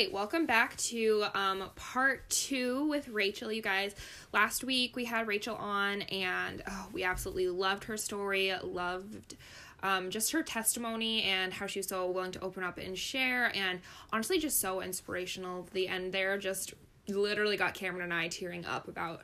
right, 0.00 0.12
welcome 0.14 0.46
back 0.46 0.74
to 0.78 1.26
um, 1.34 1.62
part 1.76 2.26
two 2.30 2.88
with 2.88 3.06
Rachel, 3.08 3.52
you 3.52 3.60
guys. 3.60 3.94
Last 4.32 4.64
week 4.64 4.96
we 4.96 5.04
had 5.04 5.26
Rachel 5.26 5.56
on, 5.56 6.00
and 6.02 6.62
oh, 6.66 6.88
we 6.90 7.04
absolutely 7.04 7.48
loved 7.48 7.84
her 7.84 7.98
story, 7.98 8.50
loved 8.62 9.36
um, 9.82 10.08
just 10.08 10.32
her 10.32 10.42
testimony 10.42 11.24
and 11.24 11.52
how 11.52 11.66
she 11.66 11.80
was 11.80 11.88
so 11.88 12.10
willing 12.10 12.32
to 12.32 12.40
open 12.40 12.64
up 12.64 12.78
and 12.78 12.96
share, 12.96 13.54
and 13.54 13.80
honestly, 14.10 14.38
just 14.38 14.58
so 14.58 14.80
inspirational. 14.80 15.68
The 15.74 15.86
end 15.88 16.14
there 16.14 16.38
just 16.38 16.72
literally 17.06 17.58
got 17.58 17.74
Cameron 17.74 18.04
and 18.04 18.14
I 18.14 18.28
tearing 18.28 18.64
up 18.64 18.88
about 18.88 19.20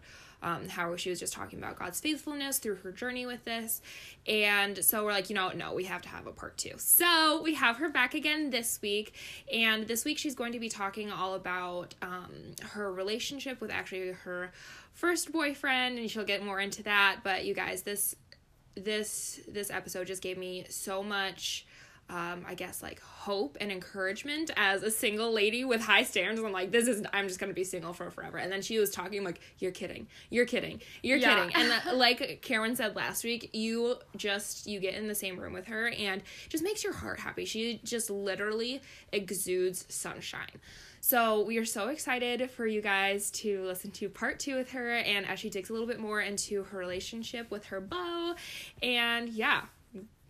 um, 0.47 0.69
how 0.69 0.95
she 0.95 1.11
was 1.11 1.19
just 1.19 1.33
talking 1.33 1.59
about 1.59 1.77
God's 1.77 1.99
faithfulness 1.99 2.59
through 2.59 2.77
her 2.77 2.93
journey 2.93 3.27
with 3.27 3.45
this. 3.45 3.83
And 4.29 4.79
so 4.85 5.05
we're 5.05 5.11
like, 5.11 5.29
you 5.29 5.35
know, 5.35 5.51
no, 5.51 5.75
we 5.75 5.85
have 5.85 6.03
to 6.03 6.09
have 6.09 6.29
a 6.29 6.33
part 6.33 6.57
two. 6.57 6.75
So 6.77 7.43
we 7.43 7.55
have 7.55 7.79
her 7.79 7.89
back 7.89 8.15
again 8.15 8.51
this 8.51 8.81
week. 8.81 9.15
And 9.53 9.89
this 9.89 10.05
week 10.05 10.19
she's 10.19 10.37
going 10.37 10.53
to 10.53 10.61
be 10.61 10.69
talking 10.69 11.11
all 11.11 11.35
about 11.35 11.97
um, 12.01 12.31
her 12.63 12.93
relationship 12.93 13.61
with 13.61 13.73
actually 13.73 14.13
her 14.13 14.53
first 14.93 15.33
boyfriend. 15.33 15.99
And 15.99 16.09
she'll 16.09 16.25
get 16.25 16.45
more 16.45 16.61
into 16.61 16.85
that. 16.85 17.19
But 17.25 17.45
you 17.45 17.53
guys, 17.53 17.83
this 17.83 18.15
this 18.77 19.41
this 19.49 19.71
episode 19.71 20.07
just 20.07 20.23
gave 20.23 20.39
me 20.39 20.65
so 20.69 21.03
much 21.03 21.67
um, 22.09 22.45
I 22.47 22.55
guess 22.55 22.83
like 22.83 23.01
hope 23.01 23.57
and 23.61 23.73
encouragement 23.73 24.51
as 24.57 24.83
a 24.83 24.91
single 24.91 25.33
lady 25.33 25.65
with 25.65 25.81
high 25.81 26.05
standards. 26.05 26.41
I'm 26.41 26.53
like, 26.53 26.71
this 26.71 26.87
is 26.87 27.05
I'm 27.13 27.27
just 27.27 27.41
gonna 27.41 27.53
be 27.53 27.65
single 27.65 27.93
for 27.93 28.11
forever. 28.11 28.39
And 28.39 28.51
then 28.51 28.63
she 28.63 28.79
was 28.79 28.91
talking 28.91 29.25
like, 29.25 29.41
you're 29.59 29.73
kidding, 29.73 30.07
you're 30.31 30.47
kidding, 30.47 30.81
you're 31.03 31.19
yeah. 31.19 31.47
kidding. 31.47 31.57
And 31.57 31.83
the, 31.87 31.93
like 31.97 32.41
Karen 32.43 32.77
said 32.77 32.95
last 32.95 33.25
week, 33.25 33.51
you 33.53 33.97
just 34.17 34.67
you 34.67 34.79
get 34.79 34.95
in 34.95 35.09
the 35.09 35.15
same 35.15 35.39
room 35.39 35.53
with 35.53 35.67
her 35.67 35.89
and 35.89 36.23
just 36.49 36.63
makes 36.63 36.85
your 36.85 36.93
heart 36.93 37.19
happy. 37.19 37.45
She 37.45 37.81
just 37.83 38.09
literally 38.09 38.81
exudes 39.13 39.85
sunshine. 39.89 40.61
So 41.01 41.43
we 41.43 41.59
are 41.59 41.65
so 41.65 41.89
excited 41.89 42.51
for 42.51 42.67
you 42.67 42.81
guys 42.81 43.31
to 43.33 43.63
listen 43.63 43.93
to 43.93 44.09
part 44.09 44.41
two 44.41 44.57
with 44.57 44.73
her 44.73 44.91
and 44.91 45.25
as 45.25 45.39
she 45.39 45.51
digs 45.51 45.71
a 45.71 45.73
little 45.73 45.87
bit 45.87 46.01
more 46.01 46.21
into 46.21 46.65
her 46.65 46.79
relationship 46.79 47.49
with 47.49 47.67
her 47.67 47.81
beau. 47.81 48.35
And 48.83 49.29
yeah, 49.29 49.63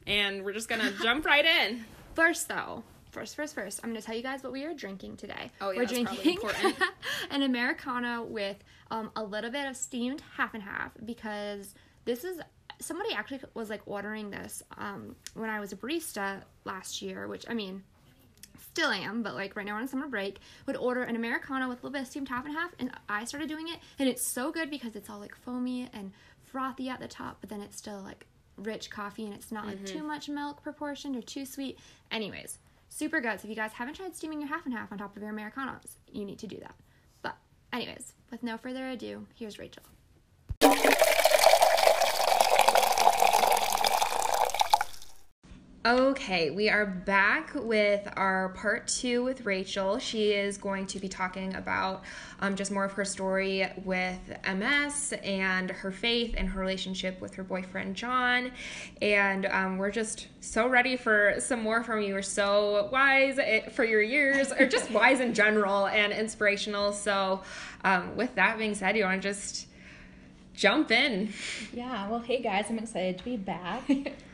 and 0.06 0.44
we're 0.44 0.52
just 0.52 0.68
gonna 0.68 0.92
jump 1.02 1.24
right 1.24 1.44
in. 1.44 1.84
First, 2.14 2.48
though, 2.48 2.82
first, 3.10 3.36
first, 3.36 3.54
first, 3.54 3.80
I'm 3.82 3.90
gonna 3.90 4.02
tell 4.02 4.16
you 4.16 4.22
guys 4.22 4.42
what 4.42 4.52
we 4.52 4.64
are 4.64 4.74
drinking 4.74 5.16
today. 5.16 5.50
Oh 5.60 5.70
yeah, 5.70 5.80
we're 5.80 5.86
drinking 5.86 6.38
an 7.30 7.42
Americano 7.42 8.24
with 8.24 8.56
um, 8.90 9.10
a 9.16 9.22
little 9.22 9.50
bit 9.50 9.66
of 9.66 9.76
steamed 9.76 10.22
half 10.36 10.54
and 10.54 10.62
half 10.62 10.92
because 11.04 11.74
this 12.04 12.24
is 12.24 12.40
somebody 12.80 13.14
actually 13.14 13.40
was 13.54 13.70
like 13.70 13.82
ordering 13.86 14.30
this 14.30 14.62
um, 14.76 15.16
when 15.34 15.50
I 15.50 15.60
was 15.60 15.72
a 15.72 15.76
barista 15.76 16.42
last 16.64 17.02
year, 17.02 17.26
which 17.26 17.44
I 17.48 17.54
mean 17.54 17.82
still 18.76 18.90
am, 18.90 19.22
but 19.22 19.34
like 19.34 19.56
right 19.56 19.64
now 19.64 19.74
we're 19.74 19.80
on 19.80 19.88
summer 19.88 20.06
break, 20.06 20.38
would 20.66 20.76
order 20.76 21.02
an 21.02 21.16
Americano 21.16 21.68
with 21.68 21.82
a 21.82 21.86
little 21.86 21.90
bit 21.92 22.02
of 22.02 22.08
steamed 22.08 22.28
half 22.28 22.44
and 22.44 22.54
half, 22.54 22.72
and 22.78 22.90
I 23.08 23.24
started 23.24 23.48
doing 23.48 23.68
it, 23.68 23.78
and 23.98 24.08
it's 24.08 24.26
so 24.26 24.52
good 24.52 24.70
because 24.70 24.94
it's 24.96 25.08
all 25.08 25.18
like 25.18 25.34
foamy 25.34 25.88
and 25.92 26.12
frothy 26.42 26.88
at 26.88 27.00
the 27.00 27.08
top, 27.08 27.38
but 27.40 27.48
then 27.48 27.60
it's 27.60 27.76
still 27.76 28.02
like 28.02 28.26
rich 28.56 28.90
coffee 28.90 29.24
and 29.24 29.34
it's 29.34 29.52
not 29.52 29.66
like 29.66 29.76
mm-hmm. 29.76 29.98
too 29.98 30.02
much 30.02 30.28
milk 30.28 30.62
proportioned 30.62 31.16
or 31.16 31.22
too 31.22 31.44
sweet. 31.44 31.78
Anyways, 32.10 32.58
super 32.88 33.20
good. 33.20 33.40
So 33.40 33.44
if 33.44 33.50
you 33.50 33.56
guys 33.56 33.72
haven't 33.72 33.94
tried 33.94 34.16
steaming 34.16 34.40
your 34.40 34.48
half 34.48 34.64
and 34.64 34.74
half 34.74 34.92
on 34.92 34.98
top 34.98 35.16
of 35.16 35.22
your 35.22 35.30
Americanos, 35.30 35.96
you 36.10 36.24
need 36.24 36.38
to 36.38 36.46
do 36.46 36.58
that. 36.58 36.74
But, 37.22 37.36
anyways, 37.72 38.14
with 38.30 38.42
no 38.42 38.56
further 38.56 38.88
ado, 38.88 39.26
here's 39.34 39.58
Rachel. 39.58 39.82
Okay, 45.86 46.50
we 46.50 46.68
are 46.68 46.84
back 46.84 47.52
with 47.54 48.08
our 48.16 48.48
part 48.48 48.88
two 48.88 49.22
with 49.22 49.46
Rachel. 49.46 50.00
She 50.00 50.32
is 50.32 50.58
going 50.58 50.88
to 50.88 50.98
be 50.98 51.08
talking 51.08 51.54
about 51.54 52.02
um, 52.40 52.56
just 52.56 52.72
more 52.72 52.84
of 52.84 52.90
her 52.94 53.04
story 53.04 53.64
with 53.84 54.18
MS 54.44 55.14
and 55.22 55.70
her 55.70 55.92
faith 55.92 56.34
and 56.36 56.48
her 56.48 56.58
relationship 56.58 57.20
with 57.20 57.36
her 57.36 57.44
boyfriend 57.44 57.94
John. 57.94 58.50
And 59.00 59.46
um, 59.46 59.78
we're 59.78 59.92
just 59.92 60.26
so 60.40 60.66
ready 60.66 60.96
for 60.96 61.36
some 61.38 61.62
more 61.62 61.84
from 61.84 62.00
you. 62.00 62.08
You're 62.08 62.22
so 62.22 62.88
wise 62.90 63.38
eh, 63.38 63.68
for 63.68 63.84
your 63.84 64.02
years, 64.02 64.50
or 64.50 64.66
just 64.66 64.90
wise 64.90 65.20
in 65.20 65.34
general 65.34 65.86
and 65.86 66.12
inspirational. 66.12 66.94
So, 66.94 67.42
um, 67.84 68.16
with 68.16 68.34
that 68.34 68.58
being 68.58 68.74
said, 68.74 68.96
you 68.96 69.04
want 69.04 69.22
to 69.22 69.28
just 69.28 69.68
jump 70.52 70.90
in? 70.90 71.32
Yeah, 71.72 72.10
well, 72.10 72.18
hey 72.18 72.42
guys, 72.42 72.66
I'm 72.70 72.80
excited 72.80 73.18
to 73.18 73.24
be 73.24 73.36
back. 73.36 73.88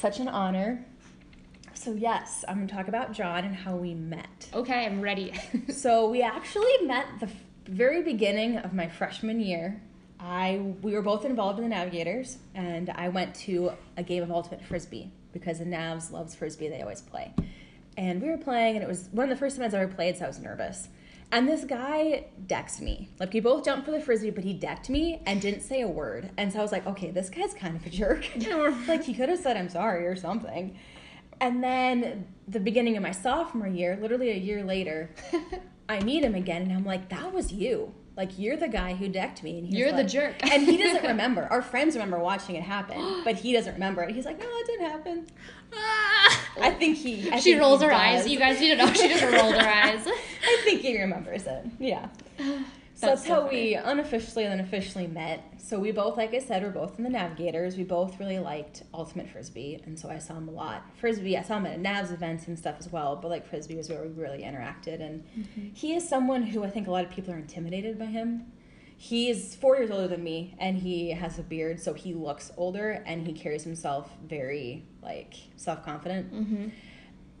such 0.00 0.18
an 0.18 0.28
honor. 0.28 0.84
So, 1.74 1.92
yes, 1.92 2.44
I'm 2.48 2.56
going 2.56 2.68
to 2.68 2.74
talk 2.74 2.88
about 2.88 3.12
John 3.12 3.44
and 3.44 3.54
how 3.54 3.76
we 3.76 3.94
met. 3.94 4.48
Okay, 4.52 4.86
I'm 4.86 5.00
ready. 5.00 5.32
so, 5.72 6.10
we 6.10 6.22
actually 6.22 6.86
met 6.86 7.06
the 7.20 7.28
very 7.66 8.02
beginning 8.02 8.58
of 8.58 8.72
my 8.72 8.88
freshman 8.88 9.40
year. 9.40 9.80
I 10.18 10.74
we 10.82 10.92
were 10.92 11.00
both 11.02 11.24
involved 11.24 11.58
in 11.58 11.64
the 11.64 11.70
Navigators, 11.70 12.38
and 12.54 12.90
I 12.90 13.08
went 13.08 13.34
to 13.46 13.72
a 13.96 14.02
game 14.02 14.22
of 14.22 14.30
ultimate 14.30 14.62
frisbee 14.62 15.10
because 15.32 15.60
the 15.60 15.64
Navs 15.64 16.10
loves 16.10 16.34
frisbee; 16.34 16.68
they 16.68 16.82
always 16.82 17.00
play. 17.00 17.32
And 17.96 18.20
we 18.20 18.28
were 18.28 18.36
playing, 18.36 18.76
and 18.76 18.84
it 18.84 18.88
was 18.88 19.08
one 19.12 19.24
of 19.24 19.30
the 19.30 19.40
first 19.40 19.56
times 19.56 19.72
I 19.72 19.80
ever 19.80 19.92
played, 19.92 20.18
so 20.18 20.26
I 20.26 20.28
was 20.28 20.38
nervous. 20.38 20.88
And 21.32 21.48
this 21.48 21.64
guy 21.64 22.26
decked 22.46 22.80
me. 22.80 23.08
Like 23.20 23.32
we 23.32 23.40
both 23.40 23.64
jumped 23.64 23.86
for 23.86 23.92
the 23.92 24.00
frisbee, 24.00 24.30
but 24.30 24.42
he 24.42 24.52
decked 24.52 24.90
me 24.90 25.22
and 25.26 25.40
didn't 25.40 25.60
say 25.60 25.80
a 25.82 25.88
word. 25.88 26.30
And 26.36 26.52
so 26.52 26.58
I 26.58 26.62
was 26.62 26.72
like, 26.72 26.86
okay, 26.86 27.10
this 27.10 27.30
guy's 27.30 27.54
kind 27.54 27.76
of 27.76 27.86
a 27.86 27.90
jerk. 27.90 28.28
like 28.88 29.04
he 29.04 29.14
could 29.14 29.28
have 29.28 29.38
said 29.38 29.56
I'm 29.56 29.68
sorry 29.68 30.06
or 30.06 30.16
something. 30.16 30.76
And 31.40 31.62
then 31.62 32.26
the 32.48 32.60
beginning 32.60 32.96
of 32.96 33.02
my 33.02 33.12
sophomore 33.12 33.68
year, 33.68 33.96
literally 34.00 34.30
a 34.30 34.36
year 34.36 34.64
later, 34.64 35.10
I 35.88 36.00
meet 36.00 36.24
him 36.24 36.34
again 36.34 36.62
and 36.62 36.72
I'm 36.72 36.84
like, 36.84 37.08
that 37.10 37.32
was 37.32 37.52
you. 37.52 37.94
Like 38.16 38.38
you're 38.38 38.56
the 38.56 38.68
guy 38.68 38.94
who 38.94 39.08
decked 39.08 39.42
me. 39.44 39.58
And 39.58 39.72
you're 39.72 39.92
like, 39.92 40.04
the 40.04 40.12
jerk. 40.12 40.34
and 40.52 40.64
he 40.64 40.76
doesn't 40.76 41.04
remember. 41.04 41.46
Our 41.50 41.62
friends 41.62 41.94
remember 41.94 42.18
watching 42.18 42.56
it 42.56 42.62
happen, 42.64 43.22
but 43.24 43.36
he 43.36 43.52
doesn't 43.52 43.74
remember 43.74 44.02
it. 44.02 44.14
He's 44.14 44.26
like, 44.26 44.38
no, 44.38 44.46
it 44.46 44.66
didn't 44.66 44.86
happen. 44.90 45.26
Ah. 45.72 46.48
I 46.60 46.70
think 46.72 46.98
he. 46.98 47.30
I 47.30 47.38
she 47.38 47.52
think 47.52 47.62
rolls 47.62 47.80
he 47.80 47.86
her 47.86 47.92
does. 47.92 48.00
eyes. 48.00 48.28
You 48.28 48.38
guys 48.38 48.60
need 48.60 48.70
to 48.70 48.76
know 48.76 48.92
she 48.92 49.08
just 49.08 49.22
rolled 49.22 49.54
her 49.54 49.68
eyes. 49.68 50.06
I 50.42 50.60
think 50.64 50.80
he 50.80 51.00
remembers 51.00 51.46
it. 51.46 51.66
Yeah. 51.78 52.08
So 53.00 53.06
that's, 53.06 53.22
that's 53.22 53.34
how 53.34 53.48
we 53.48 53.74
unofficially 53.76 54.44
and 54.44 54.52
then 54.52 54.60
officially 54.60 55.06
met. 55.06 55.54
So 55.56 55.78
we 55.78 55.90
both, 55.90 56.18
like 56.18 56.34
I 56.34 56.38
said, 56.38 56.62
we're 56.62 56.68
both 56.68 56.98
in 56.98 57.04
the 57.04 57.08
Navigators. 57.08 57.78
We 57.78 57.82
both 57.82 58.20
really 58.20 58.38
liked 58.38 58.82
Ultimate 58.92 59.26
Frisbee, 59.30 59.80
and 59.86 59.98
so 59.98 60.10
I 60.10 60.18
saw 60.18 60.34
him 60.34 60.48
a 60.48 60.50
lot. 60.50 60.84
Frisbee, 61.00 61.38
I 61.38 61.40
saw 61.40 61.56
him 61.56 61.64
at 61.64 61.80
Navs 61.80 62.12
events 62.12 62.46
and 62.46 62.58
stuff 62.58 62.76
as 62.78 62.92
well, 62.92 63.16
but 63.16 63.30
like 63.30 63.48
Frisbee 63.48 63.76
was 63.76 63.88
where 63.88 64.02
we 64.02 64.08
really 64.08 64.42
interacted. 64.42 65.00
And 65.00 65.24
mm-hmm. 65.24 65.68
he 65.72 65.94
is 65.94 66.06
someone 66.06 66.42
who 66.42 66.62
I 66.62 66.68
think 66.68 66.88
a 66.88 66.90
lot 66.90 67.06
of 67.06 67.10
people 67.10 67.32
are 67.32 67.38
intimidated 67.38 67.98
by 67.98 68.04
him. 68.04 68.52
He's 68.98 69.54
four 69.54 69.78
years 69.78 69.90
older 69.90 70.08
than 70.08 70.22
me, 70.22 70.54
and 70.58 70.76
he 70.76 71.12
has 71.12 71.38
a 71.38 71.42
beard, 71.42 71.80
so 71.80 71.94
he 71.94 72.12
looks 72.12 72.52
older, 72.58 73.02
and 73.06 73.26
he 73.26 73.32
carries 73.32 73.64
himself 73.64 74.10
very 74.28 74.84
like 75.02 75.32
self 75.56 75.82
confident. 75.86 76.34
Mm-hmm. 76.34 76.68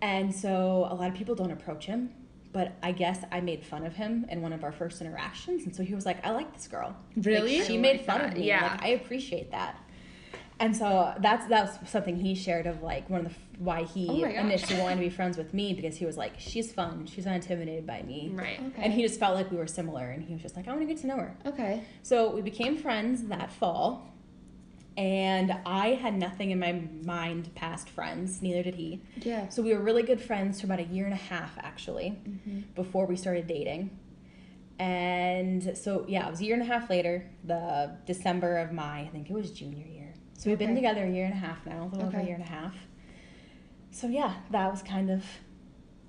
And 0.00 0.34
so 0.34 0.88
a 0.90 0.94
lot 0.94 1.10
of 1.10 1.14
people 1.14 1.34
don't 1.34 1.50
approach 1.50 1.84
him 1.84 2.14
but 2.52 2.72
I 2.82 2.92
guess 2.92 3.22
I 3.30 3.40
made 3.40 3.64
fun 3.64 3.86
of 3.86 3.94
him 3.94 4.26
in 4.28 4.42
one 4.42 4.52
of 4.52 4.64
our 4.64 4.72
first 4.72 5.00
interactions, 5.00 5.64
and 5.64 5.74
so 5.74 5.82
he 5.82 5.94
was 5.94 6.06
like, 6.06 6.24
"I 6.24 6.30
like 6.30 6.52
this 6.52 6.68
girl." 6.68 6.96
Really? 7.16 7.58
Like, 7.58 7.66
she 7.66 7.78
made 7.78 8.02
fun 8.02 8.18
that. 8.18 8.32
of 8.32 8.38
me. 8.38 8.46
Yeah, 8.46 8.72
like, 8.72 8.82
I 8.82 8.88
appreciate 8.88 9.50
that. 9.50 9.76
And 10.58 10.76
so 10.76 11.14
that's 11.20 11.46
that's 11.46 11.90
something 11.90 12.16
he 12.16 12.34
shared 12.34 12.66
of 12.66 12.82
like 12.82 13.08
one 13.08 13.24
of 13.24 13.32
the 13.32 13.38
why 13.60 13.84
he 13.84 14.08
oh 14.08 14.28
initially 14.28 14.80
wanted 14.80 14.96
to 14.96 15.00
be 15.02 15.10
friends 15.10 15.36
with 15.36 15.52
me 15.52 15.74
because 15.74 15.96
he 15.96 16.06
was 16.06 16.16
like, 16.16 16.34
"She's 16.38 16.72
fun. 16.72 17.06
She's 17.06 17.24
not 17.26 17.34
intimidated 17.34 17.86
by 17.86 18.02
me." 18.02 18.30
Right. 18.34 18.58
Okay. 18.58 18.82
And 18.82 18.92
he 18.92 19.02
just 19.02 19.20
felt 19.20 19.34
like 19.34 19.50
we 19.50 19.56
were 19.56 19.66
similar, 19.66 20.10
and 20.10 20.22
he 20.22 20.32
was 20.32 20.42
just 20.42 20.56
like, 20.56 20.66
"I 20.68 20.70
want 20.70 20.82
to 20.82 20.86
get 20.86 21.00
to 21.02 21.06
know 21.06 21.16
her." 21.16 21.34
Okay. 21.46 21.82
So 22.02 22.30
we 22.30 22.42
became 22.42 22.76
friends 22.76 23.24
that 23.24 23.50
fall 23.52 24.09
and 24.96 25.54
I 25.64 25.88
had 25.88 26.18
nothing 26.18 26.50
in 26.50 26.58
my 26.58 26.82
mind 27.04 27.54
past 27.54 27.88
friends. 27.88 28.42
Neither 28.42 28.62
did 28.62 28.74
he. 28.74 29.02
Yeah. 29.16 29.48
So 29.48 29.62
we 29.62 29.72
were 29.72 29.80
really 29.80 30.02
good 30.02 30.20
friends 30.20 30.60
for 30.60 30.66
about 30.66 30.80
a 30.80 30.84
year 30.84 31.04
and 31.04 31.14
a 31.14 31.16
half, 31.16 31.56
actually, 31.58 32.18
mm-hmm. 32.28 32.60
before 32.74 33.06
we 33.06 33.16
started 33.16 33.46
dating. 33.46 33.98
And 34.78 35.76
so 35.76 36.04
yeah, 36.08 36.26
it 36.26 36.30
was 36.30 36.40
a 36.40 36.44
year 36.44 36.54
and 36.54 36.62
a 36.62 36.66
half 36.66 36.88
later, 36.88 37.30
the 37.44 37.96
December 38.06 38.58
of 38.58 38.72
my, 38.72 39.00
I 39.00 39.08
think 39.12 39.28
it 39.30 39.32
was 39.32 39.50
junior 39.50 39.86
year. 39.86 40.14
So 40.38 40.48
we've 40.48 40.56
okay. 40.56 40.66
been 40.66 40.74
together 40.74 41.04
a 41.04 41.10
year 41.10 41.26
and 41.26 41.34
a 41.34 41.36
half 41.36 41.66
now, 41.66 41.82
a 41.82 41.84
little 41.84 42.08
okay. 42.08 42.16
over 42.16 42.18
a 42.18 42.24
year 42.24 42.34
and 42.34 42.44
a 42.44 42.48
half. 42.48 42.74
So 43.90 44.06
yeah, 44.06 44.36
that 44.50 44.70
was 44.70 44.82
kind 44.82 45.10
of 45.10 45.24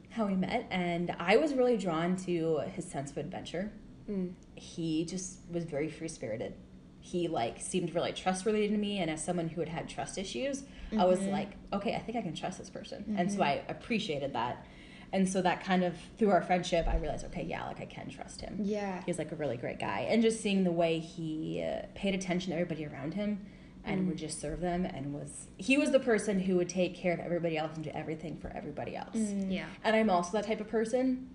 how 0.10 0.28
we 0.28 0.36
met, 0.36 0.68
and 0.72 1.16
I 1.20 1.38
was 1.38 1.54
really 1.54 1.78
drawn 1.78 2.18
to 2.18 2.60
his 2.76 2.86
sense 2.86 3.12
of 3.12 3.18
adventure. 3.18 3.72
Mm. 4.10 4.34
He 4.56 5.06
just 5.06 5.40
was 5.50 5.64
very 5.64 5.90
free 5.90 6.10
spirited 6.10 6.54
he 7.02 7.28
like 7.28 7.60
seemed 7.60 7.94
really 7.94 8.14
trustworthy 8.14 8.68
to 8.68 8.78
me 8.78 9.00
and 9.00 9.10
as 9.10 9.24
someone 9.24 9.50
who 9.50 9.60
had 9.60 9.70
had 9.70 9.90
trust 9.90 10.18
issues 10.18 10.62
mm-hmm. 10.62 11.02
i 11.02 11.06
was 11.06 11.20
mm-hmm. 11.20 11.32
like 11.32 11.52
okay 11.74 11.96
i 11.96 12.00
think 12.00 12.18
i 12.18 12.22
can 12.22 12.34
trust 12.34 12.58
this 12.58 12.70
person 12.70 13.02
mm-hmm. 13.02 13.18
and 13.18 13.30
so 13.30 13.40
mm-hmm. 13.40 13.44
i 13.44 13.64
appreciated 13.68 14.34
that 14.34 14.66
and 15.12 15.28
so 15.28 15.42
that 15.42 15.64
kind 15.64 15.84
of 15.84 15.96
through 16.18 16.30
our 16.30 16.42
friendship 16.42 16.88
i 16.88 16.96
realized 16.98 17.26
okay 17.26 17.44
yeah 17.44 17.66
like 17.66 17.82
i 17.82 17.86
can 17.86 18.10
trust 18.10 18.40
him 18.40 18.56
yeah 18.62 19.02
he's 19.06 19.18
like 19.18 19.32
a 19.32 19.36
really 19.36 19.58
great 19.58 19.80
guy 19.80 20.06
and 20.10 20.22
just 20.22 20.40
seeing 20.42 20.64
the 20.64 20.72
way 20.72 21.00
he 21.00 21.64
uh, 21.64 21.86
paid 21.96 22.14
attention 22.14 22.52
to 22.52 22.56
everybody 22.56 22.86
around 22.86 23.16
him 23.16 23.44
and 23.84 24.04
mm. 24.04 24.10
would 24.10 24.18
just 24.18 24.40
serve 24.40 24.62
them 24.62 24.86
and 24.86 25.12
was 25.12 25.48
he 25.58 25.76
was 25.76 25.92
the 25.92 26.00
person 26.00 26.40
who 26.40 26.56
would 26.56 26.70
take 26.70 26.96
care 26.96 27.14
of 27.14 27.20
everybody 27.20 27.58
else 27.58 27.72
and 27.74 27.84
do 27.84 27.90
everything 27.96 28.38
for 28.38 28.52
everybody 28.56 28.96
else 28.96 29.16
mm. 29.16 29.52
yeah 29.52 29.66
and 29.84 29.96
i'm 29.96 30.10
also 30.10 30.32
that 30.32 30.46
type 30.46 30.62
of 30.62 30.70
person 30.70 31.28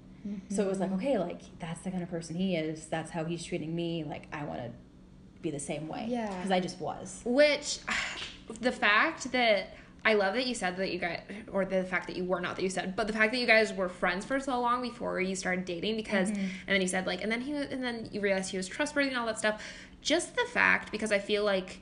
So 0.48 0.62
it 0.62 0.68
was 0.68 0.80
like, 0.80 0.92
okay, 0.92 1.18
like 1.18 1.40
that's 1.58 1.80
the 1.80 1.90
kind 1.90 2.02
of 2.02 2.10
person 2.10 2.36
he 2.36 2.56
is. 2.56 2.86
That's 2.86 3.10
how 3.10 3.24
he's 3.24 3.44
treating 3.44 3.74
me. 3.74 4.04
Like 4.04 4.26
I 4.32 4.44
want 4.44 4.58
to 4.60 4.70
be 5.46 5.50
the 5.50 5.60
same 5.64 5.88
way. 5.88 6.06
Yeah. 6.08 6.34
Because 6.34 6.50
I 6.50 6.60
just 6.60 6.81
was. 6.81 7.22
Which, 7.25 7.78
the 8.60 8.72
fact 8.72 9.32
that 9.32 9.75
I 10.04 10.14
love 10.14 10.34
that 10.34 10.46
you 10.46 10.54
said 10.54 10.76
that 10.76 10.93
you 10.93 10.98
guys, 10.98 11.20
or 11.52 11.64
the 11.64 11.82
fact 11.82 12.06
that 12.06 12.16
you 12.16 12.25
were 12.25 12.40
not 12.40 12.56
that 12.56 12.62
you 12.62 12.70
said, 12.70 12.94
but 12.94 13.06
the 13.06 13.12
fact 13.12 13.32
that 13.32 13.38
you 13.38 13.46
guys 13.46 13.72
were 13.72 13.88
friends 13.88 14.25
for 14.25 14.38
so 14.38 14.60
long 14.60 14.82
before 14.82 15.20
you 15.20 15.34
started 15.34 15.64
dating, 15.64 15.96
because, 15.96 16.31
mm-hmm. 16.31 16.40
and 16.40 16.69
then 16.69 16.81
you 16.81 16.88
said 16.88 17.06
like, 17.06 17.22
and 17.22 17.32
then 17.32 17.40
he, 17.40 17.52
and 17.52 17.82
then 17.82 18.08
you 18.12 18.20
realized 18.20 18.50
he 18.50 18.56
was 18.56 18.69
trustworthy 18.69 19.08
and 19.08 19.19
all 19.19 19.26
that 19.26 19.38
stuff. 19.38 19.62
Just 20.02 20.37
the 20.37 20.44
fact, 20.52 20.93
because 20.93 21.10
I 21.10 21.19
feel 21.19 21.44
like 21.44 21.81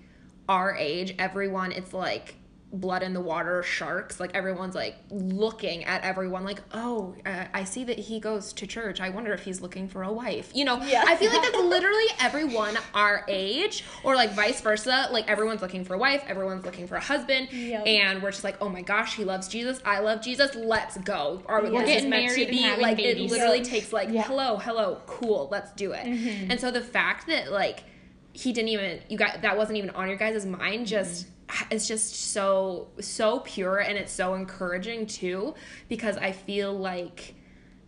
our 0.49 0.75
age, 0.75 1.15
everyone, 1.19 1.73
it's 1.73 1.93
like 1.93 2.37
blood 2.81 3.03
in 3.05 3.15
the 3.15 3.21
water 3.21 3.63
sharks 3.63 4.19
like 4.19 4.35
everyone's 4.35 4.75
like 4.75 4.97
looking 5.11 5.85
at 5.85 6.03
everyone 6.03 6.45
like 6.45 6.61
oh 6.73 7.15
uh, 7.25 7.45
i 7.55 7.63
see 7.63 7.85
that 7.85 7.99
he 7.99 8.19
goes 8.19 8.53
to 8.53 8.67
church 8.67 9.01
i 9.01 9.09
wonder 9.09 9.33
if 9.33 9.45
he's 9.45 9.61
looking 9.61 9.87
for 9.89 10.03
a 10.03 10.13
wife 10.13 10.51
you 10.55 10.65
know 10.65 10.83
Yeah. 10.83 11.05
i 11.07 11.15
feel 11.15 11.31
like 11.33 11.43
that's 11.43 11.57
literally 11.65 12.05
everyone 12.21 12.77
our 12.93 13.25
age 13.29 13.85
or 14.03 14.17
like 14.17 14.33
vice 14.33 14.61
versa 14.61 15.09
like 15.13 15.29
everyone's 15.31 15.63
looking 15.63 15.85
for 15.85 15.95
a 15.95 15.99
wife 15.99 16.25
everyone's 16.27 16.65
looking 16.65 16.89
for 16.89 16.97
a 16.97 17.01
husband 17.01 17.49
Yep. 17.53 17.87
and 17.87 18.23
we're 18.23 18.33
just 18.33 18.45
like 18.45 18.57
oh 18.61 18.69
my 18.69 18.83
gosh 18.83 19.15
he 19.15 19.25
loves 19.25 19.47
jesus 19.49 19.81
i 19.85 20.01
love 20.01 20.21
jesus 20.21 20.55
let's 20.57 20.99
go 20.99 21.43
or 21.47 21.63
We're 21.63 21.71
this 21.71 21.81
is 21.81 21.87
getting 21.87 22.03
to 22.05 22.09
married 22.11 22.49
and 22.49 22.51
be 22.77 22.83
like 22.83 22.97
babies. 22.97 23.31
it 23.31 23.35
literally 23.35 23.59
Yep. 23.59 23.67
takes 23.69 23.93
like 23.93 24.09
Yeah. 24.11 24.23
hello 24.23 24.57
hello 24.57 25.01
cool 25.07 25.49
let's 25.51 25.71
do 25.73 25.93
it 25.93 26.05
and 26.07 26.61
so 26.61 26.71
the 26.71 26.81
fact 26.81 27.29
that 27.29 27.53
like 27.53 27.85
he 28.33 28.53
didn't 28.53 28.71
even 28.71 29.01
you 29.09 29.17
got 29.17 29.43
that 29.43 29.57
wasn't 29.57 29.79
even 29.79 29.91
on 29.91 30.09
your 30.09 30.17
guys' 30.17 30.45
mind 30.45 30.89
just 30.89 31.29
it's 31.71 31.87
just 31.87 32.15
so 32.15 32.89
so 33.01 33.41
pure 33.41 33.79
and 33.79 33.99
it's 33.99 34.13
so 34.13 34.35
encouraging 34.35 35.07
too 35.07 35.55
because 35.89 36.17
i 36.17 36.33
feel 36.33 36.73
like 36.73 37.35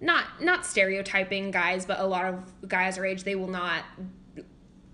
not 0.01 0.25
not 0.41 0.67
stereotyping 0.67 1.51
guys 1.51 1.87
but 1.87 1.99
a 2.01 2.07
lot 2.07 2.27
of 2.27 2.69
guys 2.69 2.99
our 2.99 3.07
age 3.07 3.25
they 3.25 3.35
will 3.35 3.49
not 3.49 3.83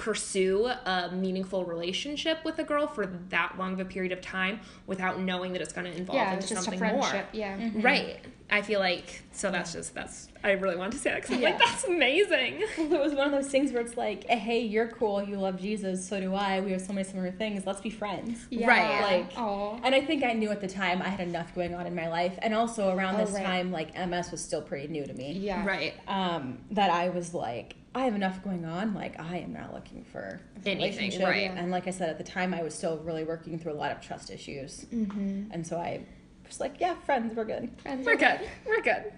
pursue 0.02 0.66
a 0.66 1.10
meaningful 1.12 1.64
relationship 1.64 2.44
with 2.44 2.58
a 2.58 2.64
girl 2.64 2.88
for 2.88 3.06
that 3.28 3.54
long 3.56 3.72
of 3.74 3.78
a 3.78 3.84
period 3.84 4.10
of 4.10 4.20
time 4.20 4.58
without 4.88 5.20
knowing 5.20 5.52
that 5.52 5.62
it's 5.62 5.72
going 5.72 5.86
to 5.88 5.96
involve 5.96 6.16
Yeah, 6.16 6.32
into 6.32 6.38
it's 6.38 6.48
just 6.48 6.62
a 6.62 6.64
something 6.64 6.78
friendship. 6.80 7.28
more 7.32 7.40
Yeah. 7.40 7.70
right 7.76 8.18
i 8.50 8.60
feel 8.62 8.80
like 8.80 9.22
so 9.30 9.50
that's 9.52 9.72
just 9.72 9.94
that's 9.94 10.28
i 10.42 10.50
really 10.50 10.74
wanted 10.76 10.92
to 10.94 10.98
say 10.98 11.10
that 11.10 11.22
because 11.22 11.36
i'm 11.36 11.40
Yeah. 11.42 11.50
like 11.50 11.58
that's 11.60 11.84
amazing 11.84 12.64
It 12.78 13.00
was 13.00 13.14
one 13.14 13.26
of 13.28 13.32
those 13.32 13.48
things 13.48 13.70
where 13.72 13.80
it's 13.80 13.96
like, 13.96 14.24
hey, 14.28 14.60
you're 14.60 14.88
cool, 14.88 15.22
you 15.22 15.36
love 15.36 15.60
Jesus, 15.60 16.06
so 16.06 16.18
do 16.20 16.34
I. 16.34 16.60
We 16.60 16.72
have 16.72 16.80
so 16.82 16.92
many 16.92 17.04
similar 17.08 17.30
things. 17.30 17.64
Let's 17.64 17.80
be 17.80 17.90
friends. 17.90 18.46
Yeah. 18.50 18.66
Right, 18.68 19.00
like- 19.00 19.32
oh, 19.38 19.78
And 19.84 19.94
I 19.94 20.00
think 20.00 20.24
I 20.24 20.32
knew 20.32 20.50
at 20.50 20.60
the 20.60 20.68
time 20.68 21.00
I 21.00 21.08
had 21.08 21.20
enough 21.20 21.54
going 21.54 21.74
on 21.74 21.86
in 21.86 21.94
my 21.94 22.08
life, 22.08 22.34
and 22.42 22.54
also 22.54 22.94
around 22.94 23.14
Oh, 23.16 23.24
this 23.24 23.34
right. 23.34 23.44
time, 23.44 23.70
like 23.70 23.94
MS 23.96 24.30
was 24.32 24.42
still 24.42 24.62
pretty 24.62 24.88
new 24.88 25.04
to 25.06 25.14
me. 25.14 25.32
yeah. 25.32 25.64
right 25.64 25.94
Um, 26.08 26.58
that 26.72 26.90
I 26.90 27.08
was 27.10 27.32
like, 27.34 27.76
I 27.94 28.04
have 28.04 28.14
enough 28.14 28.42
going 28.42 28.64
on. 28.64 28.94
Like 28.94 29.20
I 29.20 29.38
am 29.38 29.52
not 29.52 29.74
looking 29.74 30.04
for 30.04 30.40
a 30.64 30.68
Anything, 30.68 30.78
relationship. 31.10 31.22
right. 31.28 31.50
And 31.54 31.70
like 31.70 31.86
I 31.86 31.90
said 31.90 32.08
at 32.08 32.18
the 32.18 32.24
time, 32.24 32.54
I 32.54 32.62
was 32.62 32.74
still 32.74 32.98
really 32.98 33.24
working 33.24 33.58
through 33.58 33.72
a 33.72 33.74
lot 33.74 33.92
of 33.92 34.00
trust 34.00 34.30
issues, 34.30 34.86
Mm-hmm. 34.92 35.50
and 35.52 35.66
so 35.66 35.76
I 35.78 36.00
was 36.46 36.58
like, 36.60 36.80
yeah, 36.80 36.94
friends, 37.04 37.34
we're 37.36 37.44
good. 37.44 37.70
Friends, 37.82 38.06
we're 38.06 38.16
good 38.16 38.40
we're 38.66 38.82
good 38.82 39.12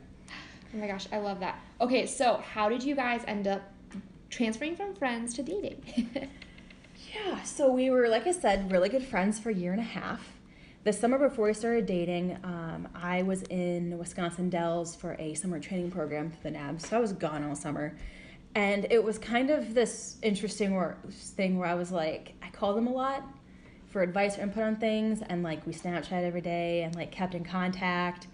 Oh 0.75 0.77
my 0.79 0.87
gosh, 0.89 1.07
I 1.13 1.19
love 1.19 1.39
that. 1.41 1.59
Okay, 1.81 2.05
so 2.07 2.43
how 2.53 2.69
did 2.69 2.83
you 2.83 2.97
guys 2.97 3.23
end 3.29 3.47
up 3.47 3.63
transferring 4.29 4.75
from 4.77 4.95
friends 4.97 5.35
to 5.35 5.43
dating? 5.43 6.29
Yeah, 7.15 7.43
so 7.45 7.71
we 7.71 7.91
were, 7.91 8.09
like 8.09 8.27
I 8.27 8.33
said, 8.33 8.73
really 8.73 8.89
good 8.89 9.05
friends 9.05 9.39
for 9.39 9.51
a 9.51 9.55
year 9.55 9.71
and 9.71 9.81
a 9.81 9.85
half. 9.85 10.33
The 10.83 10.93
summer 10.93 11.17
before 11.17 11.47
we 11.47 11.55
started 11.55 11.87
dating, 11.87 12.37
um, 12.43 12.89
I 12.93 13.23
was 13.23 13.43
in 13.45 13.97
Wisconsin 13.99 14.51
Dells 14.51 14.97
for 14.97 15.15
a 15.21 15.35
summer 15.35 15.61
training 15.61 15.93
program 15.93 16.31
for 16.33 16.43
the 16.43 16.51
Navs, 16.57 16.87
so 16.87 16.97
I 16.97 17.01
was 17.01 17.13
gone 17.13 17.45
all 17.45 17.55
summer. 17.55 17.97
And 18.55 18.87
it 18.91 19.03
was 19.03 19.19
kind 19.19 19.51
of 19.51 19.75
this 19.75 20.17
interesting 20.23 20.79
thing 21.11 21.59
where 21.59 21.69
I 21.69 21.75
was 21.75 21.91
like, 21.91 22.35
I 22.43 22.51
called 22.51 22.79
him 22.79 22.87
a 22.87 22.93
lot 22.93 23.25
for 23.89 24.03
advice 24.03 24.39
or 24.39 24.43
input 24.43 24.63
on 24.63 24.77
things, 24.77 25.23
and 25.23 25.43
like 25.43 25.67
we 25.67 25.73
Snapchat 25.73 26.25
every 26.25 26.41
day 26.41 26.83
and 26.83 26.95
like 26.95 27.11
kept 27.11 27.35
in 27.35 27.45
contact. 27.45 28.29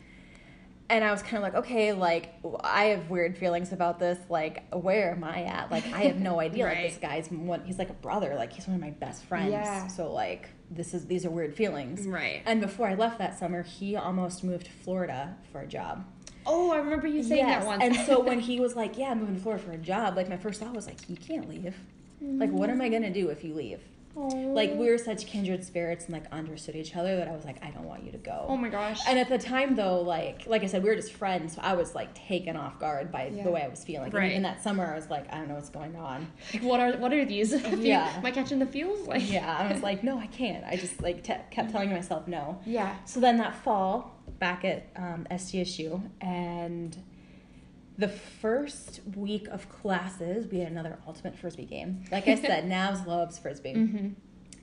And 0.88 1.04
I 1.04 1.12
was 1.12 1.22
kind 1.22 1.36
of 1.36 1.42
like, 1.42 1.54
okay, 1.54 1.92
like 1.92 2.34
I 2.62 2.86
have 2.86 3.10
weird 3.10 3.38
feelings 3.38 3.72
about 3.72 3.98
this. 3.98 4.18
Like, 4.28 4.64
where 4.74 5.12
am 5.12 5.22
I 5.22 5.44
at? 5.44 5.70
Like, 5.70 5.84
I 5.92 6.00
have 6.02 6.16
no 6.16 6.40
idea. 6.46 6.64
Like, 6.64 6.82
this 6.82 6.96
guy's 6.96 7.30
one. 7.30 7.62
He's 7.64 7.78
like 7.78 7.90
a 7.90 7.94
brother. 7.94 8.34
Like, 8.36 8.52
he's 8.52 8.66
one 8.66 8.74
of 8.74 8.80
my 8.80 8.90
best 8.90 9.22
friends. 9.24 9.52
Yeah. 9.52 9.86
So 9.86 10.12
like, 10.12 10.48
this 10.70 10.94
is 10.94 11.06
these 11.06 11.24
are 11.24 11.30
weird 11.30 11.54
feelings. 11.54 12.06
right 12.06 12.42
And 12.46 12.60
before 12.60 12.88
I 12.88 12.94
left 12.94 13.18
that 13.18 13.38
summer, 13.38 13.62
he 13.62 13.96
almost 13.96 14.44
moved 14.44 14.66
to 14.66 14.72
Florida 14.72 15.36
for 15.52 15.60
a 15.60 15.66
job. 15.66 16.04
Oh, 16.46 16.72
I 16.72 16.78
remember 16.78 17.06
you 17.06 17.22
saying 17.22 17.46
Yes, 17.46 17.62
that 17.62 17.66
once. 17.66 17.82
And 17.82 17.94
so 18.06 18.20
when 18.20 18.40
he 18.50 18.60
was 18.60 18.76
like, 18.76 18.96
"Yeah, 18.98 19.10
I'm 19.10 19.20
moving 19.20 19.34
to 19.36 19.40
Florida 19.40 19.62
for 19.64 19.72
a 19.72 19.78
job," 19.78 20.16
like 20.16 20.28
my 20.28 20.36
first 20.36 20.60
thought 20.60 20.74
was 20.74 20.86
like, 20.86 20.96
"You 21.08 21.16
can't 21.16 21.48
leave. 21.48 21.76
Like, 22.20 22.50
what 22.50 22.68
am 22.70 22.80
I 22.80 22.88
gonna 22.88 23.12
do 23.12 23.28
if 23.30 23.44
you 23.44 23.54
leave?" 23.54 23.80
Like 24.16 24.74
we 24.74 24.90
were 24.90 24.98
such 24.98 25.24
kindred 25.24 25.64
spirits 25.64 26.06
and 26.06 26.12
like 26.12 26.24
understood 26.32 26.74
each 26.74 26.96
other 26.96 27.16
that 27.16 27.28
I 27.28 27.30
was 27.32 27.44
like, 27.44 27.64
"I 27.64 27.70
don't 27.70 27.84
want 27.84 28.02
you 28.04 28.10
to 28.12 28.18
go." 28.18 28.44
oh 28.48 28.56
my 28.56 28.68
gosh. 28.68 28.98
And 29.06 29.16
at 29.18 29.28
the 29.28 29.38
time, 29.38 29.76
though, 29.76 30.00
like 30.02 30.42
like 30.48 30.62
I 30.64 30.66
said, 30.66 30.82
we 30.82 30.88
were 30.90 30.96
just 30.96 31.12
friends, 31.12 31.54
so 31.54 31.60
I 31.62 31.74
was 31.74 31.94
like 31.94 32.12
taken 32.14 32.56
off 32.56 32.78
guard 32.80 33.12
by 33.12 33.28
Yeah. 33.32 33.44
the 33.44 33.50
way 33.52 33.62
I 33.62 33.68
was 33.68 33.84
feeling. 33.84 34.10
Right. 34.10 34.32
And 34.32 34.44
that 34.44 34.62
summer, 34.62 34.84
I 34.84 34.96
was 34.96 35.08
like, 35.08 35.32
I 35.32 35.36
don't 35.38 35.48
know 35.48 35.54
what's 35.54 35.70
going 35.70 35.94
on. 35.94 36.26
Like, 36.52 36.62
what 36.64 36.80
are 36.80 36.92
what 36.98 37.12
are 37.12 37.24
these? 37.24 37.52
Yeah. 37.78 38.12
Am 38.16 38.26
I 38.26 38.32
catching 38.32 38.58
the 38.58 38.66
feels? 38.66 39.06
Like 39.06 39.30
Yeah, 39.30 39.56
I 39.56 39.72
was 39.72 39.80
like, 39.88 40.02
no, 40.02 40.18
I 40.18 40.26
can't. 40.26 40.64
I 40.64 40.76
just 40.76 41.00
like 41.00 41.22
te- 41.22 41.34
kept 41.52 41.70
telling 41.70 41.90
myself 41.90 42.26
no. 42.26 42.58
Yeah. 42.66 42.96
So 43.04 43.20
then 43.20 43.38
that 43.38 43.54
fall, 43.54 44.16
back 44.40 44.64
at 44.64 44.88
um, 44.96 45.26
SDSU, 45.30 46.02
and 46.20 46.96
the 47.98 48.08
first 48.08 49.00
week 49.14 49.46
of 49.48 49.68
classes, 49.68 50.46
we 50.50 50.58
had 50.58 50.72
another 50.72 50.98
ultimate 51.06 51.38
frisbee 51.38 51.66
game. 51.66 52.04
Like 52.10 52.26
I 52.26 52.34
said, 52.34 52.64
Navs 52.68 53.06
loves 53.06 53.38
frisbee, 53.38 53.74
Mm-hmm. 53.74 54.08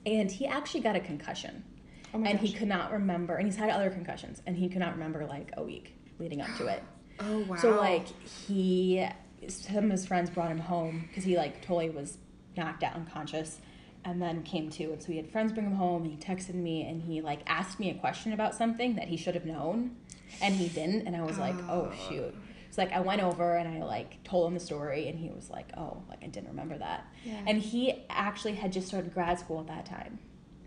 and 0.04 0.30
he 0.30 0.46
actually 0.46 0.80
got 0.80 0.96
a 0.96 1.00
concussion, 1.00 1.64
Oh 2.12 2.18
my 2.18 2.30
and 2.30 2.40
gosh. 2.40 2.48
he 2.50 2.54
could 2.54 2.68
not 2.68 2.92
remember, 2.92 3.36
and 3.36 3.46
he's 3.46 3.56
had 3.56 3.70
other 3.70 3.88
concussions, 3.90 4.42
and 4.46 4.56
he 4.56 4.68
could 4.68 4.80
not 4.80 4.92
remember 4.92 5.24
like 5.26 5.52
a 5.56 5.62
week 5.62 5.94
leading 6.18 6.40
up 6.42 6.48
to 6.58 6.66
it. 6.66 6.82
oh 7.20 7.38
wow 7.48 7.56
So 7.56 7.70
like 7.76 8.06
he, 8.22 9.06
some 9.46 9.84
of 9.84 9.90
his 9.92 10.06
friends 10.06 10.28
brought 10.30 10.50
him 10.50 10.58
home 10.58 11.04
because 11.08 11.24
he 11.24 11.36
like 11.36 11.62
totally 11.62 11.90
was 11.90 12.18
knocked 12.56 12.82
out 12.82 12.94
unconscious, 12.96 13.60
and 14.08 14.22
then 14.22 14.42
came 14.42 14.70
to. 14.70 14.84
And 14.84 15.02
so 15.02 15.08
he 15.12 15.18
had 15.18 15.30
friends 15.30 15.52
bring 15.52 15.66
him 15.66 15.74
home. 15.74 16.04
And 16.04 16.10
he 16.10 16.18
texted 16.18 16.54
me 16.54 16.88
and 16.88 17.02
he 17.02 17.20
like 17.20 17.40
asked 17.46 17.78
me 17.78 17.90
a 17.90 17.94
question 17.94 18.32
about 18.32 18.54
something 18.54 18.96
that 18.96 19.08
he 19.08 19.16
should 19.16 19.34
have 19.34 19.44
known, 19.44 19.96
and 20.40 20.54
he 20.54 20.68
didn't. 20.68 21.06
And 21.06 21.14
I 21.14 21.22
was 21.22 21.38
like, 21.38 21.54
oh 21.68 21.92
shoot. 22.08 22.34
So 22.70 22.82
like 22.82 22.92
I 22.92 23.00
went 23.00 23.22
over 23.22 23.56
and 23.56 23.68
I 23.68 23.84
like 23.84 24.22
told 24.24 24.48
him 24.48 24.54
the 24.54 24.60
story, 24.60 25.08
and 25.08 25.18
he 25.18 25.28
was 25.28 25.50
like, 25.50 25.68
oh, 25.76 26.02
like 26.08 26.22
I 26.22 26.26
didn't 26.26 26.48
remember 26.48 26.78
that. 26.78 27.06
Yeah. 27.24 27.40
And 27.46 27.60
he 27.60 28.04
actually 28.08 28.54
had 28.54 28.72
just 28.72 28.88
started 28.88 29.12
grad 29.12 29.38
school 29.38 29.60
at 29.60 29.66
that 29.66 29.84
time. 29.84 30.18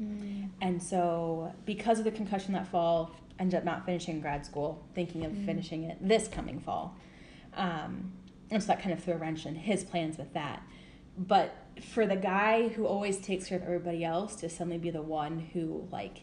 Mm. 0.02 0.50
And 0.62 0.82
so, 0.82 1.54
because 1.66 2.00
of 2.00 2.06
the 2.06 2.12
concussion 2.12 2.54
that 2.54 2.68
fall, 2.68 3.12
ended 3.40 3.58
up 3.58 3.64
not 3.64 3.86
finishing 3.86 4.22
grad 4.22 4.46
school, 4.46 4.84
thinking 4.94 5.26
of 5.26 5.36
finishing 5.46 5.84
it 5.84 5.98
this 6.00 6.28
coming 6.28 6.60
fall. 6.60 6.96
Um, 7.56 8.14
and 8.52 8.62
so 8.62 8.68
that 8.68 8.82
kind 8.82 8.94
of 8.94 9.04
threw 9.04 9.14
a 9.14 9.18
wrench 9.18 9.46
in 9.46 9.56
his 9.56 9.84
plans 9.84 10.18
with 10.18 10.34
that. 10.34 10.62
But 11.18 11.56
for 11.80 12.06
the 12.06 12.16
guy 12.16 12.70
who 12.70 12.86
always 12.86 13.18
takes 13.18 13.48
care 13.48 13.58
of 13.58 13.64
everybody 13.64 14.04
else 14.04 14.36
to 14.38 14.50
suddenly 14.50 14.78
be 14.78 14.90
the 14.90 15.02
one 15.02 15.40
who 15.54 15.88
like 15.92 16.22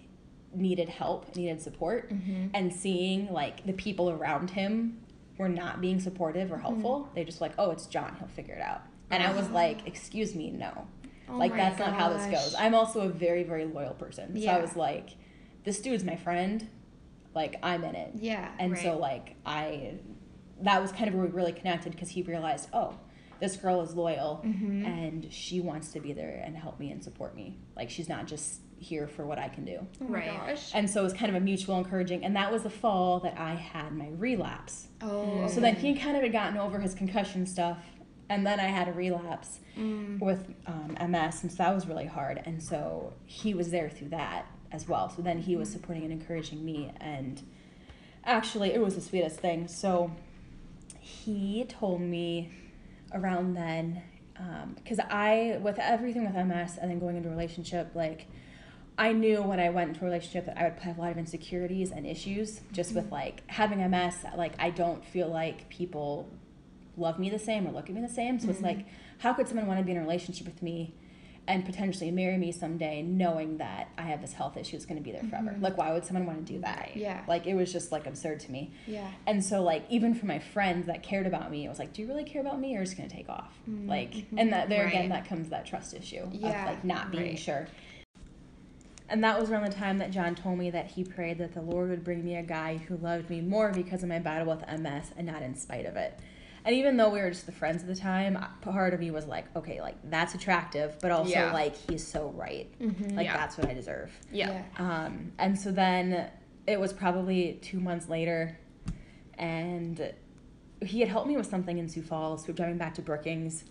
needed 0.55 0.88
help, 0.88 1.35
needed 1.37 1.61
support, 1.61 2.11
mm-hmm. 2.11 2.49
and 2.55 2.73
seeing 2.73 3.33
like 3.33 3.64
the 3.67 3.73
people 3.73 4.11
around 4.11 4.50
him 4.50 4.99
were 5.37 5.49
not 5.49 5.81
being 5.81 6.00
supportive 6.00 6.52
or 6.52 6.59
helpful, 6.59 7.00
mm-hmm. 7.00 7.14
they 7.14 7.25
just 7.25 7.40
like, 7.40 7.52
oh, 7.59 7.71
it's 7.71 7.87
John, 7.87 8.17
he'll 8.19 8.28
figure 8.28 8.55
it 8.55 8.61
out. 8.61 8.83
And 9.11 9.23
I 9.23 9.33
was 9.33 9.47
ah. 9.50 9.55
like, 9.55 9.87
excuse 9.87 10.35
me, 10.35 10.50
no. 10.50 10.87
Oh 11.31 11.37
like 11.37 11.55
that's 11.55 11.78
not 11.78 11.95
how 11.95 12.09
this 12.09 12.25
goes. 12.26 12.55
I'm 12.59 12.75
also 12.75 13.00
a 13.00 13.09
very 13.09 13.43
very 13.43 13.67
loyal 13.67 13.95
person, 13.95 14.40
so 14.40 14.49
I 14.49 14.61
was 14.61 14.76
like, 14.76 15.11
this 15.64 15.81
dude's 15.81 16.05
my 16.05 16.17
friend, 16.17 16.67
like 17.35 17.57
I'm 17.62 17.85
in 17.85 17.95
it. 17.95 18.12
Yeah. 18.14 18.50
And 18.59 18.76
so 18.78 18.97
like 18.97 19.37
I, 19.45 19.95
that 20.62 20.81
was 20.81 20.90
kind 20.90 21.09
of 21.09 21.14
where 21.14 21.26
we 21.26 21.31
really 21.31 21.52
connected 21.52 21.93
because 21.93 22.09
he 22.09 22.23
realized, 22.23 22.69
oh, 22.73 22.95
this 23.40 23.57
girl 23.57 23.80
is 23.83 23.95
loyal 23.95 24.42
Mm-hmm. 24.45 24.85
and 24.85 25.33
she 25.33 25.61
wants 25.61 25.92
to 25.92 26.00
be 26.00 26.12
there 26.12 26.42
and 26.45 26.57
help 26.57 26.78
me 26.80 26.90
and 26.90 27.02
support 27.02 27.35
me. 27.37 27.59
Like 27.76 27.90
she's 27.90 28.09
not 28.09 28.26
just 28.26 28.61
here 28.80 29.09
for 29.09 29.26
what 29.26 29.38
I 29.38 29.49
can 29.49 29.64
do. 29.64 29.78
Oh 30.00 30.04
my 30.04 30.18
Right. 30.18 30.47
gosh. 30.49 30.71
And 30.75 30.88
so 30.88 31.00
it 31.00 31.04
was 31.04 31.12
kind 31.12 31.28
of 31.35 31.35
a 31.35 31.45
mutual 31.45 31.78
encouraging. 31.78 32.25
And 32.25 32.37
that 32.37 32.52
was 32.52 32.62
the 32.62 32.71
fall 32.71 33.18
that 33.21 33.37
I 33.38 33.54
had 33.54 33.92
my 33.92 34.09
relapse. 34.16 34.88
Oh. 35.02 35.49
So 35.49 35.61
then 35.61 35.75
he 35.76 35.95
kind 35.97 36.16
of 36.16 36.23
had 36.23 36.30
gotten 36.33 36.57
over 36.59 36.78
his 36.78 36.95
concussion 36.95 37.45
stuff, 37.47 37.78
and 38.28 38.47
then 38.47 38.61
I 38.61 38.66
had 38.66 38.88
a 38.88 38.92
relapse 38.92 39.61
Mm. 39.76 40.18
with 40.21 40.52
um, 40.66 40.97
MS, 41.11 41.42
and 41.42 41.52
so 41.52 41.57
that 41.59 41.73
was 41.75 41.87
really 41.87 42.07
hard. 42.07 42.42
And 42.45 42.61
so 42.62 43.12
he 43.26 43.54
was 43.54 43.71
there 43.71 43.88
through 43.88 44.09
that 44.09 44.45
as 44.73 44.88
well. 44.88 45.09
So 45.09 45.23
then 45.23 45.38
he 45.38 45.54
was 45.57 45.71
supporting 45.71 46.02
and 46.02 46.12
encouraging 46.12 46.64
me, 46.64 46.92
and 47.00 47.40
actually, 48.25 48.73
it 48.75 48.80
was 48.80 48.97
the 48.97 49.00
sweetest 49.00 49.38
thing. 49.40 49.68
So 49.68 50.11
he 51.00 51.64
told 51.68 52.00
me 52.00 52.50
around 53.12 53.55
then, 53.55 54.03
because 54.77 54.99
I, 55.00 55.59
with 55.62 55.79
everything 55.79 56.25
with 56.25 56.35
MS 56.35 56.79
and 56.81 56.91
then 56.91 56.99
going 56.99 57.17
into 57.17 57.29
a 57.29 57.33
relationship, 57.33 57.91
like, 57.95 58.27
I 58.97 59.12
knew 59.12 59.43
when 59.43 59.61
I 59.61 59.71
went 59.71 59.91
into 59.91 60.03
a 60.03 60.05
relationship 60.07 60.47
that 60.47 60.59
I 60.59 60.65
would 60.65 60.79
have 60.81 60.99
a 60.99 61.00
lot 61.00 61.12
of 61.12 61.19
insecurities 61.19 61.93
and 61.93 62.05
issues 62.05 62.61
just 62.73 62.95
with 62.97 63.12
like 63.12 63.49
having 63.49 63.79
MS. 63.88 64.25
Like, 64.37 64.55
I 64.59 64.71
don't 64.71 65.05
feel 65.05 65.29
like 65.29 65.69
people 65.69 66.29
love 66.97 67.17
me 67.21 67.31
the 67.31 67.38
same 67.38 67.67
or 67.69 67.71
look 67.71 67.88
at 67.88 67.95
me 67.95 68.00
the 68.00 68.09
same. 68.09 68.41
So 68.41 68.45
Mm-hmm. 68.47 68.50
it's 68.55 68.61
like, 68.61 68.87
how 69.19 69.35
could 69.35 69.47
someone 69.47 69.69
want 69.69 69.79
to 69.79 69.85
be 69.85 69.93
in 69.93 69.99
a 69.99 70.00
relationship 70.00 70.47
with 70.47 70.62
me 70.62 70.95
and 71.49 71.64
potentially 71.64 72.11
marry 72.11 72.37
me 72.37 72.52
someday 72.52 73.02
knowing 73.02 73.57
that 73.57 73.88
I 73.97 74.02
have 74.02 74.21
this 74.21 74.35
health 74.35 74.57
issue 74.59 74.76
that's 74.76 74.85
going 74.85 74.99
to 74.99 75.02
be 75.02 75.11
there 75.11 75.25
forever? 75.25 75.57
Like, 75.61 75.78
why 75.78 75.93
would 75.93 76.05
someone 76.05 76.26
want 76.26 76.47
to 76.47 76.52
do 76.52 76.61
that? 76.61 76.90
Mm-hmm. 76.90 76.99
Yeah. 77.00 77.25
Like, 77.26 77.47
it 77.47 77.55
was 77.55 77.73
just 77.73 77.90
like 77.90 78.07
absurd 78.07 78.40
to 78.40 78.52
me. 78.52 78.71
Yeah. 78.87 79.11
And 79.26 79.43
so, 79.43 79.62
like, 79.62 79.85
even 79.88 80.14
for 80.14 80.26
my 80.26 80.38
friends 80.38 80.87
that 80.87 81.02
cared 81.02 81.26
about 81.26 81.50
me, 81.50 81.64
it 81.64 81.69
was 81.69 81.78
like, 81.78 81.95
do 81.95 82.02
you 82.02 82.09
really 82.09 82.25
care 82.25 82.43
about 82.43 82.61
me 82.61 82.76
or 82.76 82.83
is 82.83 82.93
it 82.93 82.97
going 82.97 83.09
to 83.09 83.17
take 83.17 83.31
off? 83.31 83.52
Like, 83.67 84.26
and 84.37 84.52
that 84.52 84.69
there 84.69 84.87
again, 84.87 85.09
that 85.09 85.26
comes 85.26 85.49
that 85.49 85.67
trust 85.67 85.95
issue 85.95 86.19
Mm-hmm. 86.19 86.45
Yeah, 86.45 86.62
of 86.62 86.69
like 86.69 86.85
not 86.85 87.11
being 87.11 87.25
right. 87.25 87.38
sure. 87.38 87.69
And 89.09 89.25
that 89.25 89.40
was 89.40 89.50
around 89.50 89.64
the 89.64 89.75
time 89.75 89.99
that 89.99 90.11
John 90.11 90.35
told 90.35 90.59
me 90.59 90.71
that 90.71 90.87
he 90.88 91.02
prayed 91.05 91.38
that 91.38 91.55
the 91.55 91.62
Lord 91.62 91.88
would 91.88 92.05
bring 92.05 92.25
me 92.25 92.37
a 92.37 92.43
guy 92.43 92.76
who 92.76 92.97
loved 92.99 93.31
me 93.31 93.40
more 93.40 93.73
because 93.73 94.02
of 94.02 94.09
my 94.09 94.19
battle 94.19 94.55
with 94.55 94.67
MS 94.81 95.12
and 95.17 95.26
not 95.26 95.43
in 95.43 95.55
spite 95.55 95.87
of 95.87 95.97
it. 95.97 96.19
And 96.69 96.77
even 96.77 96.99
though 96.99 97.09
we 97.09 97.19
were 97.23 97.31
just 97.31 97.47
the 97.47 97.53
friends 97.53 97.81
at 97.81 97.89
the 97.89 97.97
time, 97.97 98.37
part 98.61 98.93
of 98.93 99.01
me 99.01 99.11
was 99.11 99.25
like, 99.25 99.47
okay, 99.57 99.81
like 99.81 99.95
that's 100.11 100.35
attractive, 100.35 100.99
but 101.01 101.11
also 101.11 101.31
Yeah. 101.31 101.51
like 101.51 101.75
he's 101.75 102.07
so 102.07 102.29
right. 102.37 102.71
Like 102.79 103.25
Yeah. 103.25 103.39
that's 103.39 103.57
what 103.57 103.71
I 103.71 103.73
deserve. 103.73 104.13
Yeah. 104.31 104.65
Um, 104.77 105.33
and 105.39 105.59
so 105.59 105.73
then 105.73 106.29
it 106.67 106.79
was 106.79 106.93
probably 106.93 107.59
two 107.63 107.81
months 107.81 108.11
later, 108.11 108.59
and 109.39 110.13
he 110.83 111.01
had 111.01 111.09
helped 111.09 111.27
me 111.27 111.39
with 111.39 111.47
something 111.47 111.79
in 111.79 111.89
Sioux 111.89 112.03
Falls. 112.03 112.47
We 112.47 112.53
were 112.53 112.57
driving 112.59 112.77
back 112.77 112.93
to 112.97 113.03
Brookings, 113.03 113.65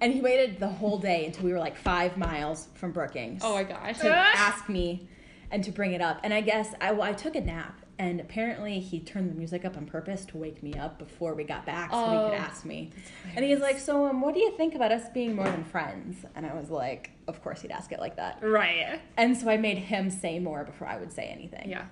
and 0.00 0.14
he 0.14 0.22
waited 0.22 0.58
the 0.58 0.68
whole 0.68 0.96
day 0.96 1.26
until 1.26 1.44
we 1.44 1.52
were 1.52 1.58
like 1.58 1.76
five 1.76 2.16
miles 2.16 2.68
from 2.76 2.92
Brookings 2.92 3.42
Oh 3.44 3.52
my 3.56 3.64
gosh. 3.64 3.98
to 3.98 4.08
ask 4.16 4.70
me 4.70 5.06
and 5.50 5.62
to 5.64 5.70
bring 5.70 5.92
it 5.92 6.00
up. 6.00 6.20
And 6.24 6.32
I 6.32 6.40
guess 6.40 6.72
I, 6.80 6.92
well, 6.92 7.02
I 7.02 7.12
took 7.12 7.36
a 7.36 7.42
nap, 7.42 7.78
and 7.98 8.20
apparently 8.20 8.78
he 8.80 9.00
turned 9.00 9.30
the 9.30 9.34
music 9.34 9.64
up 9.64 9.76
on 9.76 9.84
purpose 9.86 10.24
to 10.26 10.36
wake 10.36 10.62
me 10.62 10.74
up 10.74 10.98
before 10.98 11.34
we 11.34 11.44
got 11.44 11.66
back 11.66 11.90
so 11.90 11.96
he 12.10 12.16
Oh. 12.16 12.28
could 12.30 12.38
ask 12.38 12.64
me. 12.64 12.90
And 13.34 13.44
he's 13.44 13.60
like, 13.60 13.78
"So, 13.78 14.06
um, 14.06 14.20
what 14.20 14.34
do 14.34 14.40
you 14.40 14.56
think 14.56 14.74
about 14.74 14.92
us 14.92 15.08
being 15.08 15.34
more 15.34 15.46
than 15.46 15.64
friends?" 15.64 16.24
And 16.34 16.46
I 16.46 16.54
was 16.54 16.70
like, 16.70 17.10
"Of 17.26 17.42
course 17.42 17.62
he'd 17.62 17.70
ask 17.72 17.90
it 17.92 17.98
like 18.00 18.16
that." 18.16 18.42
Right. 18.42 19.00
And 19.16 19.36
so 19.36 19.48
I 19.50 19.56
made 19.56 19.78
him 19.78 20.10
say 20.10 20.38
more 20.38 20.64
before 20.64 20.86
I 20.86 20.96
would 20.96 21.12
say 21.12 21.24
anything 21.26 21.68
Yeah. 21.68 21.86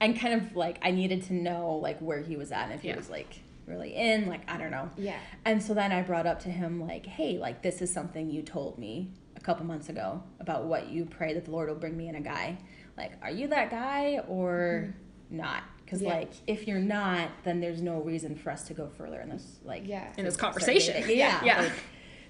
and 0.00 0.18
kind 0.18 0.34
of 0.34 0.54
like 0.54 0.78
I 0.82 0.90
needed 0.90 1.22
to 1.24 1.34
know 1.34 1.74
like 1.76 1.98
where 2.00 2.20
he 2.20 2.36
was 2.36 2.52
at 2.52 2.64
and 2.64 2.72
if 2.72 2.82
he 2.82 2.92
was 2.92 3.08
like 3.10 3.40
really 3.66 3.94
in 3.96 4.28
like 4.28 4.48
I 4.48 4.58
don't 4.58 4.70
know. 4.70 4.90
Yeah. 4.96 5.18
And 5.44 5.60
so 5.62 5.74
then 5.74 5.90
I 5.90 6.02
brought 6.02 6.26
up 6.26 6.38
to 6.42 6.50
him 6.50 6.86
like, 6.86 7.04
"Hey, 7.06 7.36
like 7.38 7.62
this 7.62 7.82
is 7.82 7.92
something 7.92 8.30
you 8.30 8.42
told 8.42 8.78
me 8.78 9.10
a 9.36 9.40
couple 9.40 9.66
months 9.66 9.88
ago 9.88 10.22
about 10.38 10.64
what 10.66 10.88
you 10.88 11.04
pray 11.04 11.34
that 11.34 11.44
the 11.46 11.50
Lord 11.50 11.68
will 11.68 11.74
bring 11.76 11.96
me 11.96 12.08
in 12.08 12.14
a 12.14 12.20
guy. 12.20 12.58
Like, 12.96 13.12
are 13.22 13.30
you 13.30 13.48
that 13.48 13.70
guy 13.70 14.20
or 14.28 14.94
not? 15.30 15.62
Cuz 15.86 16.02
Yeah. 16.02 16.14
like 16.14 16.32
if 16.46 16.66
you're 16.66 16.78
not, 16.78 17.30
then 17.44 17.60
there's 17.60 17.82
no 17.82 18.00
reason 18.00 18.34
for 18.34 18.50
us 18.50 18.66
to 18.68 18.74
go 18.74 18.88
further 18.88 19.20
in 19.20 19.28
this 19.28 19.58
like 19.64 19.86
Yeah. 19.86 20.12
In 20.16 20.24
this 20.24 20.36
conversation. 20.36 20.94
dating. 20.94 21.18
Yeah. 21.18 21.44
Yeah. 21.44 21.62
like, 21.62 21.72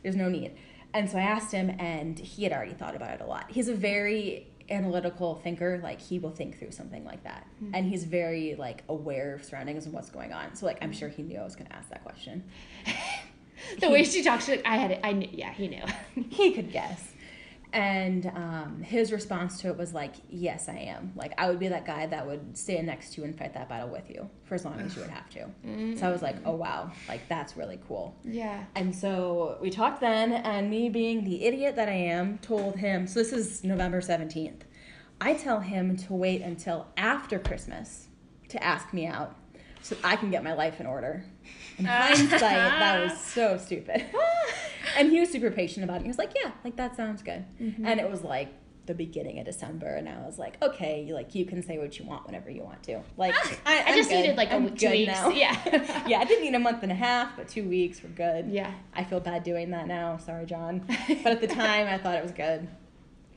there's 0.02 0.16
no 0.16 0.28
need. 0.28 0.52
And 0.94 1.10
so 1.10 1.18
I 1.18 1.22
asked 1.22 1.52
him, 1.52 1.70
and 1.78 2.18
he 2.18 2.44
had 2.44 2.52
already 2.52 2.72
thought 2.72 2.96
about 2.96 3.10
it 3.10 3.20
a 3.20 3.26
lot. 3.26 3.50
He's 3.50 3.68
a 3.68 3.74
very 3.74 4.46
analytical 4.70 5.34
thinker. 5.36 5.78
Like 5.82 6.00
he 6.00 6.18
will 6.18 6.30
think 6.30 6.58
through 6.58 6.70
something 6.70 7.04
like 7.04 7.22
that, 7.24 7.46
hmm. 7.58 7.74
and 7.74 7.86
he's 7.86 8.04
very 8.04 8.54
like 8.54 8.82
aware 8.88 9.34
of 9.34 9.44
surroundings 9.44 9.84
and 9.84 9.94
what's 9.94 10.10
going 10.10 10.32
on. 10.32 10.54
So 10.54 10.64
like 10.64 10.78
I'm 10.80 10.90
hmm. 10.90 10.98
sure 10.98 11.08
he 11.08 11.22
knew 11.22 11.38
I 11.38 11.44
was 11.44 11.54
going 11.56 11.68
to 11.68 11.76
ask 11.76 11.88
that 11.90 12.04
question. 12.04 12.44
The 13.80 13.90
way 13.90 14.04
she 14.04 14.22
talks, 14.22 14.44
she's 14.44 14.56
like, 14.56 14.66
I 14.66 14.76
had 14.76 14.90
it. 14.92 15.00
I 15.02 15.12
knew. 15.12 15.28
Yeah, 15.32 15.52
he 15.52 15.68
knew. 15.68 15.82
he 16.30 16.52
could 16.52 16.70
guess. 16.70 17.12
And 17.76 18.26
um, 18.34 18.82
his 18.82 19.12
response 19.12 19.60
to 19.60 19.68
it 19.68 19.76
was 19.76 19.92
like, 19.92 20.14
"Yes, 20.30 20.66
I 20.68 20.76
am. 20.76 21.12
Like, 21.14 21.34
I 21.36 21.50
would 21.50 21.58
be 21.58 21.68
that 21.68 21.84
guy 21.84 22.06
that 22.06 22.26
would 22.26 22.56
stand 22.56 22.86
next 22.86 23.12
to 23.12 23.20
you 23.20 23.26
and 23.26 23.36
fight 23.36 23.52
that 23.52 23.68
battle 23.68 23.90
with 23.90 24.08
you 24.08 24.30
for 24.44 24.54
as 24.54 24.64
long 24.64 24.80
as 24.80 24.96
you 24.96 25.02
would 25.02 25.10
have 25.10 25.28
to." 25.30 25.46
So 25.98 26.08
I 26.08 26.10
was 26.10 26.22
like, 26.22 26.36
"Oh 26.46 26.54
wow, 26.54 26.90
like 27.06 27.28
that's 27.28 27.54
really 27.56 27.78
cool." 27.86 28.16
yeah. 28.24 28.64
And 28.74 28.94
so 28.96 29.58
we 29.60 29.68
talked 29.68 30.00
then, 30.00 30.32
and 30.32 30.70
me 30.70 30.88
being 30.88 31.22
the 31.24 31.44
idiot 31.44 31.76
that 31.76 31.88
I 31.88 31.92
am, 31.92 32.38
told 32.38 32.76
him. 32.76 33.06
So 33.06 33.20
this 33.20 33.32
is 33.32 33.62
November 33.62 34.00
17th. 34.00 34.62
I 35.20 35.34
tell 35.34 35.60
him 35.60 35.96
to 35.98 36.14
wait 36.14 36.40
until 36.42 36.86
after 36.96 37.38
Christmas 37.38 38.08
to 38.48 38.62
ask 38.62 38.92
me 38.94 39.06
out 39.06 39.36
so 39.82 39.96
I 40.02 40.16
can 40.16 40.30
get 40.30 40.42
my 40.42 40.54
life 40.54 40.80
in 40.80 40.86
order. 40.86 41.24
In 41.78 41.84
hindsight, 41.84 42.40
that 42.40 43.02
was 43.02 43.20
so 43.20 43.56
stupid. 43.58 44.04
and 44.96 45.10
he 45.10 45.20
was 45.20 45.30
super 45.30 45.50
patient 45.50 45.84
about 45.84 45.96
it. 45.96 46.02
He 46.02 46.08
was 46.08 46.18
like, 46.18 46.32
Yeah, 46.42 46.52
like 46.64 46.76
that 46.76 46.96
sounds 46.96 47.22
good. 47.22 47.44
Mm-hmm. 47.60 47.86
And 47.86 48.00
it 48.00 48.10
was 48.10 48.22
like, 48.22 48.48
the 48.86 48.94
beginning 48.94 49.40
of 49.40 49.44
December, 49.44 49.88
and 49.96 50.08
I 50.08 50.18
was 50.24 50.38
like, 50.38 50.62
okay, 50.62 51.02
you 51.02 51.12
like 51.14 51.34
you 51.34 51.44
can 51.44 51.60
say 51.60 51.76
what 51.76 51.98
you 51.98 52.04
want 52.06 52.24
whenever 52.24 52.48
you 52.50 52.62
want 52.62 52.84
to. 52.84 53.02
Like, 53.16 53.34
I, 53.66 53.82
I 53.84 53.96
just 53.96 54.08
good. 54.08 54.20
needed 54.20 54.36
like 54.36 54.50
a 54.50 54.54
I'm 54.54 54.66
w- 54.66 54.78
two 54.78 54.90
weeks. 54.90 55.12
now. 55.12 55.28
Yeah. 55.30 56.04
yeah, 56.06 56.20
I 56.20 56.24
didn't 56.24 56.44
need 56.44 56.54
a 56.54 56.60
month 56.60 56.84
and 56.84 56.92
a 56.92 56.94
half, 56.94 57.36
but 57.36 57.48
two 57.48 57.68
weeks 57.68 58.00
were 58.02 58.08
good. 58.10 58.46
Yeah. 58.48 58.72
I 58.94 59.02
feel 59.02 59.18
bad 59.18 59.42
doing 59.42 59.70
that 59.72 59.88
now. 59.88 60.18
Sorry, 60.18 60.46
John. 60.46 60.84
But 60.86 61.26
at 61.26 61.40
the 61.40 61.48
time, 61.48 61.88
I 61.88 61.98
thought 61.98 62.14
it 62.14 62.22
was 62.22 62.30
good. 62.32 62.68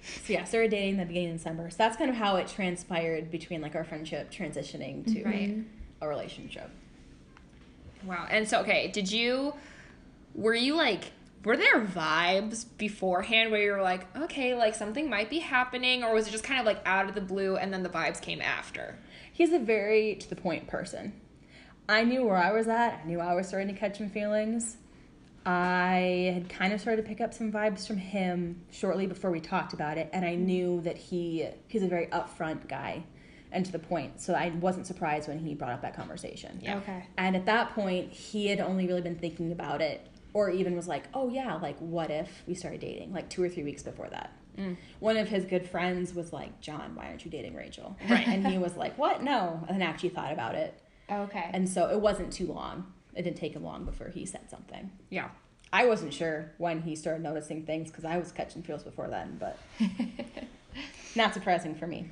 So 0.01 0.34
yeah, 0.34 0.43
started 0.43 0.69
dating 0.72 0.98
the 0.98 1.05
beginning 1.05 1.31
of 1.31 1.38
December. 1.38 1.69
So 1.72 1.77
that's 1.79 1.98
kind 1.98 2.10
of 2.12 2.15
how 2.15 2.36
it 2.36 2.48
transpired 2.48 3.31
between 3.31 3.62
like 3.62 3.75
our 3.75 3.84
friendship 3.84 4.31
transitioning 4.31 5.03
to 5.13 5.24
Right. 5.24 5.58
a 6.00 6.08
relationship. 6.08 6.69
Wow. 8.06 8.27
And 8.29 8.48
so, 8.48 8.62
okay, 8.62 8.89
did 8.91 9.12
you, 9.12 9.53
were 10.34 10.56
you 10.56 10.75
like, 10.75 11.12
were 11.44 11.58
there 11.58 11.82
vibes 11.82 12.65
beforehand 12.77 13.51
where 13.51 13.62
you 13.62 13.72
were 13.72 13.82
like, 13.82 14.06
okay, 14.18 14.56
like 14.56 14.75
something 14.75 15.10
might 15.10 15.29
be 15.29 15.39
happening, 15.39 16.03
or 16.03 16.13
was 16.13 16.27
it 16.27 16.32
just 16.32 16.44
kind 16.44 16.60
of 16.60 16.65
like 16.65 16.82
out 16.86 17.08
of 17.08 17.15
the 17.15 17.22
blue 17.22 17.56
and 17.56 17.74
then 17.74 17.84
the 17.84 17.89
vibes 17.89 18.22
came 18.22 18.41
after? 18.41 18.98
He's 19.32 19.53
a 19.53 19.60
very 19.60 20.15
to 20.15 20.29
the 20.29 20.36
point 20.36 20.68
person. 20.68 21.13
I 21.88 22.03
knew 22.03 22.24
where 22.24 22.38
I 22.38 22.51
was 22.51 22.68
at. 22.68 23.01
I 23.03 23.08
knew 23.08 23.20
I 23.20 23.34
was 23.34 23.48
starting 23.48 23.74
to 23.74 23.79
catch 23.79 23.98
some 23.98 24.10
feelings. 24.10 24.77
I 25.46 26.32
had 26.34 26.50
kind 26.50 26.74
of 26.74 26.82
started 26.82 27.01
to 27.01 27.08
pick 27.08 27.22
up 27.22 27.34
some 27.34 27.51
vibes 27.51 27.88
from 27.88 27.98
him 27.98 28.62
shortly 28.72 29.08
before 29.08 29.32
we 29.32 29.39
talked 29.39 29.74
about 29.74 29.98
it, 29.98 30.10
and 30.13 30.25
I 30.25 30.36
knew 30.36 30.82
that 30.82 30.98
he 30.98 31.48
he's 31.68 31.84
a 31.84 31.88
very 31.88 32.08
upfront 32.08 32.68
guy 32.68 33.03
and 33.51 33.65
to 33.65 33.72
the 33.72 33.79
point. 33.79 34.22
So 34.22 34.34
I 34.34 34.50
wasn't 34.50 34.88
surprised 34.88 35.27
when 35.27 35.39
he 35.39 35.53
brought 35.53 35.72
up 35.72 35.82
that 35.82 35.96
conversation. 35.96 36.60
Yeah. 36.62 36.77
Okay. 36.77 37.06
And 37.18 37.36
at 37.36 37.46
that 37.46 37.74
point, 37.74 38.12
he 38.12 38.48
had 38.48 38.60
only 38.60 38.88
really 38.88 39.01
been 39.01 39.18
thinking 39.18 39.51
about 39.51 39.82
it, 39.82 40.06
or 40.34 40.50
even 40.50 40.75
was 40.75 40.88
like, 40.88 41.06
oh, 41.13 41.29
yeah, 41.29 41.56
like, 41.56 41.77
what 41.79 42.12
if 42.12 42.44
we 42.48 42.53
started 42.53 42.82
dating? 42.82 43.13
Like, 43.13 43.29
two 43.29 43.41
or 43.41 43.50
three 43.50 43.63
weeks 43.63 43.82
before 43.82 44.10
that. 44.10 44.32
Mm. 44.58 44.77
One 45.00 45.18
of 45.18 45.29
his 45.29 45.46
good 45.46 45.68
friends 45.68 46.13
was 46.13 46.34
like, 46.34 46.60
John, 46.62 46.96
why 46.96 47.08
aren't 47.08 47.25
you 47.25 47.32
dating 47.32 47.56
Rachel? 47.56 47.96
Right. 48.10 48.27
And 48.27 48.46
he 48.48 48.58
was 48.58 48.75
like, 48.75 48.98
what? 48.98 49.24
No. 49.24 49.65
And 49.68 49.82
actually 49.82 50.10
thought 50.10 50.34
about 50.34 50.56
it. 50.56 50.79
Oh, 51.10 51.22
okay. 51.24 51.50
And 51.53 51.68
so 51.68 51.89
it 51.89 52.00
wasn't 52.00 52.32
too 52.32 52.48
long. 52.48 52.91
It 53.15 53.24
didn't 53.24 53.38
take 53.38 53.56
him 53.56 53.63
long 53.63 53.86
before 53.86 54.10
he 54.10 54.25
said 54.25 54.50
something. 54.50 54.91
Yeah. 55.10 55.29
I 55.72 55.86
wasn't 55.86 56.13
sure 56.13 56.51
when 56.58 56.82
he 56.82 56.96
started 56.96 57.24
noticing 57.24 57.65
things 57.65 57.89
because 57.89 58.06
I 58.06 58.18
was 58.18 58.32
catching 58.32 58.63
feels 58.63 58.84
before 58.84 59.08
then, 59.08 59.38
but 59.39 59.58
not 61.15 61.34
surprising 61.34 61.75
for 61.75 61.86
me. 61.86 62.10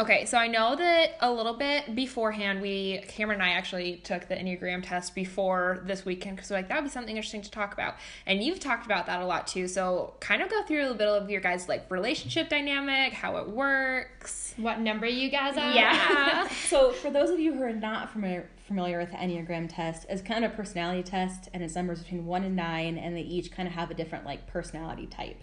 Okay, 0.00 0.24
so 0.24 0.38
I 0.38 0.46
know 0.46 0.76
that 0.76 1.16
a 1.20 1.30
little 1.30 1.52
bit 1.52 1.94
beforehand, 1.94 2.62
we 2.62 3.04
Cameron 3.06 3.42
and 3.42 3.50
I 3.50 3.52
actually 3.52 3.96
took 3.96 4.28
the 4.28 4.34
Enneagram 4.34 4.82
test 4.82 5.14
before 5.14 5.82
this 5.84 6.06
weekend 6.06 6.36
because 6.36 6.48
we're 6.48 6.56
like 6.56 6.68
that 6.68 6.76
would 6.76 6.84
be 6.84 6.90
something 6.90 7.14
interesting 7.14 7.42
to 7.42 7.50
talk 7.50 7.74
about, 7.74 7.96
and 8.24 8.42
you've 8.42 8.60
talked 8.60 8.86
about 8.86 9.04
that 9.06 9.20
a 9.20 9.26
lot 9.26 9.46
too. 9.46 9.68
So 9.68 10.14
kind 10.20 10.40
of 10.40 10.48
go 10.48 10.62
through 10.62 10.80
a 10.80 10.84
little 10.84 10.96
bit 10.96 11.06
of 11.06 11.28
your 11.28 11.42
guys' 11.42 11.68
like 11.68 11.90
relationship 11.90 12.48
dynamic, 12.48 13.12
how 13.12 13.36
it 13.36 13.50
works. 13.50 14.54
what 14.56 14.80
number 14.80 15.04
you 15.04 15.28
guys 15.28 15.58
are? 15.58 15.74
Yeah. 15.74 16.48
So, 16.70 16.92
for 16.92 17.10
those 17.10 17.28
of 17.28 17.38
you 17.38 17.52
who 17.52 17.62
are 17.62 17.72
not 17.72 18.10
familiar 18.10 18.48
familiar 18.66 18.98
with 18.98 19.10
the 19.10 19.16
Enneagram 19.18 19.68
test, 19.68 20.06
it's 20.08 20.22
kind 20.22 20.46
of 20.46 20.52
a 20.52 20.54
personality 20.54 21.02
test, 21.02 21.50
and 21.52 21.62
it's 21.62 21.74
numbers 21.74 22.00
between 22.00 22.24
one 22.24 22.44
and 22.44 22.56
nine, 22.56 22.96
and 22.96 23.14
they 23.14 23.20
each 23.20 23.52
kind 23.52 23.68
of 23.68 23.74
have 23.74 23.90
a 23.90 23.94
different 23.94 24.24
like 24.24 24.46
personality 24.46 25.06
type. 25.06 25.42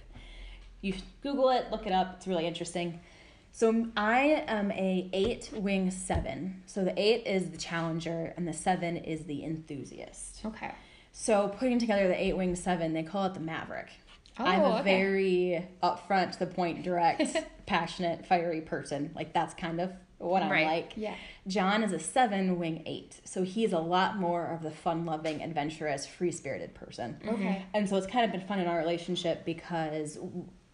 You 0.82 0.94
should 0.94 1.04
Google 1.22 1.50
it, 1.52 1.68
look 1.70 1.86
it 1.86 1.92
up. 1.92 2.16
It's 2.18 2.26
really 2.26 2.48
interesting. 2.48 3.02
So 3.58 3.88
I 3.98 4.44
am 4.48 4.70
a 4.72 5.10
eight 5.14 5.50
wing 5.52 5.90
seven. 5.90 6.62
So 6.68 6.84
the 6.84 6.94
eight 6.96 7.26
is 7.26 7.50
the 7.50 7.58
challenger, 7.58 8.32
and 8.38 8.48
the 8.48 8.54
seven 8.54 8.98
is 8.98 9.24
the 9.24 9.44
enthusiast. 9.44 10.42
Okay. 10.46 10.76
So 11.12 11.48
putting 11.58 11.80
together 11.80 12.08
the 12.08 12.24
eight 12.24 12.38
wing 12.38 12.56
seven, 12.56 12.94
they 12.94 13.02
call 13.02 13.26
it 13.26 13.34
the 13.34 13.40
maverick. 13.40 13.88
Oh, 14.38 14.46
I'm 14.46 14.62
a 14.62 14.76
okay. 14.76 14.84
very 14.84 15.66
upfront, 15.82 16.34
to 16.34 16.40
the 16.40 16.46
point, 16.46 16.84
direct, 16.84 17.36
passionate, 17.66 18.28
fiery 18.28 18.62
person. 18.62 19.10
Like 19.16 19.34
that's 19.34 19.56
kind 19.56 19.82
of 19.82 19.92
what 20.20 20.44
I'm 20.44 20.52
Right. 20.52 20.68
like. 20.68 20.94
Yeah. 20.96 21.16
John 21.48 21.82
is 21.82 21.94
a 21.94 22.00
seven 22.00 22.60
wing 22.60 22.84
eight, 22.86 23.20
so 23.24 23.42
he's 23.42 23.74
a 23.74 23.80
lot 23.80 24.20
more 24.20 24.46
of 24.46 24.62
the 24.62 24.70
fun-loving, 24.70 25.42
adventurous, 25.42 26.06
free-spirited 26.06 26.76
person. 26.76 27.18
Okay. 27.28 27.66
And 27.74 27.90
so 27.90 27.98
it's 27.98 28.06
kind 28.06 28.24
of 28.24 28.32
been 28.32 28.48
fun 28.48 28.60
in 28.60 28.68
our 28.68 28.78
relationship 28.78 29.46
because 29.46 30.20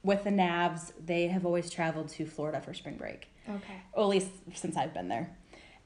with 0.03 0.24
the 0.24 0.29
Navs, 0.29 0.91
they 1.03 1.27
have 1.27 1.45
always 1.45 1.69
traveled 1.69 2.10
to 2.10 2.25
Florida 2.25 2.62
for 2.62 2.74
spring 2.74 2.98
break 2.98 3.27
Okay. 3.50 3.81
or 3.93 4.03
at 4.03 4.10
least 4.10 4.29
since 4.53 4.77
I've 4.77 4.93
been 4.93 5.07
there. 5.07 5.36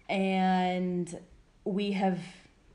And 0.10 1.20
we 1.64 1.92
have 1.92 2.20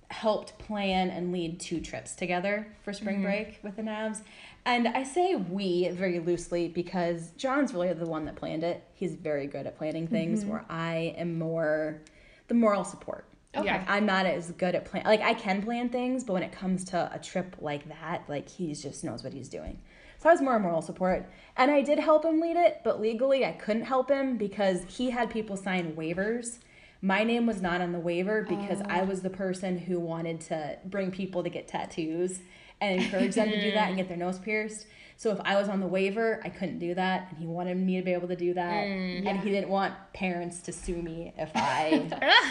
helped 0.09 0.59
plan 0.59 1.09
and 1.09 1.33
lead 1.33 1.59
two 1.59 1.81
trips 1.81 2.15
together 2.15 2.67
for 2.83 2.93
spring 2.93 3.17
mm-hmm. 3.17 3.25
break 3.25 3.61
with 3.63 3.77
the 3.77 3.83
Navs. 3.83 4.21
And 4.65 4.89
I 4.89 5.03
say 5.03 5.35
we 5.35 5.89
very 5.89 6.21
loosely 6.21 6.69
because 6.69 7.31
John's 7.31 7.73
really 7.73 7.93
the 7.95 8.07
one 8.07 8.27
that 8.27 8.37
planned 8.37 8.63
it. 8.63 8.85
He's 8.95 9.15
very 9.15 9.47
good 9.47 9.67
at 9.67 9.79
planning 9.79 10.07
things, 10.07 10.41
mm-hmm. 10.41 10.51
where 10.51 10.65
I 10.69 11.15
am 11.17 11.39
more 11.39 12.03
the 12.49 12.55
moral 12.55 12.85
support. 12.85 13.25
Okay. 13.55 13.67
Yeah. 13.67 13.85
I'm 13.89 14.07
not 14.07 14.27
as 14.27 14.51
good 14.53 14.75
at 14.75 14.85
plan. 14.85 15.05
Like 15.05 15.21
I 15.21 15.35
can 15.35 15.63
plan 15.63 15.89
things, 15.89 16.25
but 16.25 16.35
when 16.35 16.43
it 16.43 16.53
comes 16.53 16.85
to 16.87 17.11
a 17.13 17.19
trip 17.19 17.57
like 17.61 17.89
that, 17.89 18.25
like 18.29 18.49
he 18.49 18.75
just 18.75 19.05
knows 19.05 19.25
what 19.25 19.33
he's 19.33 19.49
doing. 19.49 19.81
So 20.23 20.29
I 20.29 20.33
was 20.35 20.41
more 20.41 20.61
moral 20.61 20.83
support, 20.83 21.29
and 21.57 21.69
I 21.69 21.83
did 21.83 21.99
help 21.99 22.25
him 22.25 22.41
lead 22.41 22.57
it, 22.57 22.83
but 22.85 23.01
legally 23.01 23.45
I 23.45 23.51
couldn't 23.51 23.87
help 23.87 24.09
him 24.09 24.37
because 24.37 24.85
he 24.87 25.11
had 25.11 25.31
people 25.31 25.57
sign 25.57 25.97
waivers. 25.97 26.59
My 27.01 27.25
name 27.25 27.45
was 27.45 27.61
not 27.61 27.81
on 27.81 27.91
the 27.91 27.99
waiver 27.99 28.47
because 28.49 28.81
I 28.83 29.01
oh. 29.01 29.07
was 29.07 29.23
the 29.23 29.31
person 29.31 29.77
who 29.79 29.99
wanted 29.99 30.41
to 30.43 30.79
bring 30.85 31.11
people 31.11 31.43
to 31.43 31.51
get 31.51 31.67
tattoos 31.67 32.39
and 32.81 33.03
encourage 33.03 33.35
them 33.35 33.51
to 33.51 33.61
do 33.61 33.73
that 33.73 33.89
and 33.89 33.97
get 33.97 34.07
their 34.07 34.17
nose 34.17 34.39
pierced. 34.39 34.87
So 35.23 35.31
if 35.31 35.39
I 35.45 35.55
was 35.57 35.69
on 35.69 35.79
the 35.79 35.87
waiver, 35.87 36.41
I 36.45 36.49
couldn't 36.49 36.81
do 36.81 36.95
that, 36.95 37.29
and 37.31 37.39
he 37.39 37.47
wanted 37.47 37.77
me 37.77 37.97
to 37.97 38.03
be 38.05 38.13
able 38.13 38.27
to 38.27 38.35
do 38.35 38.55
that, 38.55 38.87
and 38.89 39.39
he 39.39 39.51
didn't 39.51 39.69
want 39.69 39.95
parents 40.13 40.59
to 40.63 40.73
sue 40.73 41.01
me 41.01 41.33
if 41.39 41.49
I 41.55 42.09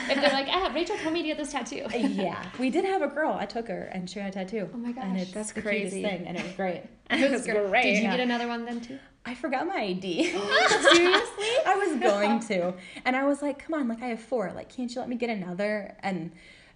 if 0.09 0.15
they're 0.15 0.31
like, 0.31 0.47
ah, 0.49 0.71
Rachel 0.73 0.95
told 0.99 1.13
me 1.13 1.21
to 1.21 1.27
get 1.27 1.37
this 1.37 1.51
tattoo. 1.51 1.85
yeah, 1.93 2.41
we 2.59 2.69
did 2.69 2.85
have 2.85 3.01
a 3.01 3.09
girl. 3.09 3.33
I 3.37 3.45
took 3.45 3.67
her 3.67 3.89
and 3.91 4.09
she 4.09 4.19
had 4.19 4.29
a 4.29 4.45
tattoo. 4.45 4.69
Oh 4.73 4.77
my 4.77 4.87
And 4.91 4.95
gosh, 4.95 5.19
it's 5.21 5.31
that's 5.33 5.51
the 5.51 5.61
crazy. 5.61 6.01
thing, 6.01 6.25
and 6.25 6.37
it 6.37 6.43
was 6.45 6.53
great. 6.53 6.83
It 7.11 7.29
was 7.29 7.45
great. 7.45 7.83
Did 7.83 7.97
you 7.97 8.03
Yeah. 8.03 8.11
get 8.11 8.19
another 8.21 8.47
one 8.47 8.63
then 8.63 8.79
too? 8.79 8.97
I 9.25 9.35
forgot 9.35 9.67
my 9.67 9.75
ID. 9.75 10.29
Seriously? 10.29 11.51
I 11.65 11.75
was 11.75 11.99
going 12.01 12.39
to, 12.47 12.73
and 13.03 13.17
I 13.17 13.25
was 13.27 13.41
like, 13.41 13.59
"Come 13.65 13.73
on, 13.73 13.89
like 13.89 14.01
I 14.01 14.07
have 14.07 14.21
four. 14.21 14.49
Like, 14.55 14.69
can't 14.73 14.89
you 14.95 15.01
let 15.01 15.09
me 15.09 15.17
get 15.17 15.29
another?" 15.29 15.97
And 16.03 16.31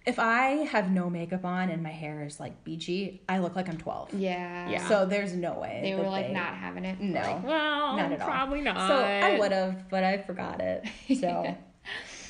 if 0.06 0.18
I 0.20 0.50
have 0.70 0.90
no 0.90 1.10
makeup 1.10 1.44
on 1.44 1.68
and 1.68 1.82
my 1.82 1.90
hair 1.90 2.24
is 2.24 2.38
like 2.38 2.62
beachy, 2.62 3.22
I 3.28 3.38
look 3.38 3.56
like 3.56 3.68
I'm 3.68 3.76
12. 3.76 4.14
Yeah. 4.14 4.70
Yeah. 4.70 4.88
So 4.88 5.04
there's 5.04 5.32
no 5.34 5.54
way. 5.58 5.80
They 5.82 5.94
were 5.96 6.08
like 6.08 6.30
not 6.30 6.54
having 6.54 6.84
it. 6.84 7.00
No. 7.00 7.20
Like, 7.20 7.44
Well, 7.44 7.96
Not 7.96 8.12
at 8.12 8.20
all. 8.20 8.28
probably 8.28 8.60
not. 8.60 8.76
So 8.88 8.94
I 8.96 9.38
would 9.38 9.50
have, 9.52 9.88
but 9.90 10.04
I 10.04 10.18
forgot 10.18 10.60
it. 10.60 10.84
So, 11.20 11.56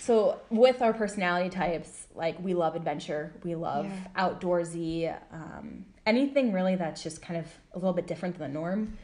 so 0.01 0.41
with 0.51 0.81
our 0.83 0.93
personality 0.93 1.51
types, 1.51 2.07
like 2.15 2.43
we 2.43 2.55
love 2.55 2.77
adventure, 2.77 3.33
we 3.43 3.55
love 3.55 3.87
Yeah. 3.87 4.29
outdoorsy, 4.29 5.15
um, 5.33 5.85
anything 6.07 6.53
really 6.53 6.77
that's 6.77 7.03
just 7.03 7.21
kind 7.21 7.39
of 7.41 7.47
a 7.75 7.79
little 7.79 7.93
bit 7.93 8.07
different 8.07 8.39
than 8.39 8.53
the 8.53 8.59
norm. 8.59 8.97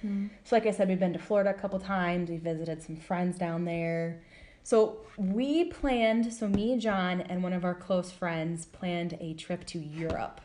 So, 0.44 0.54
like 0.56 0.66
I 0.66 0.70
said, 0.70 0.88
we've 0.88 1.00
been 1.00 1.12
to 1.14 1.18
Florida 1.18 1.50
a 1.50 1.54
couple 1.54 1.78
times. 1.80 2.30
We 2.30 2.36
visited 2.38 2.82
some 2.82 2.96
friends 2.96 3.36
down 3.38 3.64
there. 3.64 4.22
So 4.62 4.98
we 5.16 5.64
planned. 5.64 6.32
So 6.32 6.48
me, 6.48 6.78
John, 6.78 7.20
and 7.20 7.42
one 7.42 7.52
of 7.52 7.64
our 7.64 7.74
close 7.74 8.10
friends 8.10 8.66
planned 8.66 9.16
a 9.20 9.34
trip 9.34 9.64
to 9.66 9.78
Europe, 9.78 10.40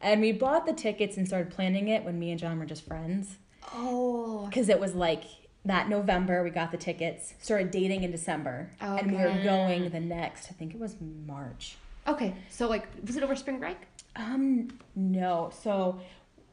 and 0.00 0.20
we 0.20 0.32
bought 0.32 0.66
the 0.66 0.72
tickets 0.72 1.16
and 1.16 1.26
started 1.26 1.50
planning 1.50 1.88
it 1.88 2.04
when 2.04 2.18
me 2.18 2.30
and 2.30 2.40
John 2.40 2.58
were 2.58 2.66
just 2.66 2.86
friends 2.86 3.36
oh. 3.74 4.46
because 4.46 4.68
it 4.68 4.80
was 4.80 4.94
like 4.94 5.24
that 5.64 5.88
November 5.88 6.42
we 6.42 6.50
got 6.50 6.72
the 6.72 6.76
tickets, 6.76 7.34
started 7.40 7.70
dating 7.70 8.02
in 8.02 8.10
December, 8.10 8.70
and 8.80 9.12
we 9.12 9.18
were 9.18 9.40
going 9.44 9.88
the 9.90 10.00
next. 10.00 10.50
I 10.50 10.54
think 10.54 10.74
it 10.74 10.80
was 10.80 10.96
March. 11.26 11.76
Okay. 12.06 12.34
So 12.50 12.68
like, 12.68 12.86
was 13.06 13.16
it 13.16 13.22
over 13.22 13.36
spring 13.36 13.60
break? 13.60 13.76
Um, 14.16 14.68
no. 14.96 15.50
So 15.62 16.00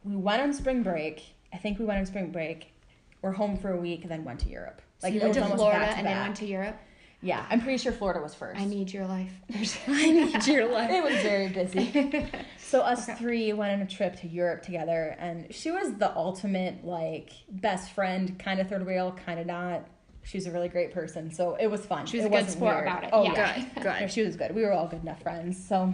we 0.03 0.15
went 0.15 0.41
on 0.41 0.53
spring 0.53 0.83
break. 0.83 1.23
I 1.51 1.57
think 1.57 1.79
we 1.79 1.85
went 1.85 1.99
on 1.99 2.05
spring 2.05 2.31
break. 2.31 2.73
We're 3.21 3.31
home 3.31 3.57
for 3.57 3.71
a 3.71 3.77
week, 3.77 4.03
and 4.03 4.11
then 4.11 4.23
went 4.23 4.39
to 4.41 4.49
Europe. 4.49 4.81
Like 5.01 5.13
you 5.13 5.21
went 5.21 5.33
to 5.33 5.45
Florida 5.45 5.79
back 5.79 5.97
and 5.97 6.07
then 6.07 6.17
went 6.19 6.35
to 6.37 6.45
Europe. 6.45 6.79
Yeah, 7.21 7.45
I'm 7.49 7.59
pretty 7.59 7.77
sure 7.77 7.91
Florida 7.91 8.21
was 8.21 8.33
first. 8.33 8.59
I 8.59 8.63
need 8.65 8.93
your 8.93 9.05
life. 9.05 9.31
I 9.88 10.11
need 10.11 10.47
your 10.47 10.71
life. 10.71 10.89
it 10.89 11.03
was 11.03 11.21
very 11.21 11.49
busy. 11.49 12.25
so 12.57 12.81
us 12.81 13.07
three 13.17 13.51
went 13.51 13.73
on 13.73 13.81
a 13.81 13.89
trip 13.89 14.15
to 14.21 14.27
Europe 14.27 14.63
together, 14.63 15.15
and 15.19 15.53
she 15.53 15.69
was 15.71 15.93
the 15.95 16.15
ultimate 16.15 16.85
like 16.85 17.31
best 17.49 17.91
friend, 17.91 18.39
kind 18.39 18.59
of 18.59 18.69
third 18.69 18.85
wheel, 18.85 19.15
kind 19.25 19.39
of 19.39 19.47
not. 19.47 19.85
She 20.23 20.38
was 20.38 20.47
a 20.47 20.51
really 20.51 20.69
great 20.69 20.93
person, 20.93 21.31
so 21.31 21.55
it 21.55 21.67
was 21.67 21.85
fun. 21.85 22.05
She 22.05 22.17
was 22.17 22.25
it 22.25 22.31
a 22.31 22.31
good 22.31 22.49
sport 22.49 22.75
weird. 22.75 22.88
about 22.88 23.03
it. 23.03 23.09
Oh 23.11 23.23
Yeah. 23.23 23.33
yeah, 23.33 23.65
Good, 23.75 23.83
No, 23.85 23.99
good. 23.99 24.11
she 24.11 24.21
was 24.23 24.35
good. 24.35 24.53
We 24.55 24.61
were 24.61 24.71
all 24.71 24.88
good 24.88 25.01
enough 25.01 25.21
friends. 25.21 25.61
So 25.67 25.93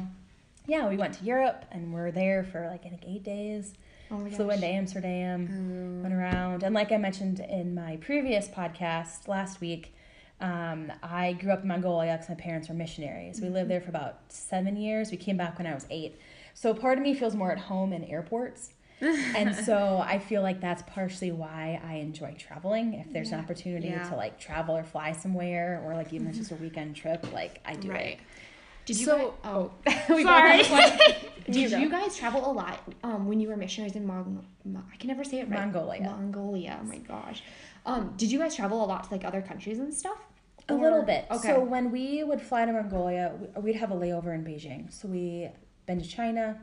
yeah, 0.67 0.87
we 0.87 0.97
went 0.97 1.15
to 1.15 1.25
Europe, 1.25 1.65
and 1.71 1.93
we're 1.93 2.11
there 2.11 2.43
for 2.43 2.67
like 2.67 2.85
I 2.85 2.89
think 2.89 3.03
eight 3.07 3.23
days. 3.23 3.73
Oh 4.11 4.17
my 4.19 4.29
Flew 4.29 4.51
into 4.51 4.67
Amsterdam, 4.67 6.01
went 6.03 6.13
oh. 6.13 6.17
around, 6.17 6.61
and 6.61 6.75
like 6.75 6.91
I 6.91 6.97
mentioned 6.97 7.39
in 7.39 7.73
my 7.73 7.97
previous 7.97 8.47
podcast 8.47 9.27
last 9.27 9.59
week, 9.59 9.94
um, 10.41 10.91
I 11.01 11.33
grew 11.33 11.51
up 11.51 11.61
in 11.61 11.67
Mongolia 11.67 12.13
because 12.13 12.29
my 12.29 12.35
parents 12.35 12.67
were 12.69 12.75
missionaries. 12.75 13.39
We 13.41 13.49
lived 13.49 13.69
there 13.69 13.81
for 13.81 13.89
about 13.89 14.19
seven 14.29 14.75
years. 14.75 15.11
We 15.11 15.17
came 15.17 15.37
back 15.37 15.57
when 15.57 15.65
I 15.67 15.73
was 15.73 15.85
eight. 15.89 16.19
So 16.53 16.73
part 16.73 16.97
of 16.97 17.03
me 17.03 17.13
feels 17.13 17.35
more 17.35 17.51
at 17.51 17.57
home 17.57 17.93
in 17.93 18.03
airports. 18.03 18.71
and 19.01 19.53
so 19.53 20.01
I 20.05 20.19
feel 20.19 20.41
like 20.41 20.61
that's 20.61 20.81
partially 20.83 21.31
why 21.31 21.81
I 21.85 21.95
enjoy 21.95 22.35
traveling. 22.39 22.93
If 22.93 23.11
there's 23.11 23.31
an 23.31 23.39
opportunity 23.39 23.89
Yeah. 23.89 24.09
to 24.09 24.15
like 24.15 24.39
travel 24.39 24.75
or 24.77 24.83
fly 24.83 25.11
somewhere, 25.11 25.81
or 25.85 25.93
like 25.95 26.13
even 26.13 26.27
if 26.27 26.31
it's 26.37 26.49
just 26.49 26.51
a 26.51 26.55
weekend 26.63 26.95
trip, 26.95 27.31
like 27.33 27.59
I 27.65 27.73
do 27.75 27.89
Right. 27.91 28.05
it. 28.13 28.19
Did 28.85 28.99
you? 28.99 29.05
So- 29.05 29.33
guys, 29.43 29.51
oh, 29.53 29.71
we 30.15 30.23
Sorry. 30.23 30.63
Did 31.49 31.71
go. 31.71 31.77
you 31.77 31.89
guys 31.89 32.15
travel 32.15 32.49
a 32.49 32.53
lot 32.53 32.79
um, 33.03 33.27
when 33.27 33.39
you 33.39 33.49
were 33.49 33.57
missionaries 33.57 33.95
in 33.95 34.07
Mong- 34.07 34.41
Mo- 34.63 34.81
I 34.91 34.95
can 34.97 35.09
never 35.09 35.23
say 35.23 35.39
it 35.41 35.49
right. 35.49 35.59
Mongolia. 35.59 36.01
Mongolia. 36.03 36.79
Oh 36.81 36.85
my 36.85 36.97
gosh. 36.99 37.43
Um, 37.85 38.13
did 38.17 38.31
you 38.31 38.39
guys 38.39 38.55
travel 38.55 38.83
a 38.83 38.87
lot 38.87 39.03
to 39.05 39.11
like 39.11 39.23
other 39.25 39.41
countries 39.41 39.79
and 39.79 39.93
stuff? 39.93 40.17
A 40.69 40.73
Or- 40.73 40.79
little 40.79 41.03
bit. 41.03 41.25
Okay. 41.29 41.49
So 41.49 41.59
when 41.63 41.91
we 41.91 42.23
would 42.23 42.41
fly 42.41 42.65
to 42.65 42.71
Mongolia, 42.73 43.33
we- 43.55 43.61
we'd 43.61 43.75
have 43.75 43.91
a 43.91 43.95
layover 43.95 44.33
in 44.33 44.43
Beijing. 44.43 44.91
So 44.91 45.07
we 45.07 45.49
been 45.85 45.99
to 46.01 46.07
China, 46.07 46.59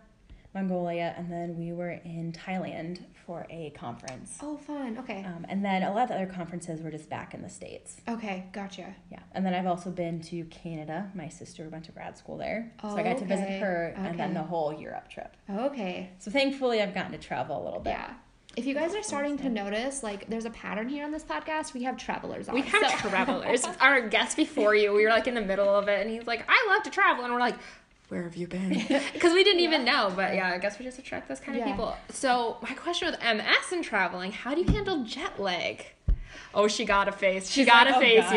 Mongolia, 0.55 1.15
and 1.17 1.31
then 1.33 1.57
we 1.57 1.73
were 1.73 1.91
in 1.93 2.33
Thailand 2.33 3.05
for 3.25 3.47
a 3.49 3.71
conference. 3.71 4.39
oh, 4.43 4.57
fun. 4.57 4.99
Okay. 4.99 5.23
Um, 5.25 5.47
and 5.49 5.65
then 5.65 5.85
a 5.85 5.91
lot 5.93 6.03
of 6.03 6.09
the 6.09 6.17
other 6.17 6.27
conferences 6.27 6.83
were 6.83 6.91
just 6.91 7.09
back 7.09 7.33
in 7.35 7.41
the 7.43 7.49
states. 7.49 8.01
okay. 8.09 8.47
Gotcha. 8.53 8.93
Yeah. 9.11 9.21
And 9.33 9.47
then 9.47 9.55
I've 9.55 9.67
also 9.69 9.91
been 9.93 10.21
to 10.23 10.45
Canada. 10.47 11.11
My 11.15 11.29
sister 11.29 11.69
went 11.69 11.85
to 11.85 11.93
grad 11.93 12.19
school 12.19 12.37
there, 12.37 12.73
so 12.83 12.89
Oh, 12.89 12.97
I 12.97 13.05
got 13.05 13.19
to 13.19 13.25
visit 13.25 13.45
okay. 13.45 13.59
her, 13.61 13.95
and 13.97 14.19
then 14.19 14.35
the 14.35 14.43
whole 14.43 14.73
Europe 14.75 15.09
trip. 15.09 15.37
Okay. 15.49 16.11
So 16.19 16.31
thankfully, 16.33 16.83
I've 16.83 16.93
gotten 16.93 17.13
to 17.13 17.19
travel 17.19 17.63
a 17.63 17.65
little 17.65 17.81
bit. 17.81 17.91
Yeah. 17.91 18.15
If 18.57 18.67
you 18.67 18.75
guys 18.75 18.95
are 18.95 19.03
starting 19.03 19.39
to 19.39 19.49
notice, 19.49 20.03
like, 20.03 20.29
there's 20.29 20.45
a 20.45 20.51
pattern 20.51 20.89
here 20.89 21.05
on 21.05 21.11
this 21.11 21.25
podcast. 21.25 21.73
We 21.73 21.85
have 21.85 21.97
travelers 21.97 22.49
on. 22.49 22.55
We 22.55 22.63
have 22.63 22.91
so- 23.01 23.09
travelers. 23.09 23.65
Our 23.81 24.09
guest 24.09 24.37
before 24.37 24.75
you, 24.75 24.93
we 24.93 25.05
were 25.05 25.11
like 25.11 25.27
in 25.27 25.35
the 25.35 25.41
middle 25.41 25.69
of 25.75 25.89
it, 25.89 26.01
and 26.01 26.11
he's 26.11 26.27
like, 26.27 26.45
"I 26.49 26.67
love 26.71 26.83
to 26.83 26.91
travel," 26.91 27.25
and 27.25 27.33
we're 27.33 27.41
like, 27.41 27.57
"Where 28.09 28.25
have 28.25 28.37
you 28.37 28.47
been?" 28.47 28.73
Because 29.15 29.33
we 29.33 29.43
didn't 29.43 29.61
even 29.61 29.85
know. 29.87 30.13
But 30.15 30.35
yeah, 30.35 30.51
I 30.53 30.59
guess 30.59 30.79
we 30.79 30.85
just 30.85 30.99
attract 30.99 31.29
those 31.29 31.41
kind 31.41 31.59
of 31.59 31.65
Yeah. 31.67 31.73
people. 31.73 31.97
So 32.11 32.59
my 32.63 32.75
question 32.75 33.11
with 33.11 33.19
MS 33.23 33.73
and 33.73 33.83
traveling: 33.83 34.33
How 34.33 34.55
do 34.55 34.61
you 34.61 34.67
handle 34.69 35.03
jet 35.05 35.41
lag? 35.41 35.87
Oh, 36.55 36.69
she 36.69 36.85
got 36.85 37.09
a 37.09 37.13
face. 37.13 37.49
She 37.49 37.61
She's 37.61 37.67
got 37.67 37.87
like, 37.87 37.95
a 37.95 37.97
"Oh, 37.97 38.01
face, 38.01 38.21
gosh." 38.25 38.35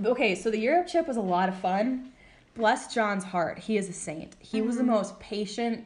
y'all. 0.00 0.10
Okay, 0.12 0.34
so 0.34 0.50
the 0.50 0.58
Europe 0.58 0.88
trip 0.88 1.06
was 1.06 1.16
a 1.16 1.20
lot 1.22 1.48
of 1.48 1.54
fun. 1.56 2.10
Bless 2.56 2.92
John's 2.92 3.22
heart. 3.24 3.58
He 3.60 3.76
is 3.76 3.88
a 3.88 3.92
saint. 3.92 4.34
He 4.40 4.60
was 4.62 4.76
the 4.76 4.82
Mm-hmm. 4.82 4.90
most 4.92 5.18
patient, 5.20 5.84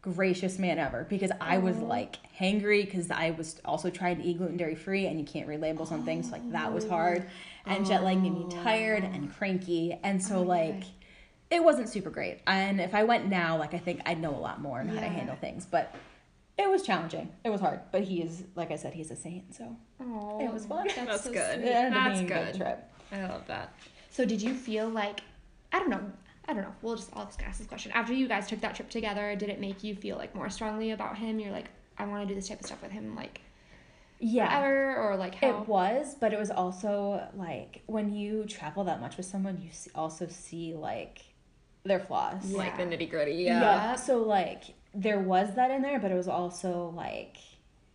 gracious 0.00 0.58
man 0.58 0.78
ever 0.78 1.04
because 1.08 1.32
I 1.40 1.58
was 1.58 1.76
like 1.78 2.16
hangry 2.38 2.84
because 2.84 3.10
I 3.10 3.30
was 3.32 3.60
also 3.64 3.90
trying 3.90 4.16
to 4.18 4.22
eat 4.22 4.38
gluten 4.38 4.56
dairy 4.56 4.74
free 4.74 5.06
and 5.06 5.18
you 5.18 5.26
can't 5.26 5.48
read 5.48 5.60
labels 5.60 5.90
on 5.90 6.04
things. 6.04 6.26
So, 6.26 6.32
like 6.32 6.52
that 6.52 6.72
was 6.72 6.84
oh. 6.84 6.90
hard. 6.90 7.28
And 7.66 7.84
jet 7.84 8.02
lag 8.02 8.22
made 8.22 8.32
me 8.32 8.46
tired 8.62 9.04
and 9.04 9.34
cranky. 9.34 9.98
And 10.02 10.22
so, 10.22 10.36
oh 10.36 10.42
like, 10.42 10.84
it 11.50 11.62
wasn't 11.62 11.88
super 11.88 12.10
great. 12.10 12.40
And 12.46 12.80
if 12.80 12.94
I 12.94 13.04
went 13.04 13.26
now, 13.26 13.58
like, 13.58 13.74
I 13.74 13.78
think 13.78 14.00
I'd 14.06 14.20
know 14.20 14.34
a 14.34 14.38
lot 14.38 14.60
more 14.60 14.80
on 14.80 14.88
how 14.88 15.00
to 15.00 15.08
handle 15.08 15.36
things. 15.36 15.66
But 15.66 15.94
it 16.56 16.68
was 16.68 16.82
challenging. 16.82 17.30
It 17.44 17.50
was 17.50 17.60
hard. 17.60 17.80
But 17.92 18.02
he 18.02 18.22
is, 18.22 18.44
like 18.54 18.70
I 18.70 18.76
said, 18.76 18.94
he's 18.94 19.10
a 19.10 19.16
saint. 19.16 19.54
So 19.54 19.76
Aw, 20.00 20.40
it 20.40 20.52
was 20.52 20.66
fun. 20.66 20.88
That's 20.96 21.24
so 21.24 21.32
good. 21.32 21.60
sweet. 21.60 21.64
That's 21.64 22.20
being 22.20 22.32
a 22.32 22.44
good. 22.44 22.54
trip. 22.54 22.90
I 23.12 23.26
love 23.26 23.46
that. 23.46 23.74
So 24.10 24.24
did 24.24 24.40
you 24.40 24.54
feel 24.54 24.88
like 24.88 25.20
I 25.72 25.78
don't 25.78 25.90
know. 25.90 26.00
I 26.48 26.54
don't 26.54 26.62
know. 26.62 26.74
We'll 26.80 26.96
just 26.96 27.10
I'll 27.14 27.26
just 27.26 27.42
ask 27.42 27.58
this 27.58 27.66
question. 27.66 27.92
After 27.92 28.12
you 28.14 28.26
guys 28.26 28.46
took 28.48 28.60
that 28.62 28.74
trip 28.74 28.88
together, 28.88 29.36
did 29.36 29.50
it 29.50 29.60
make 29.60 29.84
you 29.84 29.94
feel 29.94 30.16
like 30.16 30.34
more 30.34 30.48
strongly 30.48 30.92
about 30.92 31.18
him? 31.18 31.38
You're 31.38 31.52
like, 31.52 31.66
I 31.98 32.06
want 32.06 32.22
to 32.22 32.28
do 32.28 32.34
this 32.34 32.48
type 32.48 32.60
of 32.60 32.66
stuff 32.66 32.80
with 32.82 32.90
him, 32.90 33.14
like 33.14 33.42
Yeah. 34.18 34.48
forever, 34.48 34.96
or 34.96 35.16
like 35.16 35.34
how? 35.34 35.48
It 35.62 35.68
was, 35.68 36.16
but 36.18 36.32
it 36.32 36.38
was 36.38 36.50
also 36.50 37.28
like 37.36 37.82
when 37.86 38.14
you 38.14 38.44
travel 38.46 38.84
that 38.84 39.00
much 39.00 39.18
with 39.18 39.26
someone, 39.26 39.60
you 39.62 39.68
see, 39.72 39.90
also 39.94 40.26
see 40.28 40.72
like 40.74 41.20
their 41.84 42.00
flaws. 42.00 42.50
Like 42.50 42.78
the 42.78 42.84
nitty 42.84 43.10
gritty. 43.10 43.32
Yeah. 43.34 43.60
Yeah. 43.60 43.94
So 43.96 44.22
like 44.22 44.64
there 44.94 45.20
was 45.20 45.54
that 45.56 45.70
in 45.70 45.82
there, 45.82 45.98
but 46.00 46.10
it 46.10 46.14
was 46.14 46.28
also 46.28 46.92
like 46.96 47.36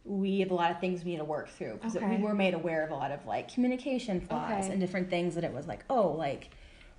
we 0.05 0.41
have 0.41 0.51
a 0.51 0.53
lot 0.53 0.69
of 0.69 0.79
things 0.79 1.03
we 1.03 1.11
need 1.11 1.17
to 1.17 1.23
work 1.23 1.49
through 1.49 1.73
because 1.75 1.95
Okay. 1.95 2.17
we 2.17 2.21
were 2.21 2.33
made 2.35 2.53
aware 2.53 2.83
of 2.83 2.91
a 2.91 2.93
lot 2.95 3.09
of 3.11 3.25
like 3.25 3.51
communication 3.51 4.19
flaws 4.21 4.65
Okay. 4.65 4.71
and 4.73 4.79
different 4.81 5.09
things 5.09 5.33
that 5.35 5.43
it 5.43 5.51
was 5.53 5.65
like, 5.65 5.83
oh, 5.89 6.09
like 6.09 6.49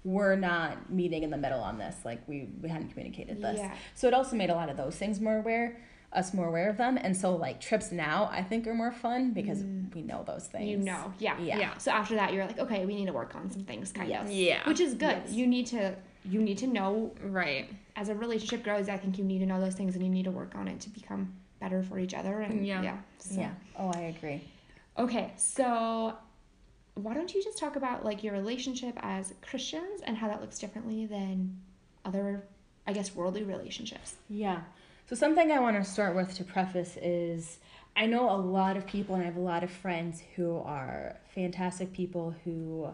we're 0.04 0.36
not 0.36 0.90
meeting 0.90 1.22
in 1.22 1.30
the 1.30 1.36
middle 1.36 1.60
on 1.60 1.78
this. 1.78 1.96
Like 2.04 2.26
we, 2.28 2.48
we 2.60 2.68
hadn't 2.68 2.90
communicated 2.90 3.40
this. 3.40 3.56
Yeah. 3.58 3.74
So 3.94 4.06
it 4.06 4.14
also 4.14 4.36
made 4.36 4.50
a 4.50 4.54
lot 4.54 4.68
of 4.68 4.76
those 4.76 4.96
things 4.96 5.18
more 5.20 5.38
aware, 5.38 5.78
us 6.12 6.34
more 6.34 6.46
aware 6.46 6.68
of 6.68 6.76
them. 6.76 6.98
And 7.00 7.16
so 7.16 7.34
like 7.34 7.60
trips 7.60 7.90
now 7.90 8.28
I 8.30 8.42
think 8.42 8.66
are 8.66 8.74
more 8.74 8.92
fun 8.92 9.32
because 9.32 9.64
we 9.94 10.02
know 10.02 10.22
those 10.26 10.46
things. 10.46 10.64
Mm. 10.64 10.68
you 10.68 10.76
know, 10.78 11.12
yeah, 11.18 11.38
Yeah. 11.40 11.58
Yeah. 11.58 11.78
So 11.78 11.90
after 11.90 12.14
that, 12.16 12.34
you're 12.34 12.44
like, 12.46 12.58
okay, 12.58 12.84
we 12.84 12.94
need 12.94 13.06
to 13.06 13.12
work 13.14 13.34
on 13.34 13.50
some 13.50 13.64
things, 13.64 13.92
kind 13.92 14.08
Yes. 14.10 14.26
of. 14.26 14.32
Yeah. 14.32 14.68
Which 14.68 14.80
is 14.80 14.92
good. 14.94 15.22
Yes. 15.24 15.32
You 15.32 15.46
need 15.46 15.66
to 15.68 15.94
you 16.26 16.40
need 16.40 16.56
to 16.58 16.66
know 16.66 17.12
Right. 17.22 17.68
as 17.96 18.08
a 18.08 18.14
relationship 18.14 18.62
grows. 18.64 18.88
I 18.88 18.96
think 18.96 19.18
you 19.18 19.24
need 19.24 19.40
to 19.40 19.46
know 19.46 19.60
those 19.60 19.74
things, 19.74 19.94
and 19.94 20.02
you 20.02 20.08
need 20.10 20.22
to 20.24 20.30
work 20.30 20.54
on 20.54 20.68
it 20.68 20.80
to 20.80 20.88
become 20.88 21.34
better 21.60 21.82
for 21.82 21.98
each 21.98 22.14
other. 22.14 22.40
And 22.40 22.66
Yeah. 22.66 22.80
yeah. 22.82 22.96
So. 23.18 23.40
Yeah. 23.40 23.50
Oh, 23.78 23.90
I 23.94 24.14
agree. 24.16 24.40
Okay, 24.98 25.32
so 25.36 26.14
why 26.94 27.14
don't 27.14 27.35
you 27.35 27.42
just 27.42 27.59
talk 27.59 27.76
about 27.76 28.04
like 28.04 28.22
your 28.22 28.33
relationship 28.33 28.96
as 29.00 29.35
Christians 29.42 30.00
and 30.04 30.16
how 30.16 30.28
that 30.28 30.40
looks 30.40 30.59
differently 30.59 31.07
than 31.07 31.57
other, 32.04 32.44
I 32.87 32.92
guess, 32.92 33.14
worldly 33.14 33.42
relationships. 33.42 34.14
Yeah. 34.28 34.61
So 35.09 35.16
something 35.16 35.50
I 35.50 35.59
want 35.59 35.76
to 35.76 35.85
start 35.88 36.14
with 36.14 36.35
to 36.37 36.44
preface 36.44 36.96
is 37.02 37.59
I 37.96 38.07
know 38.07 38.30
a 38.30 38.38
lot 38.38 38.76
of 38.76 38.87
people 38.87 39.14
and 39.14 39.22
I 39.22 39.26
have 39.26 39.37
a 39.37 39.40
lot 39.40 39.62
of 39.62 39.70
friends 39.70 40.22
who 40.37 40.57
are 40.59 41.16
fantastic 41.35 41.92
people 41.92 42.35
who 42.44 42.88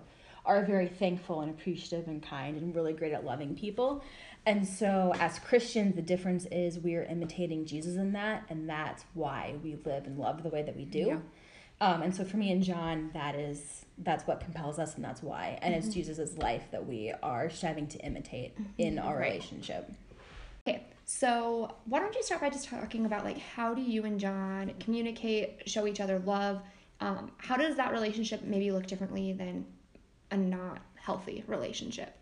are 0.44 0.64
very 0.64 0.88
thankful 0.88 1.42
and 1.42 1.50
appreciative 1.50 2.08
and 2.08 2.22
kind 2.22 2.56
and 2.56 2.74
really 2.74 2.94
great 2.94 3.12
at 3.12 3.24
loving 3.24 3.54
people. 3.54 4.02
And 4.46 4.66
so 4.66 5.12
as 5.20 5.38
Christians, 5.38 5.94
the 5.94 6.02
difference 6.02 6.46
is 6.46 6.78
we're 6.78 7.04
imitating 7.04 7.66
Jesus 7.66 7.96
in 7.96 8.12
that 8.12 8.44
and 8.48 8.68
that's 8.68 9.04
why 9.14 9.56
we 9.62 9.76
live 9.84 10.06
and 10.06 10.18
love 10.18 10.42
the 10.42 10.48
way 10.48 10.62
that 10.62 10.76
we 10.76 10.86
do. 10.86 10.98
Yeah. 10.98 11.18
Um, 11.80 12.02
and 12.02 12.14
so 12.14 12.24
for 12.24 12.36
me 12.36 12.52
and 12.52 12.62
John, 12.62 13.10
that 13.14 13.34
is 13.34 13.84
that's 13.98 14.26
what 14.26 14.40
compels 14.40 14.78
us 14.78 14.94
and 14.96 15.04
that's 15.04 15.22
why. 15.22 15.58
And 15.62 15.74
it's 15.74 15.88
Jesus' 15.88 16.36
life 16.38 16.64
that 16.72 16.86
we 16.86 17.12
are 17.22 17.50
striving 17.50 17.86
to 17.88 17.98
imitate 17.98 18.56
in 18.78 18.98
our 18.98 19.16
Right. 19.18 19.32
relationship. 19.32 19.90
Okay, 20.66 20.84
so 21.04 21.74
why 21.86 22.00
don't 22.00 22.14
you 22.14 22.22
start 22.22 22.40
by 22.40 22.50
just 22.50 22.68
talking 22.68 23.06
about 23.06 23.24
like 23.24 23.38
how 23.38 23.74
do 23.74 23.82
you 23.82 24.04
and 24.04 24.18
John 24.20 24.72
communicate, 24.80 25.62
show 25.68 25.86
each 25.86 26.00
other 26.00 26.18
love? 26.20 26.60
Um, 27.00 27.30
how 27.38 27.56
does 27.56 27.76
that 27.76 27.92
relationship 27.92 28.42
maybe 28.42 28.70
look 28.70 28.86
differently 28.86 29.32
than 29.32 29.64
a 30.30 30.36
not 30.36 30.80
healthy 30.96 31.44
relationship? 31.46 32.14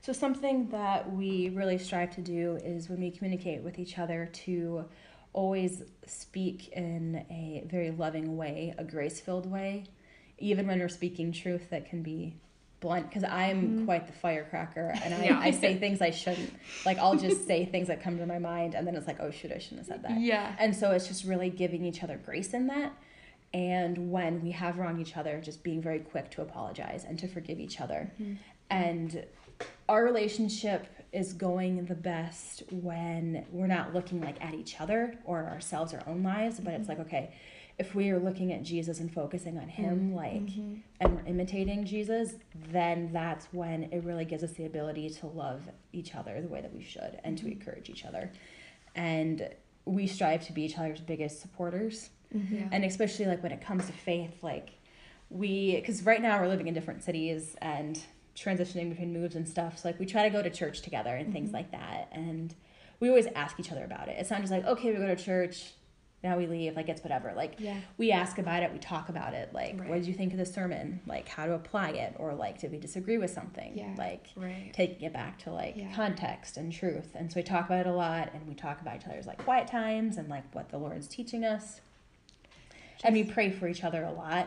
So, 0.00 0.12
something 0.12 0.68
that 0.70 1.12
we 1.12 1.50
really 1.50 1.78
strive 1.78 2.12
to 2.16 2.20
do 2.20 2.58
is 2.64 2.88
when 2.88 2.98
we 3.00 3.12
communicate 3.12 3.62
with 3.62 3.78
each 3.78 3.98
other 4.00 4.28
to 4.44 4.84
always 5.32 5.82
speak 6.06 6.68
in 6.68 7.24
a 7.30 7.64
very 7.66 7.90
loving 7.90 8.36
way, 8.36 8.74
a 8.78 8.84
grace 8.84 9.20
filled 9.20 9.50
way, 9.50 9.84
even 10.38 10.66
when 10.66 10.78
we're 10.78 10.88
speaking 10.88 11.32
truth 11.32 11.70
that 11.70 11.88
can 11.88 12.02
be 12.02 12.36
blunt. 12.80 13.08
Because 13.08 13.24
I'm 13.24 13.62
mm-hmm. 13.62 13.84
quite 13.86 14.06
the 14.06 14.12
firecracker 14.12 14.92
and 15.02 15.14
I, 15.14 15.24
Yeah. 15.24 15.38
I 15.38 15.50
say 15.52 15.76
things 15.78 16.02
I 16.02 16.10
shouldn't. 16.10 16.52
Like, 16.84 16.98
I'll 16.98 17.16
just 17.16 17.46
say 17.46 17.64
things 17.64 17.88
that 17.88 18.02
come 18.02 18.18
to 18.18 18.26
my 18.26 18.38
mind 18.38 18.74
and 18.74 18.86
then 18.86 18.94
it's 18.94 19.06
like, 19.06 19.20
oh, 19.20 19.30
shoot, 19.30 19.52
I 19.52 19.58
shouldn't 19.58 19.80
have 19.80 19.86
said 19.86 20.02
that. 20.02 20.20
Yeah. 20.20 20.54
And 20.58 20.76
so 20.76 20.90
it's 20.90 21.08
just 21.08 21.24
really 21.24 21.48
giving 21.50 21.84
each 21.84 22.02
other 22.02 22.20
grace 22.22 22.52
in 22.52 22.66
that. 22.66 22.92
And 23.54 24.10
when 24.10 24.42
we 24.42 24.50
have 24.52 24.78
wronged 24.78 25.00
each 25.00 25.16
other, 25.16 25.40
just 25.40 25.62
being 25.62 25.82
very 25.82 26.00
quick 26.00 26.30
to 26.32 26.42
apologize 26.42 27.04
and 27.04 27.18
to 27.18 27.28
forgive 27.28 27.60
each 27.60 27.80
other. 27.80 28.10
Mm-hmm. 28.20 28.34
And 28.70 29.26
our 29.88 30.04
relationship 30.04 30.86
is 31.12 31.34
going 31.34 31.84
the 31.84 31.94
best 31.94 32.62
when 32.70 33.44
we're 33.50 33.66
not 33.66 33.92
looking 33.92 34.20
like 34.20 34.42
at 34.42 34.54
each 34.54 34.80
other 34.80 35.14
or 35.24 35.44
ourselves, 35.44 35.92
our 35.92 36.02
own 36.06 36.22
lives, 36.22 36.58
but 36.58 36.72
it's 36.72 36.88
mm-hmm. 36.88 36.98
like, 36.98 37.00
okay, 37.00 37.34
if 37.78 37.94
we 37.94 38.10
are 38.10 38.18
looking 38.18 38.52
at 38.52 38.62
Jesus 38.62 39.00
and 39.00 39.12
focusing 39.12 39.58
on 39.58 39.68
him, 39.68 39.98
mm-hmm. 39.98 40.14
like, 40.14 40.46
mm-hmm. 40.46 40.74
and 41.00 41.14
we're 41.14 41.26
imitating 41.26 41.84
Jesus, 41.84 42.34
then 42.70 43.10
that's 43.12 43.46
when 43.52 43.84
it 43.84 44.04
really 44.04 44.24
gives 44.24 44.42
us 44.42 44.52
the 44.52 44.64
ability 44.64 45.10
to 45.10 45.26
love 45.26 45.62
each 45.92 46.14
other 46.14 46.40
the 46.40 46.48
way 46.48 46.60
that 46.60 46.72
we 46.72 46.82
should 46.82 47.18
and 47.24 47.36
to 47.38 47.46
encourage 47.46 47.90
each 47.90 48.04
other. 48.04 48.30
And 48.94 49.48
we 49.84 50.06
strive 50.06 50.46
to 50.46 50.52
be 50.52 50.62
each 50.62 50.78
other's 50.78 51.00
biggest 51.00 51.40
supporters. 51.40 52.10
Yeah. 52.30 52.68
And 52.72 52.84
especially 52.84 53.26
like 53.26 53.42
when 53.42 53.52
it 53.52 53.60
comes 53.60 53.86
to 53.86 53.92
faith, 53.92 54.42
like 54.42 54.70
we, 55.28 55.76
because 55.76 56.04
right 56.04 56.22
now 56.22 56.40
we're 56.40 56.48
living 56.48 56.68
in 56.68 56.74
different 56.74 57.02
cities 57.02 57.56
and 57.60 58.00
transitioning 58.36 58.90
between 58.90 59.12
moves 59.12 59.34
and 59.34 59.48
stuff. 59.48 59.78
So 59.78 59.88
like 59.88 59.98
we 59.98 60.06
try 60.06 60.22
to 60.24 60.30
go 60.30 60.42
to 60.42 60.50
church 60.50 60.82
together 60.82 61.14
and 61.14 61.32
things 61.32 61.48
mm-hmm. 61.48 61.56
like 61.56 61.72
that. 61.72 62.08
And 62.12 62.54
we 63.00 63.08
always 63.08 63.26
ask 63.34 63.58
each 63.58 63.72
other 63.72 63.84
about 63.84 64.08
it. 64.08 64.16
It's 64.18 64.30
not 64.30 64.40
just 64.40 64.52
like, 64.52 64.64
okay, 64.64 64.92
we 64.92 64.98
go 64.98 65.06
to 65.06 65.16
church, 65.16 65.72
now 66.22 66.38
we 66.38 66.46
leave, 66.46 66.76
like 66.76 66.88
it's 66.88 67.02
whatever. 67.02 67.32
Like 67.34 67.54
Yeah. 67.58 67.76
we 67.98 68.12
ask 68.12 68.38
about 68.38 68.62
it, 68.62 68.72
we 68.72 68.78
talk 68.78 69.08
about 69.08 69.34
it. 69.34 69.52
Like, 69.52 69.78
Right. 69.78 69.88
what 69.88 69.96
did 69.96 70.06
you 70.06 70.14
think 70.14 70.32
of 70.32 70.38
the 70.38 70.46
sermon? 70.46 71.00
Like 71.06 71.26
how 71.28 71.46
to 71.46 71.54
apply 71.54 71.90
it? 71.90 72.14
Or 72.16 72.32
like, 72.34 72.60
did 72.60 72.70
we 72.70 72.78
disagree 72.78 73.18
with 73.18 73.30
something? 73.30 73.76
Yeah. 73.76 73.94
Like 73.98 74.28
Right. 74.36 74.70
taking 74.72 75.02
it 75.02 75.12
back 75.12 75.38
to 75.40 75.52
like 75.52 75.76
Yeah. 75.76 75.92
context 75.92 76.56
and 76.56 76.72
truth. 76.72 77.14
And 77.14 77.30
so 77.30 77.40
we 77.40 77.42
talk 77.42 77.66
about 77.66 77.86
it 77.86 77.88
a 77.88 77.92
lot 77.92 78.30
and 78.32 78.46
we 78.46 78.54
talk 78.54 78.80
about 78.80 78.96
each 78.96 79.06
other's 79.06 79.26
like 79.26 79.38
quiet 79.38 79.66
times 79.66 80.16
and 80.16 80.28
like 80.28 80.44
what 80.54 80.68
the 80.68 80.78
Lord's 80.78 81.08
teaching 81.08 81.44
us. 81.44 81.80
And 83.02 83.16
we 83.16 83.24
pray 83.24 83.50
for 83.50 83.66
each 83.66 83.82
other 83.82 84.04
a 84.04 84.12
lot. 84.12 84.46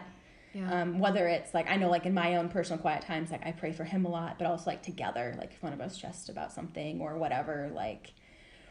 Yeah. 0.56 0.82
Um, 0.82 1.00
whether 1.00 1.28
it's 1.28 1.54
like 1.54 1.70
I 1.70 1.76
know 1.76 1.90
like 1.90 2.06
in 2.06 2.14
my 2.14 2.38
own 2.38 2.48
personal 2.48 2.80
quiet 2.80 3.02
times, 3.02 3.30
like 3.30 3.46
I 3.46 3.52
pray 3.52 3.74
for 3.74 3.84
him 3.84 4.06
a 4.06 4.10
lot, 4.10 4.38
but 4.38 4.48
also 4.48 4.70
like 4.70 4.82
together, 4.82 5.36
like 5.38 5.52
if 5.52 5.62
one 5.62 5.74
of 5.74 5.82
us 5.82 5.96
stressed 5.96 6.30
about 6.30 6.54
something 6.54 7.02
or 7.02 7.18
whatever, 7.18 7.70
like 7.76 8.14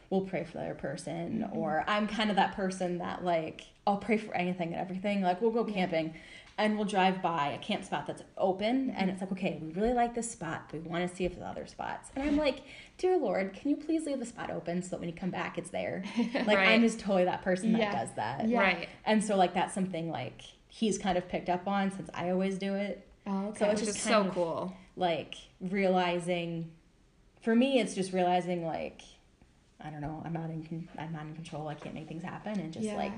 we'll 0.09 0.21
pray 0.21 0.43
for 0.43 0.53
the 0.57 0.63
other 0.63 0.73
person. 0.73 1.47
Or 1.53 1.83
I'm 1.87 2.07
kind 2.07 2.31
of 2.31 2.37
that 2.37 2.55
person 2.55 2.97
that 2.97 3.23
like 3.23 3.67
I'll 3.85 3.97
pray 3.97 4.17
for 4.17 4.35
anything 4.35 4.73
and 4.73 4.81
everything. 4.81 5.21
Like 5.21 5.41
we'll 5.41 5.51
go 5.51 5.63
camping 5.63 6.15
and 6.57 6.75
we'll 6.75 6.87
drive 6.87 7.21
by 7.21 7.49
a 7.49 7.57
camp 7.59 7.83
spot 7.83 8.07
that's 8.07 8.23
open 8.37 8.89
and 8.91 9.09
it's 9.11 9.21
like, 9.21 9.31
okay, 9.33 9.59
we 9.61 9.71
really 9.73 9.93
like 9.93 10.15
this 10.15 10.31
spot, 10.31 10.69
but 10.71 10.81
we 10.81 10.89
want 10.89 11.07
to 11.07 11.15
see 11.15 11.25
if 11.25 11.33
there's 11.35 11.45
other 11.45 11.67
spots. 11.67 12.09
And 12.15 12.27
I'm 12.27 12.37
like, 12.37 12.61
dear 12.97 13.17
Lord, 13.17 13.53
can 13.53 13.69
you 13.69 13.75
please 13.75 14.05
leave 14.05 14.19
the 14.19 14.25
spot 14.25 14.49
open 14.49 14.81
so 14.81 14.89
that 14.91 14.99
when 15.01 15.09
you 15.09 15.15
come 15.15 15.29
back 15.29 15.59
it's 15.59 15.69
there? 15.69 16.03
Like 16.33 16.57
Right. 16.57 16.69
I'm 16.69 16.81
just 16.81 16.99
totally 16.99 17.25
that 17.25 17.43
person 17.43 17.73
that 17.73 17.91
does 17.91 18.15
that. 18.15 18.47
Yeah. 18.47 18.59
Right. 18.59 18.89
And 19.05 19.23
so 19.23 19.35
like 19.35 19.53
that's 19.53 19.73
something 19.73 20.09
like 20.09 20.41
he's 20.77 20.97
kind 20.97 21.17
of 21.17 21.27
picked 21.29 21.47
up 21.49 21.67
on 21.67 21.89
since 21.91 22.09
I 22.13 22.31
always 22.31 22.57
do 22.57 22.73
it. 22.75 23.07
Oh, 23.25 23.47
okay. 23.47 23.59
So 23.59 23.65
it's 23.71 23.79
Which 23.81 23.87
just 23.87 23.97
is 23.99 24.03
so 24.03 24.29
cool. 24.33 24.73
like 24.97 25.35
realizing 25.61 26.69
for 27.41 27.55
me 27.55 27.79
it's 27.79 27.95
just 27.95 28.11
realizing 28.11 28.65
like 28.65 29.01
I 29.81 29.89
don't 29.89 30.01
know, 30.01 30.21
I'm 30.25 30.33
not 30.33 30.49
in 30.49 30.87
I'm 30.97 31.13
not 31.13 31.21
in 31.23 31.33
control. 31.35 31.67
I 31.69 31.75
can't 31.75 31.95
make 31.95 32.07
things 32.07 32.23
happen 32.23 32.59
and 32.59 32.73
just 32.73 32.85
Yeah. 32.85 32.95
like 32.95 33.13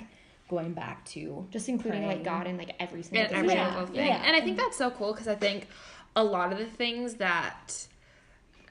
going 0.50 0.74
back 0.74 1.04
to 1.06 1.46
just 1.50 1.68
including 1.70 2.06
like. 2.06 2.24
God 2.24 2.46
in 2.48 2.58
like 2.58 2.76
every 2.80 3.02
single 3.04 3.24
every 3.26 3.42
decision. 3.48 3.58
Yeah, 3.58 3.70
single 3.72 3.88
thing. 3.88 4.06
yeah. 4.06 4.24
And 4.26 4.36
I 4.36 4.42
think 4.42 4.58
that's 4.58 4.78
so 4.78 4.90
cool 4.92 5.14
because 5.14 5.28
I 5.28 5.36
think 5.36 5.68
a 6.16 6.24
lot 6.24 6.52
of 6.54 6.58
the 6.60 6.66
things 6.66 7.16
that, 7.16 7.88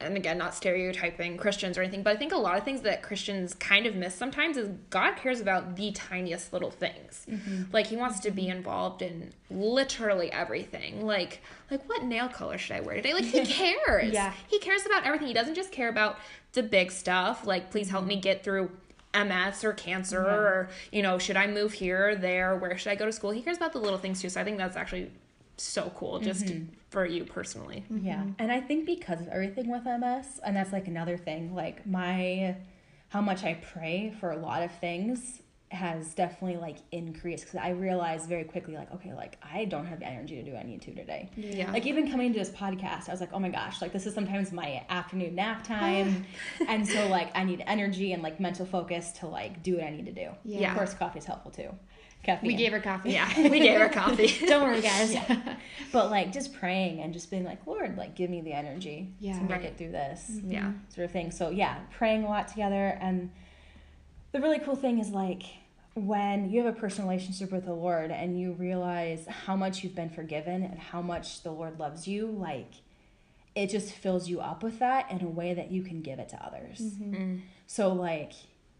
and 0.00 0.16
again, 0.16 0.36
not 0.36 0.54
stereotyping 0.54 1.36
Christians 1.36 1.78
or 1.78 1.82
anything, 1.82 2.02
but 2.02 2.14
I 2.14 2.18
think 2.18 2.32
a 2.32 2.36
lot 2.36 2.58
of 2.58 2.64
things 2.64 2.82
that 2.82 3.02
Christians 3.02 3.54
kind 3.54 3.86
of 3.86 3.94
miss 3.94 4.14
sometimes 4.14 4.56
is 4.56 4.68
God 4.90 5.16
cares 5.16 5.40
about 5.40 5.76
the 5.76 5.90
tiniest 5.92 6.52
little 6.52 6.70
things. 6.70 7.26
Mm-hmm. 7.28 7.64
Like 7.72 7.86
He 7.86 7.96
wants 7.96 8.20
to 8.20 8.30
be 8.30 8.48
involved 8.48 9.00
in 9.00 9.32
literally 9.50 10.30
everything. 10.30 11.04
Like, 11.06 11.40
like 11.70 11.88
what 11.88 12.04
nail 12.04 12.28
color 12.28 12.58
should 12.58 12.76
I 12.76 12.80
wear 12.80 12.96
today? 12.96 13.14
Like 13.14 13.24
He 13.24 13.44
cares. 13.46 14.12
Yeah. 14.12 14.32
He 14.48 14.58
cares 14.58 14.84
about 14.84 15.04
everything. 15.04 15.28
He 15.28 15.34
doesn't 15.34 15.54
just 15.54 15.72
care 15.72 15.88
about 15.88 16.18
the 16.52 16.62
big 16.62 16.90
stuff. 16.92 17.46
Like, 17.46 17.70
please 17.70 17.88
help 17.88 18.04
me 18.04 18.16
get 18.16 18.44
through. 18.44 18.70
MS 19.14 19.64
or 19.64 19.72
cancer 19.72 20.20
or 20.20 20.68
you 20.92 21.00
know 21.00 21.16
should 21.16 21.38
I 21.38 21.46
move 21.46 21.72
here 21.72 22.10
or 22.10 22.16
there 22.16 22.54
where 22.54 22.76
should 22.76 22.90
I 22.92 22.96
go 22.96 23.06
to 23.06 23.12
school 23.12 23.30
he 23.30 23.40
cares 23.40 23.56
about 23.56 23.72
the 23.72 23.78
little 23.78 23.96
things 23.98 24.20
too 24.20 24.28
so 24.28 24.38
I 24.38 24.44
think 24.44 24.58
that's 24.58 24.76
actually 24.76 25.10
so 25.56 25.90
cool 25.96 26.18
just 26.18 26.44
mm-hmm. 26.44 26.64
for 26.90 27.06
you 27.06 27.24
personally 27.24 27.84
mm-hmm. 27.90 28.06
Yeah. 28.06 28.24
And 28.38 28.52
I 28.52 28.60
think 28.60 28.86
because 28.86 29.20
of 29.20 29.28
everything 29.28 29.70
with 29.70 29.84
MS, 29.84 30.40
and 30.44 30.54
that's 30.54 30.72
like 30.72 30.86
another 30.86 31.16
thing, 31.16 31.54
like 31.54 31.86
my 31.86 32.56
how 33.08 33.20
much 33.20 33.44
I 33.44 33.54
pray 33.54 34.14
for 34.20 34.30
a 34.30 34.36
lot 34.36 34.62
of 34.62 34.72
things 34.78 35.40
has 35.72 36.14
definitely 36.14 36.56
like 36.58 36.76
increased 36.92 37.44
because 37.44 37.58
I 37.58 37.70
realized 37.70 38.28
very 38.28 38.44
quickly 38.44 38.76
like 38.76 38.92
okay 38.94 39.12
like 39.12 39.36
I 39.42 39.64
don't 39.64 39.84
have 39.86 39.98
the 39.98 40.06
energy 40.06 40.36
to 40.36 40.42
do 40.44 40.52
what 40.52 40.60
I 40.60 40.62
need 40.62 40.82
to 40.82 40.94
today. 40.94 41.28
Yeah. 41.36 41.72
Like 41.72 41.86
even 41.86 42.10
coming 42.10 42.32
to 42.32 42.38
this 42.38 42.50
podcast, 42.50 43.08
I 43.08 43.12
was 43.12 43.20
like, 43.20 43.32
oh 43.32 43.40
my 43.40 43.48
gosh, 43.48 43.82
like 43.82 43.92
this 43.92 44.06
is 44.06 44.14
sometimes 44.14 44.52
my 44.52 44.84
afternoon 44.88 45.34
nap 45.34 45.64
time, 45.64 46.24
and 46.68 46.86
so 46.86 47.08
like 47.08 47.30
I 47.34 47.42
need 47.42 47.64
energy 47.66 48.12
and 48.12 48.22
like 48.22 48.38
mental 48.38 48.66
focus 48.66 49.10
to 49.20 49.26
like 49.26 49.62
do 49.62 49.76
what 49.76 49.84
I 49.84 49.90
need 49.90 50.06
to 50.06 50.12
do. 50.12 50.30
Yeah. 50.44 50.70
Of 50.70 50.76
course, 50.76 50.94
coffee 50.94 51.18
is 51.18 51.24
helpful 51.24 51.50
too. 51.50 51.70
Caffeine. 52.26 52.48
We 52.48 52.54
gave 52.56 52.72
her 52.72 52.80
coffee. 52.80 53.12
yeah 53.12 53.48
we 53.48 53.60
gave 53.60 53.80
her 53.80 53.88
coffee 53.88 54.32
Don't 54.46 54.62
worry, 54.68 54.82
guys. 54.82 55.16
but 55.92 56.10
like 56.10 56.32
just 56.32 56.52
praying 56.54 57.00
and 57.00 57.12
just 57.12 57.30
being 57.30 57.44
like, 57.44 57.66
Lord, 57.66 57.96
like 57.96 58.14
give 58.14 58.28
me 58.28 58.40
the 58.42 58.52
energy 58.52 59.14
Yeah. 59.20 59.34
to 59.38 59.42
make 59.42 59.50
Right. 59.50 59.64
it 59.64 59.78
through 59.78 59.92
this 59.92 60.26
mm-hmm. 60.30 60.52
yeah 60.52 60.72
sort 60.88 61.06
of 61.06 61.12
thing. 61.12 61.30
So 61.30 61.50
yeah, 61.50 61.78
praying 61.96 62.24
a 62.24 62.28
lot 62.28 62.48
together. 62.48 62.98
And 63.00 63.30
the 64.32 64.40
really 64.40 64.58
cool 64.58 64.76
thing 64.76 64.98
is 64.98 65.10
like 65.10 65.42
when 65.94 66.50
you 66.50 66.62
have 66.62 66.76
a 66.76 66.78
personal 66.78 67.08
relationship 67.08 67.50
with 67.50 67.64
the 67.64 67.72
Lord 67.72 68.10
and 68.10 68.38
you 68.38 68.52
realize 68.52 69.26
how 69.46 69.56
much 69.56 69.82
you've 69.82 69.94
been 69.94 70.10
forgiven 70.10 70.62
and 70.62 70.78
how 70.78 71.00
much 71.00 71.42
the 71.42 71.50
Lord 71.50 71.78
loves 71.78 72.06
you, 72.06 72.26
like 72.26 72.72
it 73.54 73.70
just 73.70 73.92
fills 73.92 74.28
you 74.28 74.40
up 74.40 74.62
with 74.62 74.78
that 74.80 75.10
in 75.10 75.22
a 75.22 75.28
way 75.28 75.54
that 75.54 75.70
you 75.70 75.82
can 75.82 76.02
give 76.02 76.18
it 76.18 76.28
to 76.28 76.36
others. 76.44 76.78
Mm-hmm. 76.80 77.14
Mm. 77.14 77.40
So 77.66 77.92
like 77.94 78.32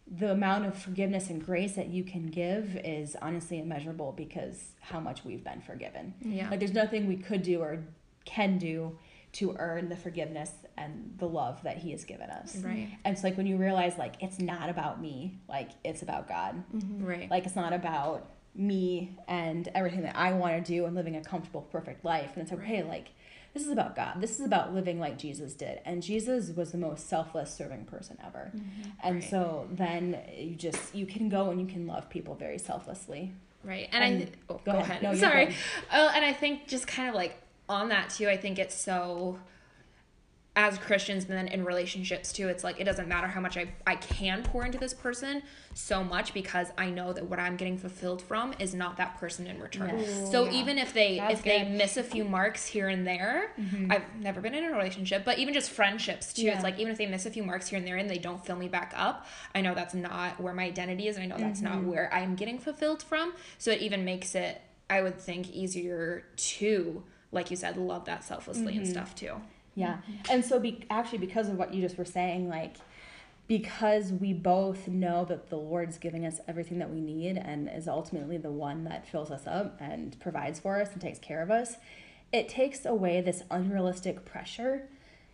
the 0.08 0.30
amount 0.30 0.64
of 0.66 0.78
forgiveness 0.78 1.30
and 1.30 1.44
grace 1.44 1.74
that 1.74 1.88
you 1.88 2.04
can 2.04 2.26
give 2.26 2.76
is 2.84 3.16
honestly 3.20 3.58
immeasurable 3.58 4.12
because 4.12 4.72
how 4.80 5.00
much 5.00 5.24
we've 5.24 5.42
been 5.42 5.60
forgiven. 5.60 6.14
Yeah. 6.20 6.48
Like 6.48 6.60
there's 6.60 6.74
nothing 6.74 7.08
we 7.08 7.16
could 7.16 7.42
do 7.42 7.60
or 7.60 7.82
can 8.24 8.58
do 8.58 8.96
to 9.32 9.54
earn 9.58 9.88
the 9.88 9.96
forgiveness 9.96 10.50
and 10.78 11.12
the 11.18 11.28
love 11.28 11.62
that 11.64 11.78
he 11.78 11.90
has 11.90 12.04
given 12.04 12.30
us. 12.30 12.56
Right. 12.56 12.88
And 13.04 13.14
it's 13.14 13.24
like 13.24 13.36
when 13.36 13.46
you 13.46 13.56
realize 13.56 13.98
like 13.98 14.14
it's 14.20 14.38
not 14.38 14.70
about 14.70 15.00
me, 15.00 15.38
like 15.48 15.70
it's 15.84 16.02
about 16.02 16.28
God. 16.28 16.62
Mm-hmm. 16.74 17.04
right 17.04 17.30
Like 17.30 17.44
it's 17.44 17.56
not 17.56 17.72
about 17.72 18.30
me 18.54 19.16
and 19.28 19.68
everything 19.74 20.02
that 20.02 20.16
I 20.16 20.32
want 20.32 20.64
to 20.64 20.72
do 20.72 20.86
and 20.86 20.94
living 20.94 21.16
a 21.16 21.22
comfortable, 21.22 21.62
perfect 21.62 22.04
life. 22.04 22.30
And 22.34 22.42
it's 22.42 22.50
like, 22.50 22.62
hey, 22.62 22.82
like 22.82 23.08
this 23.56 23.64
is 23.64 23.72
about 23.72 23.96
God. 23.96 24.20
This 24.20 24.38
is 24.38 24.44
about 24.44 24.74
living 24.74 25.00
like 25.00 25.16
Jesus 25.16 25.54
did. 25.54 25.80
And 25.86 26.02
Jesus 26.02 26.50
was 26.54 26.72
the 26.72 26.78
most 26.78 27.08
selfless 27.08 27.50
serving 27.54 27.86
person 27.86 28.18
ever. 28.22 28.52
And 29.02 29.14
Right. 29.16 29.24
so 29.30 29.66
then 29.70 30.18
you 30.36 30.54
just 30.56 30.94
you 30.94 31.06
can 31.06 31.30
go 31.30 31.48
and 31.50 31.58
you 31.58 31.66
can 31.66 31.86
love 31.86 32.10
people 32.10 32.34
very 32.34 32.58
selflessly. 32.58 33.32
Right. 33.64 33.88
And, 33.92 34.04
And- 34.04 34.22
I 34.24 34.52
oh, 34.52 34.60
go 34.62 34.72
go, 34.72 34.78
ahead. 34.78 35.02
ahead. 35.02 35.02
No, 35.02 35.14
Sorry. 35.14 35.54
Uh, 35.90 36.12
and 36.14 36.22
I 36.22 36.34
think 36.34 36.68
just 36.68 36.86
kind 36.86 37.08
of 37.08 37.14
like 37.14 37.40
on 37.66 37.88
that 37.88 38.10
too, 38.10 38.28
I 38.28 38.36
think 38.36 38.58
it's 38.58 38.74
so 38.78 39.38
as 40.56 40.78
Christians 40.78 41.26
and 41.26 41.36
then 41.36 41.48
in 41.48 41.66
relationships 41.66 42.32
too, 42.32 42.48
it's 42.48 42.64
like 42.64 42.80
it 42.80 42.84
doesn't 42.84 43.06
matter 43.06 43.26
how 43.26 43.42
much 43.42 43.58
I, 43.58 43.68
I 43.86 43.96
can 43.96 44.42
pour 44.42 44.64
into 44.64 44.78
this 44.78 44.94
person 44.94 45.42
so 45.74 46.02
much 46.02 46.32
because 46.32 46.68
I 46.78 46.88
know 46.88 47.12
that 47.12 47.26
what 47.26 47.38
I'm 47.38 47.56
getting 47.56 47.76
fulfilled 47.76 48.22
from 48.22 48.54
is 48.58 48.74
not 48.74 48.96
that 48.96 49.18
person 49.18 49.46
in 49.46 49.60
return. 49.60 49.98
Yes. 49.98 50.32
So 50.32 50.46
yeah. 50.46 50.52
even 50.52 50.78
if 50.78 50.94
they 50.94 51.18
That's 51.18 51.34
if 51.34 51.44
they 51.44 51.68
miss 51.68 51.98
a 51.98 52.02
few 52.02 52.24
marks 52.24 52.66
here 52.66 52.88
and 52.88 53.06
there, 53.06 53.52
mm-hmm. 53.60 53.92
I've 53.92 54.02
never 54.18 54.40
been 54.40 54.54
in 54.54 54.64
a 54.64 54.72
relationship, 54.72 55.26
but 55.26 55.38
even 55.38 55.52
just 55.52 55.70
friendships 55.70 56.32
too. 56.32 56.42
Yeah. 56.42 56.54
It's 56.54 56.64
like 56.64 56.78
even 56.78 56.90
if 56.90 56.96
they 56.96 57.06
miss 57.06 57.26
a 57.26 57.30
few 57.30 57.42
marks 57.42 57.68
here 57.68 57.78
and 57.78 57.86
there 57.86 57.98
and 57.98 58.08
they 58.08 58.18
don't 58.18 58.42
fill 58.44 58.56
me 58.56 58.68
back 58.68 58.94
up, 58.96 59.26
I 59.54 59.60
know 59.60 59.74
that's 59.74 59.94
not 59.94 60.40
where 60.40 60.54
my 60.54 60.64
identity 60.64 61.06
is 61.06 61.16
and 61.16 61.24
I 61.24 61.26
know 61.26 61.36
that's 61.36 61.60
not 61.60 61.74
mm-hmm. 61.74 61.88
where 61.88 62.14
I'm 62.14 62.34
getting 62.34 62.58
fulfilled 62.58 63.02
from. 63.02 63.34
So 63.58 63.70
it 63.70 63.82
even 63.82 64.06
makes 64.06 64.34
it 64.34 64.62
I 64.88 65.02
would 65.02 65.18
think 65.18 65.50
easier 65.50 66.24
to 66.36 67.02
like 67.30 67.50
you 67.50 67.58
said 67.58 67.76
love 67.76 68.06
that 68.06 68.24
selflessly 68.24 68.74
and 68.76 68.84
mm-hmm. 68.84 68.92
stuff 68.92 69.14
too. 69.14 69.34
Yeah. 69.76 69.98
Mm-hmm. 69.98 70.12
And 70.30 70.44
so 70.44 70.58
be 70.58 70.84
actually 70.90 71.18
because 71.18 71.48
of 71.48 71.56
what 71.56 71.72
you 71.72 71.80
just 71.80 71.96
were 71.96 72.04
saying, 72.04 72.48
like 72.48 72.76
because 73.46 74.12
we 74.12 74.32
both 74.32 74.88
know 74.88 75.24
that 75.26 75.50
the 75.50 75.56
Lord's 75.56 75.98
giving 75.98 76.26
us 76.26 76.40
everything 76.48 76.78
that 76.78 76.90
we 76.90 77.00
need 77.00 77.36
and 77.36 77.70
is 77.72 77.86
ultimately 77.86 78.38
the 78.38 78.50
one 78.50 78.82
that 78.84 79.06
fills 79.06 79.30
us 79.30 79.46
up 79.46 79.80
and 79.80 80.18
provides 80.18 80.58
for 80.58 80.80
us 80.80 80.90
and 80.92 81.00
takes 81.00 81.20
care 81.20 81.42
of 81.42 81.50
us, 81.50 81.76
it 82.32 82.48
takes 82.48 82.84
away 82.84 83.20
this 83.20 83.44
unrealistic 83.50 84.24
pressure 84.24 84.88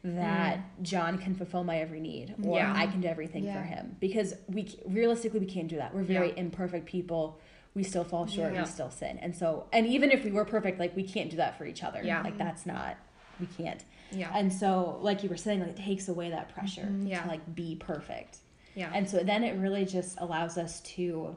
that 0.05 0.59
mm. 0.59 0.83
John 0.83 1.17
can 1.17 1.35
fulfill 1.35 1.65
my 1.65 1.79
every 1.79 2.01
need 2.01 2.35
or 2.45 2.59
Yeah. 2.59 2.75
I 2.77 2.87
can 2.87 3.01
do 3.01 3.09
everything 3.09 3.45
Yeah. 3.45 3.55
for 3.55 3.67
him 3.67 3.97
because 4.01 4.35
we 4.49 4.69
realistically 4.85 5.41
we 5.41 5.47
can't 5.47 5.69
do 5.69 5.77
that. 5.77 5.95
We're 5.95 6.03
very 6.03 6.31
Yeah. 6.31 6.41
imperfect 6.41 6.87
people. 6.87 7.39
We 7.75 7.85
still 7.85 8.05
fall 8.05 8.27
short. 8.27 8.53
We 8.53 8.65
still 8.67 8.91
sin. 8.91 9.19
And 9.21 9.35
so 9.35 9.69
and 9.73 9.87
even 9.87 10.11
if 10.11 10.25
we 10.25 10.33
were 10.33 10.45
perfect 10.45 10.79
like 10.79 10.95
we 10.97 11.05
can't 11.05 11.31
do 11.31 11.37
that 11.37 11.57
for 11.57 11.65
each 11.65 11.83
other. 11.83 12.03
Yeah. 12.03 12.21
Like 12.23 12.37
that's 12.37 12.67
not 12.67 12.97
we 13.41 13.47
can't. 13.47 13.85
Yeah. 14.15 14.31
And 14.35 14.53
so, 14.53 14.99
like 15.01 15.23
you 15.23 15.29
were 15.29 15.37
saying, 15.37 15.61
like 15.61 15.71
it 15.71 15.77
takes 15.77 16.09
away 16.09 16.31
that 16.31 16.53
pressure 16.55 16.89
Yeah. 17.03 17.23
to 17.23 17.29
like 17.29 17.55
be 17.55 17.77
perfect. 17.77 18.39
yeah. 18.75 18.91
And 18.95 19.09
so 19.09 19.19
then 19.19 19.45
it 19.45 19.59
really 19.59 19.85
just 19.85 20.19
allows 20.21 20.57
us 20.59 20.81
to 20.97 21.37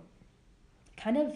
kind 0.98 1.18
of 1.18 1.36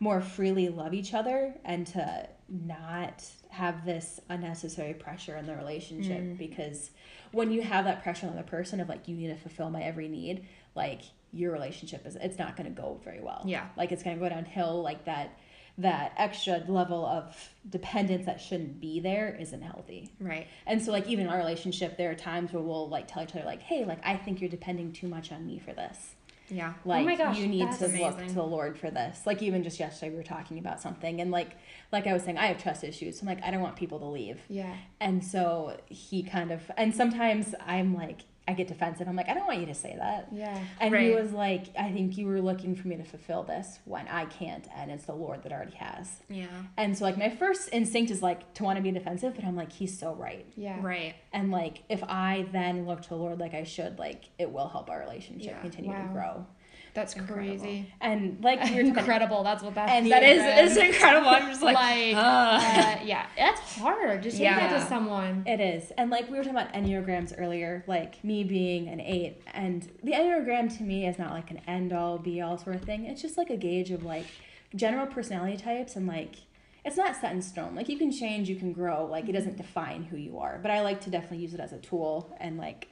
more 0.00 0.20
freely 0.20 0.68
love 0.68 0.94
each 0.94 1.14
other 1.14 1.54
and 1.64 1.86
to 1.88 2.28
not 2.48 3.24
have 3.50 3.84
this 3.84 4.20
unnecessary 4.28 4.94
pressure 4.94 5.36
in 5.36 5.46
the 5.46 5.54
relationship 5.56 6.20
Mm. 6.20 6.38
because 6.38 6.90
when 7.32 7.50
you 7.50 7.62
have 7.62 7.84
that 7.84 8.02
pressure 8.02 8.26
on 8.26 8.36
the 8.36 8.42
person 8.42 8.80
of 8.80 8.88
like 8.88 9.06
you 9.08 9.16
need 9.16 9.28
to 9.28 9.36
fulfill 9.36 9.70
my 9.70 9.82
every 9.82 10.08
need 10.08 10.44
like 10.74 11.02
your 11.32 11.52
relationship 11.52 12.06
is 12.06 12.16
it's 12.16 12.38
not 12.38 12.56
going 12.56 12.72
to 12.72 12.80
go 12.82 13.00
very 13.04 13.20
well 13.20 13.42
Yeah. 13.44 13.66
like 13.76 13.90
it's 13.92 14.02
going 14.02 14.16
to 14.16 14.20
go 14.22 14.28
downhill 14.28 14.82
like 14.82 15.04
that 15.06 15.38
that 15.78 16.12
extra 16.16 16.62
level 16.66 17.06
of 17.06 17.50
dependence 17.70 18.26
that 18.26 18.40
shouldn't 18.40 18.80
be 18.80 18.98
there 19.00 19.36
isn't 19.40 19.62
healthy 19.62 20.10
right. 20.20 20.46
and 20.66 20.82
so, 20.82 20.90
like, 20.92 21.06
even 21.06 21.26
in 21.26 21.30
our 21.32 21.38
relationship, 21.38 21.96
there 21.96 22.10
are 22.10 22.14
times 22.14 22.52
where 22.52 22.62
we'll 22.62 22.88
like 22.88 23.06
tell 23.06 23.22
each 23.22 23.34
other, 23.34 23.44
like, 23.44 23.62
"Hey, 23.62 23.84
like, 23.84 24.00
I 24.04 24.16
think 24.16 24.40
you're 24.40 24.50
depending 24.50 24.92
too 24.92 25.06
much 25.08 25.30
on 25.32 25.46
me 25.46 25.58
for 25.58 25.72
this. 25.72 26.14
Yeah. 26.50 26.72
Oh 26.84 26.88
like, 26.88 27.04
my 27.04 27.14
gosh, 27.14 27.38
you 27.38 27.46
need 27.46 27.70
to 27.72 27.86
look 27.88 28.16
to 28.26 28.32
the 28.34 28.42
Lord 28.42 28.78
for 28.78 28.90
this." 28.90 29.26
Like, 29.26 29.42
even 29.42 29.62
just 29.62 29.78
yesterday, 29.78 30.10
we 30.10 30.16
were 30.16 30.22
talking 30.22 30.58
about 30.58 30.80
something, 30.80 31.20
and 31.20 31.30
like, 31.30 31.50
like 31.92 32.06
I 32.06 32.12
was 32.12 32.22
saying, 32.24 32.38
I 32.38 32.46
have 32.46 32.60
trust 32.62 32.82
issues. 32.84 33.18
So 33.18 33.22
I'm 33.22 33.28
like, 33.28 33.44
I 33.44 33.50
don't 33.50 33.60
want 33.60 33.76
people 33.76 33.98
to 34.00 34.06
leave, 34.06 34.40
Yeah. 34.48 34.74
and 35.00 35.24
so 35.24 35.76
he 35.86 36.22
kind 36.22 36.50
of, 36.50 36.62
and 36.76 36.94
sometimes 36.94 37.54
I'm 37.66 37.94
like, 37.94 38.20
I 38.48 38.54
get 38.54 38.66
defensive. 38.66 39.06
I'm 39.06 39.14
like, 39.14 39.28
I 39.28 39.34
don't 39.34 39.46
want 39.46 39.60
you 39.60 39.66
to 39.66 39.74
say 39.74 39.94
that. 39.98 40.28
Yeah. 40.32 40.58
And 40.80 40.96
he 40.96 41.10
was 41.10 41.32
like, 41.32 41.66
I 41.78 41.92
think 41.92 42.16
you 42.16 42.26
were 42.26 42.40
looking 42.40 42.74
for 42.74 42.88
me 42.88 42.96
to 42.96 43.04
fulfill 43.04 43.42
this 43.42 43.78
when 43.84 44.08
I 44.08 44.24
can't, 44.24 44.66
and 44.74 44.90
it's 44.90 45.04
the 45.04 45.12
Lord 45.14 45.42
that 45.42 45.52
already 45.52 45.76
has. 45.76 46.08
Yeah. 46.30 46.46
And 46.78 46.96
so, 46.96 47.04
like, 47.04 47.18
my 47.18 47.28
first 47.28 47.68
instinct 47.72 48.10
is 48.10 48.22
like 48.22 48.54
to 48.54 48.64
want 48.64 48.78
to 48.78 48.82
be 48.82 48.90
defensive, 48.90 49.34
but 49.36 49.44
I'm 49.44 49.54
like, 49.54 49.70
he's 49.70 49.96
so 49.98 50.14
right. 50.14 50.46
Yeah. 50.56 50.78
Right. 50.80 51.14
And 51.32 51.50
like 51.50 51.82
if 51.90 52.02
I 52.04 52.46
then 52.52 52.86
look 52.86 53.02
to 53.02 53.08
the 53.10 53.16
Lord 53.16 53.38
like 53.38 53.52
I 53.52 53.64
should, 53.64 53.98
like 53.98 54.24
it 54.38 54.50
will 54.50 54.68
help 54.68 54.88
our 54.88 54.98
relationship 54.98 55.50
Yeah. 55.50 55.60
continue 55.60 55.92
to 55.92 56.08
grow. 56.12 56.46
That's 56.94 57.14
Incredible. 57.14 57.58
crazy. 57.58 57.92
And 58.00 58.42
like 58.42 58.70
you're 58.70 58.84
Incredible. 58.84 59.42
That's 59.44 59.62
what 59.62 59.74
that 59.74 59.88
And 59.90 60.10
That 60.10 60.22
is 60.22 60.42
it's 60.44 60.76
incredible. 60.76 61.28
I'm 61.28 61.46
just 61.48 61.62
like, 61.62 61.74
like, 61.74 62.14
uh, 62.16 62.98
yeah, 63.04 63.26
that's 63.36 63.60
hard 63.76 64.22
to 64.22 64.30
say 64.30 64.44
that 64.44 64.70
to 64.70 64.86
someone. 64.86 65.44
It 65.46 65.60
is. 65.60 65.90
And 65.92 66.10
like 66.10 66.30
we 66.30 66.36
were 66.36 66.44
talking 66.44 66.58
about 66.58 66.72
Enneagrams 66.72 67.34
earlier, 67.38 67.84
like 67.86 68.22
me 68.24 68.44
being 68.44 68.88
an 68.88 69.00
eight. 69.00 69.42
And 69.52 69.88
the 70.02 70.12
Enneagram 70.12 70.76
to 70.78 70.82
me 70.82 71.06
is 71.06 71.18
not 71.18 71.32
like 71.32 71.50
an 71.50 71.60
end 71.66 71.92
all 71.92 72.18
be 72.18 72.40
all 72.40 72.58
sort 72.58 72.76
of 72.76 72.82
thing. 72.82 73.06
It's 73.06 73.22
just 73.22 73.36
like 73.38 73.50
a 73.50 73.56
gauge 73.56 73.90
of 73.90 74.04
like 74.04 74.26
general 74.74 75.06
personality 75.06 75.56
types 75.56 75.96
and 75.96 76.06
like 76.06 76.36
it's 76.84 76.96
not 76.96 77.16
set 77.16 77.32
in 77.32 77.42
stone. 77.42 77.74
Like 77.74 77.88
you 77.88 77.98
can 77.98 78.10
change, 78.10 78.48
you 78.48 78.56
can 78.56 78.72
grow. 78.72 79.04
Like 79.06 79.28
it 79.28 79.32
doesn't 79.32 79.56
define 79.56 80.04
who 80.04 80.16
you 80.16 80.38
are. 80.38 80.58
But 80.60 80.70
I 80.70 80.82
like 80.82 81.00
to 81.02 81.10
definitely 81.10 81.38
use 81.38 81.54
it 81.54 81.60
as 81.60 81.72
a 81.72 81.78
tool 81.78 82.34
and 82.40 82.56
like 82.56 82.88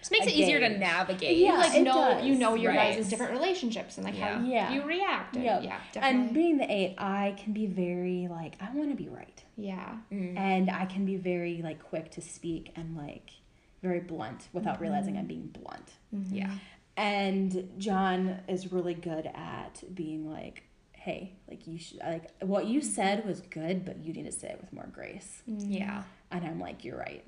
just 0.00 0.10
makes 0.10 0.26
a 0.26 0.30
it 0.30 0.34
easier 0.34 0.58
to 0.60 0.68
navigate. 0.68 1.36
Yeah, 1.38 1.52
you 1.52 1.58
like 1.58 1.74
it 1.74 1.82
know 1.82 1.94
does. 1.94 2.24
you 2.24 2.34
know 2.34 2.54
your 2.54 2.72
Right. 2.72 2.96
guys' 2.96 3.08
different 3.08 3.32
relationships 3.32 3.96
and 3.96 4.04
like 4.04 4.16
how 4.16 4.40
Yeah. 4.40 4.72
you 4.72 4.82
react. 4.82 5.36
And, 5.36 5.44
Yep. 5.44 5.62
Yeah, 5.62 5.80
and 5.96 6.34
being 6.34 6.58
the 6.58 6.70
eight, 6.70 6.94
I 6.98 7.36
can 7.38 7.52
be 7.52 7.66
very 7.66 8.26
like 8.28 8.56
I 8.60 8.70
want 8.74 8.90
to 8.90 8.96
be 8.96 9.08
right. 9.08 9.42
yeah. 9.56 9.96
Mm-hmm. 10.12 10.36
and 10.38 10.70
I 10.70 10.86
can 10.86 11.04
be 11.04 11.16
very 11.16 11.60
like 11.62 11.82
quick 11.82 12.10
to 12.12 12.20
speak 12.20 12.72
and 12.76 12.96
like 12.96 13.30
very 13.82 14.00
blunt 14.00 14.48
without 14.52 14.74
mm-hmm. 14.74 14.82
realizing 14.84 15.16
I'm 15.16 15.26
being 15.26 15.46
blunt. 15.48 15.92
Mm-hmm. 16.14 16.34
Yeah. 16.34 16.50
And 16.96 17.70
John 17.78 18.40
is 18.48 18.72
really 18.72 18.94
good 18.94 19.26
at 19.26 19.82
being 19.94 20.30
like, 20.30 20.64
"Hey, 20.92 21.32
like 21.48 21.66
you 21.66 21.78
should 21.78 22.00
like 22.00 22.30
what 22.42 22.66
you 22.66 22.82
said 22.82 23.24
was 23.24 23.40
good, 23.40 23.84
but 23.86 24.04
you 24.04 24.12
need 24.12 24.24
to 24.26 24.32
say 24.32 24.48
it 24.48 24.58
with 24.60 24.72
more 24.72 24.88
grace." 24.92 25.42
Yeah. 25.46 26.02
And 26.30 26.44
I'm 26.44 26.60
like, 26.60 26.84
"You're 26.84 26.98
right." 26.98 27.24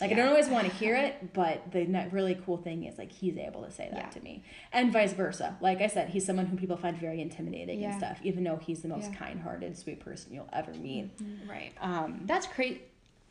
Like 0.00 0.10
I 0.10 0.14
don't 0.14 0.28
always 0.28 0.48
want 0.48 0.68
to 0.68 0.74
hear 0.74 0.94
it, 0.94 1.32
but 1.32 1.72
the 1.72 1.86
ne- 1.86 2.08
really 2.10 2.38
cool 2.44 2.58
thing 2.58 2.84
is 2.84 2.98
like 2.98 3.10
he's 3.10 3.38
able 3.38 3.62
to 3.64 3.70
say 3.70 3.88
that 3.90 3.98
Yeah. 3.98 4.08
to 4.10 4.20
me, 4.20 4.42
and 4.72 4.92
vice 4.92 5.14
versa. 5.14 5.56
Like 5.60 5.80
I 5.80 5.86
said, 5.86 6.10
he's 6.10 6.26
someone 6.26 6.46
who 6.46 6.56
people 6.56 6.76
find 6.76 6.96
very 6.98 7.20
intimidating 7.22 7.80
Yeah. 7.80 7.90
and 7.92 7.98
stuff, 7.98 8.20
even 8.22 8.44
though 8.44 8.56
he's 8.56 8.82
the 8.82 8.88
most 8.88 9.10
Yeah. 9.10 9.16
kind-hearted, 9.18 9.76
sweet 9.78 10.00
person 10.00 10.34
you'll 10.34 10.48
ever 10.52 10.72
meet. 10.74 11.10
Right. 11.48 11.72
Um, 11.80 12.20
That's 12.24 12.46
crazy. 12.46 12.82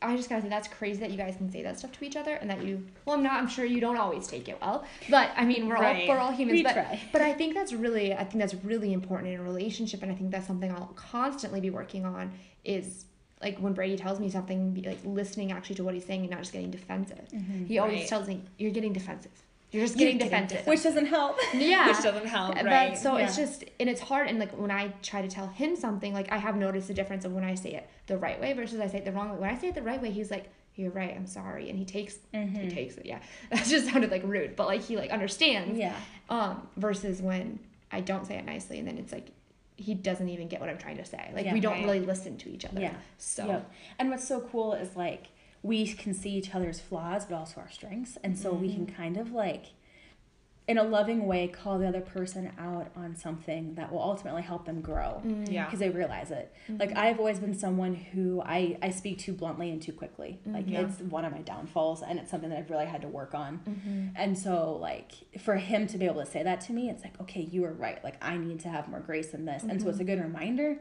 I 0.01 0.15
just 0.17 0.28
gotta 0.30 0.41
say 0.41 0.49
that's 0.49 0.67
crazy 0.67 0.99
that 0.99 1.10
you 1.12 1.17
guys 1.17 1.38
can 1.38 1.49
say 1.51 1.62
that 1.63 1.80
stuff 1.80 1.91
to 1.93 2.06
each 2.06 2.15
other 2.17 2.34
and 2.36 2.49
that 2.49 2.63
you. 2.63 2.86
Well, 3.06 3.15
I'm 3.15 3.23
not. 3.23 3.34
I'm 3.39 3.47
sure 3.47 3.63
you 3.63 3.80
don't 3.80 3.97
always 3.97 4.28
take 4.28 4.49
it 4.49 4.58
well, 4.62 4.84
but 5.10 5.32
I 5.38 5.45
mean, 5.45 5.67
we're 5.67 5.75
Right. 5.75 6.01
all 6.10 6.15
we're 6.15 6.19
all 6.19 6.32
humans. 6.32 6.58
We 6.58 6.63
but 6.63 6.73
try. 6.73 6.99
but 7.13 7.21
I 7.21 7.32
think 7.34 7.54
that's 7.54 7.73
really 7.73 8.13
I 8.13 8.23
think 8.25 8.39
that's 8.39 8.54
really 8.56 8.91
important 8.91 9.34
in 9.34 9.39
a 9.39 9.43
relationship, 9.43 10.04
and 10.04 10.12
I 10.12 10.15
think 10.15 10.32
that's 10.32 10.45
something 10.47 10.69
I'll 10.71 10.91
constantly 10.95 11.62
be 11.62 11.69
working 11.69 12.06
on. 12.06 12.34
Is 12.65 13.06
like 13.41 13.58
when 13.60 13.74
Brady 13.74 13.98
tells 13.98 14.19
me 14.19 14.30
something, 14.30 14.71
be 14.71 14.82
like 14.84 15.00
listening 15.04 15.52
actually 15.52 15.76
to 15.76 15.84
what 15.84 15.93
he's 15.93 16.06
saying 16.06 16.21
and 16.21 16.30
not 16.32 16.39
just 16.39 16.54
getting 16.54 16.71
defensive. 16.71 17.19
He 17.67 17.78
always 17.80 18.00
Right. 18.00 18.08
tells 18.08 18.28
me 18.28 18.41
you're 18.58 18.71
getting 18.71 18.93
defensive. 18.93 19.32
You're 19.71 19.84
just 19.84 20.00
You're 20.00 20.12
getting 20.13 20.30
getting 20.30 20.48
defensive. 20.48 20.67
which 20.67 20.84
doesn't 20.84 21.08
help. 21.08 21.38
yeah 21.54 21.88
Which 21.88 22.02
doesn't 22.02 22.28
help, 22.28 22.56
But- 22.56 22.65
right? 22.65 22.98
so 22.98 23.17
it's 23.17 23.36
just 23.36 23.65
and 23.80 23.89
it's 23.89 24.00
hard 24.00 24.28
and 24.30 24.39
like 24.39 24.52
when 24.58 24.71
i 24.71 24.93
try 25.02 25.21
to 25.21 25.28
tell 25.28 25.48
him 25.48 25.76
something 25.76 26.13
like 26.13 26.32
i 26.32 26.38
have 26.38 26.56
noticed 26.56 26.88
the 26.88 26.93
difference 26.93 27.26
of 27.26 27.34
when 27.34 27.43
i 27.43 27.56
say 27.56 27.74
it 27.74 27.89
the 28.08 28.17
right 28.17 28.39
way 28.39 28.54
versus 28.54 28.80
i 28.80 28.88
say 28.88 29.00
it 29.00 29.06
the 29.06 29.12
wrong 29.12 29.32
way 29.32 29.38
when 29.38 29.50
i 29.50 29.58
say 29.58 29.67
it 29.67 29.76
the 29.76 29.82
right 29.82 30.02
way 30.02 30.12
he's 30.12 30.32
like 30.32 30.50
you're 30.76 30.91
right 30.91 31.13
i'm 31.15 31.28
sorry 31.28 31.69
and 31.69 31.78
he 31.78 31.84
takes 31.84 32.15
he 32.32 32.69
takes 32.69 32.95
it 32.95 33.06
yeah 33.06 33.19
that 33.52 33.65
just 33.65 33.88
sounded 33.91 34.12
like 34.12 34.21
rude 34.24 34.56
but 34.56 34.65
like 34.67 34.82
he 34.82 34.95
like 34.95 35.10
understands 35.12 35.78
Yeah. 35.78 35.95
um 36.30 36.65
versus 36.78 37.21
when 37.21 37.60
i 37.91 38.00
don't 38.00 38.26
say 38.26 38.36
it 38.38 38.45
nicely 38.45 38.80
and 38.80 38.88
then 38.88 38.98
it's 38.98 39.12
like 39.12 39.28
he 39.78 39.94
doesn't 39.94 40.30
even 40.30 40.48
get 40.48 40.60
what 40.60 40.70
i'm 40.70 40.78
trying 40.78 40.98
to 40.98 41.06
say 41.06 41.32
like 41.36 41.46
Yeah. 41.46 41.54
we 41.54 41.60
don't 41.60 41.74
Right. 41.74 41.84
really 41.86 42.00
listen 42.00 42.38
to 42.38 42.50
each 42.50 42.66
other 42.66 42.82
Yeah. 42.82 42.94
so 43.18 43.46
Yep. 43.48 43.72
And 44.00 44.10
what's 44.10 44.28
so 44.28 44.42
cool 44.42 44.74
is 44.74 44.96
like 44.96 45.28
we 45.64 45.88
can 45.88 46.14
see 46.14 46.30
each 46.30 46.54
other's 46.54 46.80
flaws, 46.80 47.26
but 47.26 47.36
also 47.36 47.60
our 47.60 47.72
strengths, 47.72 48.20
and 48.24 48.38
so 48.38 48.54
we 48.54 48.68
mm-hmm. 48.68 48.86
can 48.86 48.96
kind 48.96 49.18
of 49.18 49.32
like, 49.32 49.72
in 50.67 50.80
a 50.80 50.84
loving 50.84 51.28
way, 51.28 51.47
call 51.47 51.78
the 51.78 51.88
other 51.88 52.01
person 52.01 52.51
out 52.58 52.88
on 52.95 53.15
something 53.15 53.75
that 53.75 53.91
will 53.91 54.01
ultimately 54.01 54.41
help 54.41 54.65
them 54.65 54.82
grow. 54.82 55.21
Mm. 55.23 55.51
Yeah. 55.51 55.65
Because 55.65 55.80
they 55.80 55.89
realize 55.89 56.32
it. 56.32 56.51
Mm-hmm. 56.67 56.80
Like 56.80 56.97
I've 56.97 57.19
always 57.19 57.39
been 57.39 57.54
someone 57.54 57.93
who 57.93 58.41
I 58.43 58.78
I 58.82 58.89
speak 58.89 59.19
too 59.19 59.34
bluntly 59.34 59.69
and 59.69 59.80
too 59.82 59.93
quickly. 59.93 60.39
Mm-hmm. 60.41 60.54
Like 60.56 60.65
Yeah. 60.67 60.82
it's 60.82 60.99
one 61.01 61.23
of 61.23 61.32
my 61.32 61.41
downfalls, 61.41 62.01
and 62.01 62.17
it's 62.17 62.32
something 62.32 62.49
that 62.49 62.58
I've 62.58 62.69
really 62.71 62.88
had 62.88 63.01
to 63.01 63.08
work 63.08 63.36
on. 63.36 63.60
Mm-hmm. 63.60 64.08
And 64.15 64.38
so 64.38 64.78
like 64.82 65.12
for 65.39 65.56
him 65.56 65.86
to 65.88 65.97
be 65.99 66.06
able 66.06 66.23
to 66.25 66.30
say 66.30 66.41
that 66.41 66.62
to 66.62 66.73
me, 66.73 66.89
it's 66.89 67.04
like 67.04 67.19
okay, 67.21 67.41
you 67.41 67.62
were 67.62 67.73
right. 67.73 68.04
Like 68.04 68.17
I 68.23 68.38
need 68.38 68.60
to 68.62 68.69
have 68.69 68.88
more 68.88 69.01
grace 69.01 69.34
in 69.36 69.45
this, 69.45 69.63
and 69.63 69.80
so 69.82 69.89
it's 69.89 69.99
a 69.99 70.04
good 70.04 70.19
reminder. 70.19 70.78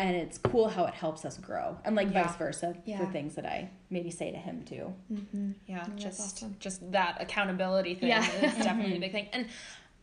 And 0.00 0.14
it's 0.16 0.38
cool 0.38 0.68
how 0.68 0.84
it 0.84 0.94
helps 0.94 1.24
us 1.24 1.36
grow, 1.38 1.76
and 1.84 1.96
like 1.96 2.12
Yeah. 2.12 2.22
vice 2.28 2.36
versa 2.36 2.76
for 2.96 3.06
things 3.06 3.34
that 3.34 3.44
I 3.44 3.68
maybe 3.90 4.10
say 4.12 4.30
to 4.30 4.36
him 4.38 4.64
too. 4.64 4.94
Yeah, 5.66 5.84
that's 5.84 6.02
just 6.02 6.20
awesome. 6.20 6.56
just 6.60 6.92
that 6.92 7.16
accountability 7.20 7.96
thing 7.96 8.08
Yeah. 8.10 8.22
is 8.42 8.54
definitely 8.64 8.96
a 8.96 9.00
big 9.00 9.10
thing. 9.12 9.26
And 9.32 9.46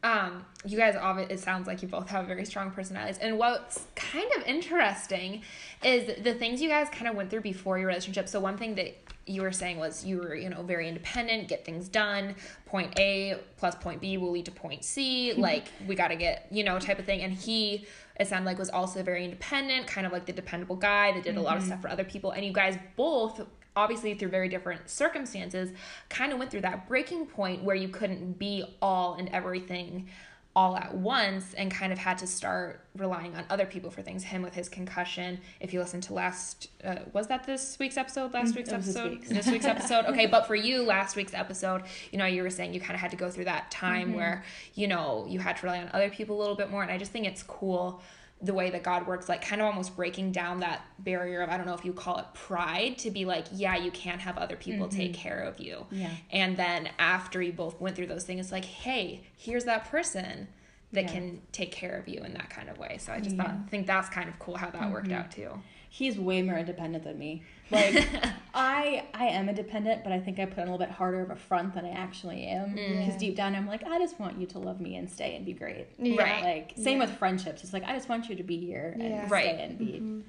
um, 0.04 0.46
you 0.66 0.78
guys, 0.78 0.96
obvi- 0.96 1.32
it 1.32 1.40
sounds 1.40 1.66
like 1.66 1.82
you 1.82 1.88
both 1.88 2.10
have 2.10 2.28
very 2.28 2.46
strong 2.46 2.72
personalities. 2.72 3.18
And 3.20 3.40
what's 3.40 3.86
kind 3.96 4.30
of 4.38 4.44
interesting 4.44 5.42
is 5.84 6.22
the 6.24 6.34
things 6.34 6.62
you 6.62 6.68
guys 6.70 6.90
kind 6.90 7.08
of 7.08 7.16
went 7.16 7.30
through 7.32 7.42
before 7.42 7.80
your 7.80 7.88
relationship. 7.88 8.28
So 8.28 8.40
one 8.40 8.58
thing 8.58 8.76
that 8.76 9.05
you 9.28 9.42
were 9.42 9.52
saying 9.52 9.78
was 9.78 10.06
you 10.06 10.18
were, 10.18 10.36
you 10.36 10.50
know, 10.50 10.62
very 10.62 10.88
independent, 10.88 11.48
get 11.48 11.66
things 11.66 11.90
done. 11.90 12.36
Point 12.66 13.00
A 13.00 13.40
plus 13.58 13.76
point 13.76 14.02
B 14.02 14.18
will 14.18 14.32
lead 14.32 14.46
to 14.46 14.52
point 14.52 14.84
C. 14.84 15.32
Mm-hmm. 15.32 15.42
Like 15.42 15.68
we 15.88 15.96
got 15.96 16.10
to 16.10 16.16
get, 16.16 16.48
you 16.52 16.64
know, 16.64 16.80
type 16.80 17.00
of 17.00 17.06
thing. 17.06 17.22
And 17.22 17.34
he, 17.34 17.86
it 18.20 18.28
sounded 18.28 18.46
like 18.46 18.60
was 18.60 18.70
also 18.70 19.02
very 19.02 19.24
independent, 19.24 19.88
kind 19.88 20.06
of 20.06 20.14
like 20.14 20.26
the 20.26 20.34
dependable 20.34 20.76
guy 20.76 21.12
that 21.12 21.24
did 21.24 21.38
a 21.38 21.42
lot 21.42 21.58
of 21.58 21.64
mm-hmm. 21.64 21.72
stuff 21.72 21.82
for 21.82 21.90
other 21.90 22.04
people. 22.04 22.32
And 22.32 22.46
you 22.46 22.54
guys 22.54 22.78
both 22.96 23.42
obviously 23.76 24.14
through 24.14 24.30
very 24.30 24.48
different 24.48 24.90
circumstances, 24.90 25.72
kind 26.10 26.32
of 26.32 26.40
went 26.40 26.50
through 26.50 26.62
that 26.62 26.88
breaking 26.88 27.26
point 27.26 27.64
where 27.64 27.76
you 27.76 27.90
couldn't 27.90 28.40
be 28.40 28.64
all 28.82 29.16
and 29.16 29.28
everything 29.30 30.08
all 30.56 30.78
at 30.78 30.96
once 30.96 31.54
and 31.56 31.70
kind 31.70 31.92
of 31.92 32.00
had 32.00 32.18
to 32.18 32.26
start 32.26 32.80
relying 32.96 33.36
on 33.36 33.44
other 33.50 33.66
people 33.66 33.90
for 33.92 34.02
things. 34.02 34.24
Him 34.24 34.42
with 34.42 34.54
his 34.54 34.70
concussion. 34.70 35.40
If 35.60 35.74
you 35.74 35.80
listen 35.82 36.00
to 36.02 36.14
last, 36.14 36.70
uh, 36.84 36.96
was 37.12 37.28
that 37.28 37.46
this 37.46 37.78
week's 37.78 37.98
episode? 37.98 38.34
Last 38.34 38.56
week's 38.56 38.70
Mm, 38.70 38.74
it 38.74 38.78
was 38.78 38.86
this 38.86 38.96
episode? 38.96 39.22
This 39.24 39.48
week's 39.48 39.66
episode. 39.76 40.06
Okay, 40.06 40.28
but 40.28 40.48
for 40.48 40.56
you, 40.56 40.84
last 40.84 41.18
week's 41.18 41.34
episode, 41.34 41.84
you 42.12 42.18
know, 42.18 42.26
you 42.26 42.42
were 42.42 42.50
saying 42.50 42.74
you 42.74 42.80
kind 42.80 42.94
of 42.96 43.02
had 43.02 43.12
to 43.12 43.18
go 43.18 43.30
through 43.30 43.46
that 43.46 43.70
time 43.70 44.08
Mm-hmm. 44.10 44.16
where, 44.16 44.44
you 44.76 44.88
know, 44.88 45.26
you 45.28 45.40
had 45.40 45.58
to 45.58 45.66
rely 45.66 45.80
on 45.80 45.90
other 45.94 46.10
people 46.10 46.38
a 46.38 46.40
little 46.40 46.56
bit 46.56 46.72
more. 46.72 46.84
And 46.84 46.92
I 46.92 46.98
just 46.98 47.12
think 47.12 47.26
it's 47.28 47.44
cool 47.44 48.02
the 48.46 48.54
way 48.54 48.70
that 48.70 48.84
God 48.84 49.08
works, 49.08 49.28
like 49.28 49.42
kind 49.44 49.62
of 49.62 49.68
almost 49.68 49.96
breaking 49.96 50.32
down 50.32 50.60
that 50.60 50.82
barrier 51.00 51.42
of, 51.42 51.50
I 51.50 51.58
don't 51.58 51.66
know 51.66 51.74
if 51.74 51.84
you 51.84 51.94
call 51.94 52.18
it 52.20 52.26
pride, 52.34 52.98
to 53.00 53.12
be 53.12 53.26
like, 53.26 53.46
yeah, 53.52 53.76
you 53.76 53.92
can 53.92 54.20
have 54.20 54.38
other 54.38 54.56
people 54.56 54.88
take 54.88 55.14
care 55.14 55.40
of 55.42 55.60
you. 55.60 55.76
Mm-hmm. 55.76 55.96
Yeah. 56.02 56.10
And 56.32 56.56
then 56.58 56.90
after 57.00 57.42
you 57.42 57.52
both 57.54 57.80
went 57.82 57.96
through 57.96 58.08
those 58.08 58.24
things, 58.24 58.46
it's 58.48 58.52
like, 58.52 58.66
hey, 58.66 59.24
here's 59.38 59.66
that 59.66 59.86
person 59.86 60.48
that 60.92 61.06
Yeah. 61.06 61.12
can 61.12 61.42
take 61.52 61.72
care 61.72 61.98
of 61.98 62.08
you 62.08 62.22
in 62.24 62.34
that 62.34 62.50
kind 62.50 62.70
of 62.70 62.78
way. 62.78 62.98
So 63.00 63.12
I 63.12 63.20
just 63.20 63.36
thought, 63.36 63.70
think 63.70 63.88
that's 63.88 64.10
kind 64.10 64.30
of 64.30 64.38
cool 64.40 64.56
how 64.58 64.70
that 64.70 64.92
worked 64.92 65.08
Mm-hmm. 65.08 65.18
out 65.18 65.32
too. 65.32 65.52
He's 65.96 66.20
way 66.20 66.42
more 66.42 66.56
mm-hmm. 66.56 66.60
independent 66.60 67.06
than 67.06 67.18
me. 67.18 67.44
Like 67.72 68.06
I 68.54 69.06
I 69.16 69.26
am 69.28 69.50
independent, 69.50 70.04
but 70.04 70.14
I 70.14 70.20
think 70.20 70.38
I 70.38 70.46
put 70.46 70.60
on 70.60 70.68
a 70.68 70.72
little 70.72 70.86
bit 70.86 70.92
harder 70.92 71.22
of 71.22 71.32
a 71.32 71.36
front 71.36 71.74
than 71.74 71.84
I 71.84 71.90
actually 71.90 72.44
am. 72.46 72.76
Mm. 72.76 73.00
Because 73.00 73.20
deep 73.20 73.36
down 73.36 73.56
I'm 73.56 73.66
like, 73.66 73.84
I 73.88 73.98
just 73.98 74.20
want 74.20 74.38
you 74.38 74.46
to 74.48 74.60
love 74.60 74.80
me 74.80 74.98
and 74.98 75.10
stay 75.10 75.36
and 75.36 75.44
be 75.44 75.54
great. 75.54 75.88
Yeah. 75.98 76.22
Right. 76.22 76.44
Like 76.44 76.74
same 76.78 77.00
with 77.00 77.10
friendships. 77.18 77.64
It's 77.64 77.74
like 77.74 77.84
I 77.86 77.94
just 77.94 78.08
want 78.08 78.30
you 78.30 78.36
to 78.36 78.44
be 78.44 78.58
here 78.60 78.92
and 78.94 79.10
Yeah. 79.10 79.26
stay 79.26 79.34
Right. 79.36 79.60
and 79.60 79.78
be 79.80 79.86
mm-hmm. 79.86 80.20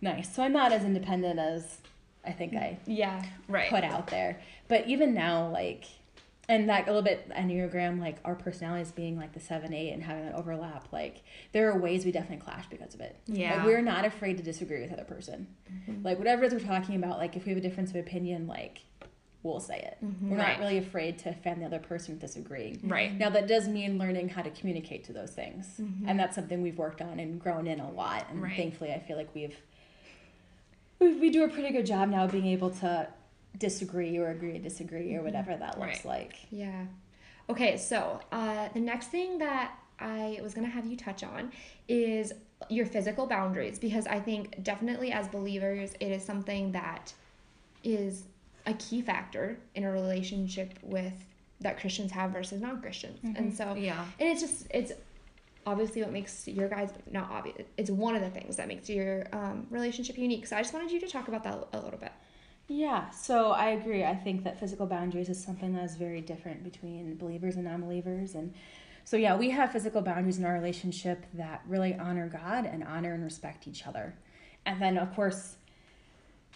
nice. 0.00 0.34
So 0.34 0.42
I'm 0.42 0.52
not 0.52 0.72
as 0.72 0.82
independent 0.82 1.38
as 1.38 1.78
I 2.24 2.32
think 2.32 2.54
mm. 2.54 2.62
I 2.62 2.78
Yeah. 2.86 3.22
Right. 3.46 3.70
put 3.70 3.84
out 3.84 4.08
there. 4.08 4.40
But 4.66 4.88
even 4.88 5.14
now, 5.14 5.50
like, 5.50 5.84
and 6.50 6.68
that 6.68 6.82
a 6.82 6.86
little 6.86 7.02
bit 7.02 7.30
Enneagram, 7.30 8.00
like 8.00 8.16
our 8.24 8.34
personalities 8.34 8.90
being 8.90 9.16
like 9.16 9.32
the 9.32 9.40
seven, 9.40 9.72
eight, 9.72 9.92
and 9.92 10.02
having 10.02 10.24
that 10.26 10.34
overlap, 10.34 10.88
like 10.92 11.22
there 11.52 11.70
are 11.70 11.78
ways 11.78 12.04
we 12.04 12.10
definitely 12.10 12.44
clash 12.44 12.66
because 12.68 12.92
of 12.92 13.00
it. 13.00 13.16
Yeah. 13.26 13.54
Like, 13.58 13.66
we're 13.66 13.80
not 13.82 14.04
afraid 14.04 14.36
to 14.38 14.42
disagree 14.42 14.80
with 14.82 14.92
other 14.92 15.04
person. 15.04 15.46
Mm-hmm. 15.72 16.04
Like 16.04 16.18
whatever 16.18 16.42
it 16.42 16.48
is 16.48 16.52
we're 16.52 16.68
talking 16.68 16.96
about, 16.96 17.18
like 17.18 17.36
if 17.36 17.44
we 17.44 17.50
have 17.50 17.58
a 17.58 17.60
difference 17.60 17.90
of 17.90 17.96
opinion, 17.96 18.48
like 18.48 18.80
we'll 19.44 19.60
say 19.60 19.78
it. 19.78 20.04
Mm-hmm. 20.04 20.30
We're 20.30 20.38
Right. 20.38 20.58
not 20.58 20.58
really 20.58 20.78
afraid 20.78 21.18
to 21.20 21.30
offend 21.30 21.62
the 21.62 21.66
other 21.66 21.78
person 21.78 22.14
with 22.14 22.20
disagreeing. 22.20 22.80
Right. 22.82 23.16
Now 23.16 23.30
that 23.30 23.46
does 23.46 23.68
mean 23.68 23.96
learning 23.96 24.30
how 24.30 24.42
to 24.42 24.50
communicate 24.50 25.04
to 25.04 25.12
those 25.12 25.30
things, 25.30 25.66
mm-hmm. 25.80 26.08
and 26.08 26.18
that's 26.18 26.34
something 26.34 26.60
we've 26.62 26.78
worked 26.78 27.00
on 27.00 27.20
and 27.20 27.40
grown 27.40 27.68
in 27.68 27.78
a 27.78 27.90
lot. 27.92 28.26
And 28.28 28.42
Right. 28.42 28.56
thankfully, 28.56 28.92
I 28.92 28.98
feel 28.98 29.16
like 29.16 29.32
we've 29.36 29.56
we, 30.98 31.14
we 31.14 31.30
do 31.30 31.44
a 31.44 31.48
pretty 31.48 31.70
good 31.70 31.86
job 31.86 32.08
now 32.10 32.24
of 32.24 32.32
being 32.32 32.46
able 32.46 32.70
to 32.70 33.08
disagree 33.58 34.16
or 34.18 34.28
agree 34.30 34.52
to 34.52 34.58
disagree 34.58 35.14
or 35.14 35.22
whatever 35.22 35.56
that 35.56 35.78
looks 35.78 36.04
Right. 36.04 36.04
like. 36.04 36.34
Yeah. 36.50 36.84
Okay, 37.48 37.76
so 37.76 38.20
uh, 38.32 38.68
the 38.74 38.80
next 38.80 39.08
thing 39.08 39.38
that 39.38 39.72
I 39.98 40.38
was 40.42 40.54
going 40.54 40.66
to 40.66 40.72
have 40.72 40.86
you 40.86 40.96
touch 40.96 41.22
on 41.24 41.50
is 41.88 42.32
your 42.68 42.86
physical 42.86 43.26
boundaries 43.26 43.78
because 43.78 44.06
I 44.06 44.20
think 44.20 44.62
definitely 44.62 45.12
as 45.12 45.26
believers, 45.28 45.92
it 46.00 46.06
is 46.12 46.24
something 46.24 46.72
that 46.72 47.12
is 47.82 48.24
a 48.66 48.74
key 48.74 49.02
factor 49.02 49.58
in 49.74 49.84
a 49.84 49.90
relationship 49.90 50.78
with 50.82 51.14
that 51.60 51.78
Christians 51.80 52.12
have 52.12 52.30
versus 52.30 52.60
non-Christians. 52.60 53.18
And 53.36 53.52
so 53.54 53.74
Yeah. 53.74 54.04
and 54.18 54.28
it's 54.28 54.40
just 54.40 54.66
it's 54.70 54.92
obviously 55.66 56.02
what 56.02 56.12
makes 56.12 56.46
your 56.48 56.68
guys 56.68 56.90
not 57.10 57.30
obvious. 57.30 57.66
It's 57.76 57.90
one 57.90 58.14
of 58.14 58.22
the 58.22 58.30
things 58.30 58.56
that 58.56 58.68
makes 58.68 58.88
your 58.88 59.26
um, 59.32 59.66
relationship 59.70 60.16
unique. 60.16 60.46
So 60.46 60.56
I 60.56 60.62
just 60.62 60.72
wanted 60.72 60.90
you 60.90 61.00
to 61.00 61.08
talk 61.08 61.28
about 61.28 61.42
that 61.44 61.66
a 61.74 61.80
little 61.80 61.98
bit. 61.98 62.12
Yeah, 62.70 63.10
so 63.10 63.50
I 63.50 63.70
agree. 63.70 64.04
I 64.04 64.14
think 64.14 64.44
that 64.44 64.60
physical 64.60 64.86
boundaries 64.86 65.28
is 65.28 65.42
something 65.42 65.74
that 65.74 65.82
is 65.82 65.96
very 65.96 66.20
different 66.20 66.62
between 66.62 67.16
believers 67.16 67.56
and 67.56 67.64
non 67.64 67.80
believers. 67.80 68.36
And 68.36 68.54
so, 69.04 69.16
yeah, 69.16 69.34
we 69.34 69.50
have 69.50 69.72
physical 69.72 70.02
boundaries 70.02 70.38
in 70.38 70.44
our 70.44 70.54
relationship 70.54 71.26
that 71.34 71.62
really 71.66 71.96
honor 71.96 72.28
God 72.28 72.66
and 72.66 72.84
honor 72.84 73.12
and 73.12 73.24
respect 73.24 73.66
each 73.66 73.88
other. 73.88 74.14
And 74.64 74.80
then, 74.80 74.98
of 74.98 75.12
course, 75.16 75.56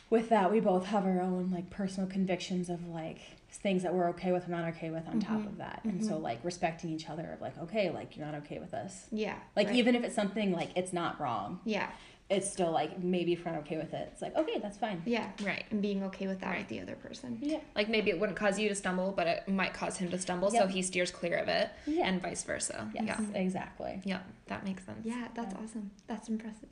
with 0.08 0.28
that, 0.28 0.52
we 0.52 0.60
both 0.60 0.86
have 0.86 1.04
our 1.04 1.20
own 1.20 1.50
like 1.52 1.68
personal 1.70 2.08
convictions 2.08 2.70
of 2.70 2.86
like 2.86 3.18
things 3.50 3.82
that 3.82 3.92
we're 3.92 4.08
okay 4.10 4.30
with 4.30 4.44
and 4.44 4.52
not 4.52 4.68
okay 4.68 4.90
with 4.90 5.08
on 5.08 5.18
top 5.18 5.38
mm-hmm. 5.38 5.48
of 5.48 5.58
that. 5.58 5.80
And 5.82 6.04
so, 6.04 6.12
mm-hmm. 6.12 6.22
like, 6.22 6.44
respecting 6.44 6.90
each 6.90 7.10
other 7.10 7.32
of 7.32 7.40
like, 7.40 7.58
okay, 7.58 7.90
like, 7.90 8.16
you're 8.16 8.24
not 8.24 8.36
okay 8.36 8.60
with 8.60 8.70
this. 8.70 9.06
Yeah. 9.10 9.34
Like, 9.56 9.66
right. 9.66 9.76
even 9.76 9.96
if 9.96 10.04
it's 10.04 10.14
something 10.14 10.52
like 10.52 10.70
it's 10.76 10.92
not 10.92 11.20
wrong, 11.20 11.58
Yeah. 11.64 11.90
It's 12.30 12.50
still 12.50 12.70
like 12.70 13.02
maybe 13.02 13.34
if 13.34 13.44
we're 13.44 13.52
not 13.52 13.60
okay 13.60 13.76
with 13.76 13.92
it, 13.92 14.08
it's 14.12 14.22
like, 14.22 14.34
okay, 14.34 14.58
that's 14.58 14.78
fine. 14.78 15.02
Yeah. 15.04 15.30
Right. 15.44 15.64
And 15.70 15.82
being 15.82 16.02
okay 16.04 16.26
with 16.26 16.40
that 16.40 16.48
Right. 16.50 16.58
with 16.60 16.68
the 16.68 16.80
other 16.80 16.94
person. 16.96 17.38
Yeah. 17.42 17.58
Like 17.76 17.88
maybe 17.90 18.10
it 18.10 18.18
wouldn't 18.18 18.38
cause 18.38 18.58
you 18.58 18.68
to 18.70 18.74
stumble, 18.74 19.12
but 19.12 19.26
it 19.26 19.46
might 19.48 19.74
cause 19.74 19.98
him 19.98 20.10
to 20.10 20.18
stumble, 20.18 20.50
so 20.50 20.66
he 20.66 20.80
steers 20.82 21.10
clear 21.10 21.36
of 21.36 21.48
it, 21.48 21.68
Yeah. 21.86 22.06
and 22.06 22.22
vice 22.22 22.42
versa. 22.42 22.90
Yes, 22.94 23.04
Yeah. 23.20 23.38
exactly. 23.38 24.00
Yeah, 24.04 24.20
that 24.46 24.64
makes 24.64 24.84
sense. 24.84 25.04
Yeah, 25.04 25.28
that's 25.34 25.54
awesome. 25.54 25.90
That's 26.06 26.28
impressive. 26.30 26.70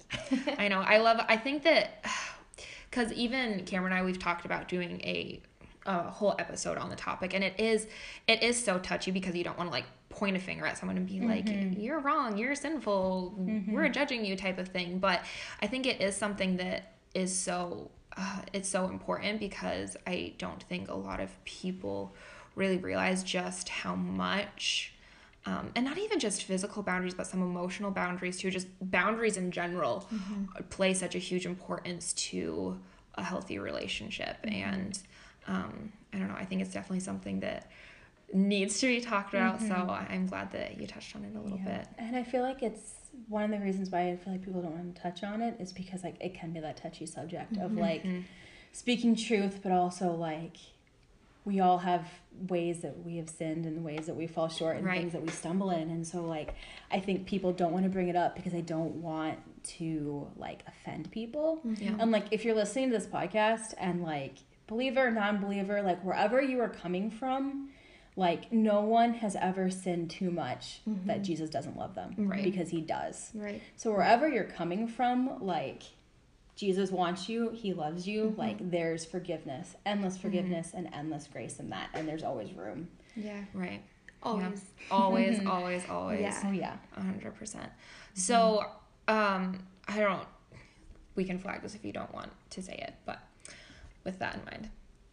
I 0.59 0.69
know. 0.69 0.81
I 0.81 0.97
love. 0.99 1.21
I 1.29 1.37
think 1.37 1.65
that 1.65 2.05
because 2.91 3.13
even 3.13 3.65
Cameron 3.67 3.93
and 3.93 4.01
I, 4.03 4.05
we've 4.05 4.19
talked 4.19 4.45
about 4.47 4.69
doing 4.69 5.01
a, 5.03 5.41
a 5.87 6.11
whole 6.11 6.35
episode 6.39 6.79
on 6.79 6.91
the 6.91 6.97
topic, 6.97 7.35
and 7.35 7.43
it 7.43 7.59
is 7.59 7.87
it 8.29 8.43
is 8.43 8.63
so 8.63 8.79
touchy 8.79 9.11
because 9.11 9.35
you 9.35 9.45
don't 9.45 9.59
want 9.59 9.69
to 9.71 9.73
like 9.73 9.87
point 10.09 10.37
a 10.37 10.39
finger 10.39 10.67
at 10.67 10.77
someone 10.79 10.97
and 10.97 11.07
be 11.07 11.21
like, 11.21 11.49
"You're 11.79 12.01
wrong. 12.01 12.37
You're 12.37 12.55
sinful. 12.55 13.35
We're 13.69 13.89
judging 13.89 14.25
you," 14.25 14.37
type 14.37 14.59
of 14.59 14.69
thing. 14.69 14.99
But 14.99 15.23
I 15.61 15.67
think 15.67 15.87
it 15.87 16.01
is 16.01 16.17
something 16.17 16.57
that 16.59 16.93
is 17.15 17.37
so 17.37 17.91
uh, 18.17 18.43
it's 18.53 18.69
so 18.69 18.89
important 18.89 19.41
because 19.41 19.97
I 20.07 20.35
don't 20.39 20.63
think 20.65 20.89
a 20.91 20.95
lot 20.95 21.21
of 21.21 21.31
people 21.45 22.15
really 22.55 22.77
realize 22.77 23.23
just 23.23 23.69
how 23.71 23.95
much 23.95 24.93
um, 25.45 25.71
and 25.75 25.85
not 25.85 25.99
even 25.99 26.21
just 26.21 26.45
physical 26.45 26.83
boundaries, 26.83 27.15
but 27.15 27.27
some 27.27 27.43
emotional 27.43 27.91
boundaries 27.91 28.39
too. 28.39 28.51
Just 28.51 28.69
boundaries 28.81 29.37
in 29.37 29.51
general 29.51 30.07
play 30.71 30.95
such 30.95 31.15
a 31.17 31.19
huge 31.19 31.47
importance 31.47 32.13
to 32.13 32.79
a 33.17 33.25
healthy 33.25 33.59
relationship. 33.59 34.37
And 34.45 34.99
um, 35.47 35.93
I 36.13 36.19
don't 36.19 36.29
know, 36.29 36.37
I 36.37 36.45
think 36.45 36.63
it's 36.63 36.73
definitely 36.73 37.01
something 37.01 37.41
that 37.41 37.71
needs 38.33 38.81
to 38.81 38.87
be 38.87 39.01
talked 39.01 39.35
about. 39.35 39.61
So 39.61 39.67
mm-hmm. 39.67 40.13
I'm 40.13 40.27
glad 40.27 40.53
that 40.53 40.81
you 40.81 40.87
touched 40.87 41.15
on 41.17 41.25
it 41.25 41.37
a 41.37 41.41
little 41.41 41.59
Yeah. 41.59 41.79
bit. 41.79 41.89
And 41.99 42.17
I 42.17 42.23
feel 42.23 42.43
like 42.43 42.63
it's 42.63 42.95
one 43.29 43.45
of 43.45 43.51
the 43.51 43.59
reasons 43.65 43.91
why 43.91 44.11
I 44.11 44.17
feel 44.17 44.33
like 44.33 44.43
people 44.43 44.63
don't 44.63 44.73
want 44.73 44.95
to 44.95 45.03
touch 45.03 45.23
on 45.23 45.43
it 45.43 45.57
is 45.61 45.73
because 45.73 46.03
like 46.03 46.17
it 46.21 46.35
can 46.35 46.53
be 46.53 46.61
that 46.61 46.77
touchy 46.77 47.07
subject 47.07 47.53
of 47.59 47.73
mm-hmm. 47.73 47.79
like 47.79 48.05
speaking 48.73 49.15
truth, 49.15 49.61
but 49.63 49.71
also 49.73 50.13
like 50.13 50.57
we 51.45 51.61
all 51.61 51.79
have 51.79 52.07
ways 52.49 52.81
that 52.81 53.05
we 53.05 53.17
have 53.17 53.29
sinned 53.29 53.67
and 53.67 53.85
ways 53.85 54.07
that 54.07 54.15
we 54.15 54.27
fall 54.27 54.49
short 54.49 54.77
and 54.77 54.87
Right. 54.87 55.01
things 55.01 55.13
that 55.13 55.23
we 55.23 55.29
stumble 55.29 55.71
in. 55.71 55.91
And 55.91 56.07
so 56.07 56.23
like 56.23 56.55
I 56.91 57.01
think 57.01 57.27
people 57.27 57.53
don't 57.53 57.73
want 57.73 57.85
to 57.85 57.91
bring 57.91 58.09
it 58.09 58.17
up 58.17 58.35
because 58.37 58.53
they 58.53 58.63
don't 58.63 59.03
want 59.03 59.39
to 59.65 60.29
like 60.37 60.63
offend 60.67 61.11
people. 61.11 61.61
Yeah. 61.65 61.97
And 61.99 62.11
like 62.11 62.27
if 62.31 62.45
you're 62.45 62.55
listening 62.55 62.91
to 62.91 62.97
this 62.97 63.07
podcast 63.07 63.75
and 63.79 64.03
like 64.03 64.37
believer, 64.73 65.11
non-believer, 65.11 65.83
like 65.83 66.03
wherever 66.03 66.41
you 66.41 66.61
are 66.61 66.69
coming 66.69 67.11
from, 67.11 67.69
like 68.17 68.51
no 68.53 68.81
one 68.81 69.15
has 69.15 69.37
ever 69.37 69.71
sinned 69.71 70.11
too 70.11 70.31
much 70.31 70.81
mm-hmm. 70.89 71.07
that 71.07 71.23
Jesus 71.23 71.51
doesn't 71.51 71.77
love 71.77 71.95
them 71.95 72.15
Right. 72.17 72.43
because 72.43 72.71
he 72.71 72.81
does. 72.81 73.31
Right. 73.35 73.63
So 73.77 73.93
wherever 73.93 74.29
you're 74.29 74.45
coming 74.45 74.89
from, 74.89 75.43
like 75.43 75.83
Jesus 76.57 76.91
wants 76.91 77.29
you, 77.29 77.51
he 77.51 77.75
loves 77.75 78.07
you, 78.07 78.25
mm-hmm. 78.25 78.41
like 78.41 78.71
there's 78.71 79.05
forgiveness, 79.05 79.77
endless 79.85 80.15
mm-hmm. 80.15 80.23
forgiveness 80.23 80.73
and 80.75 80.89
endless 80.93 81.29
grace 81.31 81.59
in 81.59 81.71
that 81.71 81.91
and 81.93 82.09
there's 82.09 82.23
always 82.23 82.53
room. 82.53 82.89
Yeah. 83.15 83.45
Right. 83.53 83.83
Always. 84.23 84.45
Yeah. 84.45 84.97
Always, 84.97 85.47
always, 85.47 85.83
always. 85.89 86.21
Yeah. 86.21 86.43
Oh 86.47 86.53
yeah. 86.53 86.77
A 86.97 87.03
hundred 87.03 87.35
percent. 87.35 87.71
So, 88.15 88.65
um, 89.09 89.59
I 89.87 90.01
don't. 90.01 90.27
We 91.15 91.25
can 91.25 91.39
flag 91.39 91.63
this 91.63 91.75
if 91.75 91.85
you 91.85 91.93
don't 91.93 92.13
want 92.15 92.31
to 92.51 92.63
say 92.63 92.75
it, 92.75 92.95
but 93.05 93.19
with 94.05 94.19
that 94.19 94.37
in 94.37 94.45
mind. 94.45 94.71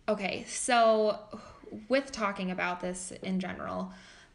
Okay, 0.07 0.45
so 0.47 1.19
with 1.87 2.11
talking 2.11 2.51
about 2.51 2.79
this 2.79 3.11
in 3.21 3.39
general, 3.39 3.91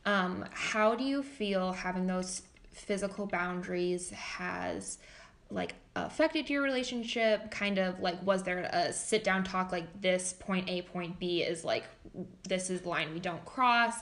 um, 0.06 0.44
how 0.52 0.94
do 0.94 1.04
you 1.04 1.22
feel 1.22 1.72
having 1.72 2.06
those 2.06 2.42
physical 2.72 3.26
boundaries 3.26 4.10
has 4.10 4.98
like 5.50 5.74
affected 5.96 6.48
your 6.50 6.62
relationship? 6.62 7.50
Kind 7.50 7.78
of 7.78 8.00
like, 8.00 8.24
was 8.24 8.42
there 8.42 8.68
a 8.72 8.92
sit 8.92 9.24
down 9.24 9.44
talk 9.44 9.72
like 9.72 10.00
this 10.00 10.32
point 10.32 10.68
A, 10.68 10.82
point 10.82 11.18
B 11.18 11.42
is 11.42 11.64
like, 11.64 11.84
this 12.48 12.70
is 12.70 12.82
the 12.82 12.88
line 12.88 13.12
we 13.12 13.20
don't 13.20 13.44
cross? 13.44 13.94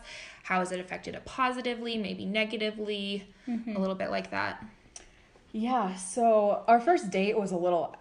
How 0.42 0.58
has 0.58 0.72
it 0.72 0.80
affected 0.80 1.14
it 1.14 1.24
positively, 1.24 1.96
maybe 1.96 2.24
negatively? 2.24 3.26
A 3.76 3.78
little 3.78 3.94
bit 3.94 4.10
like 4.10 4.30
that. 4.30 4.64
Yeah, 5.52 5.94
so 5.96 6.64
our 6.66 6.80
first 6.80 7.10
date 7.10 7.38
was 7.38 7.52
a 7.52 7.56
little 7.56 7.94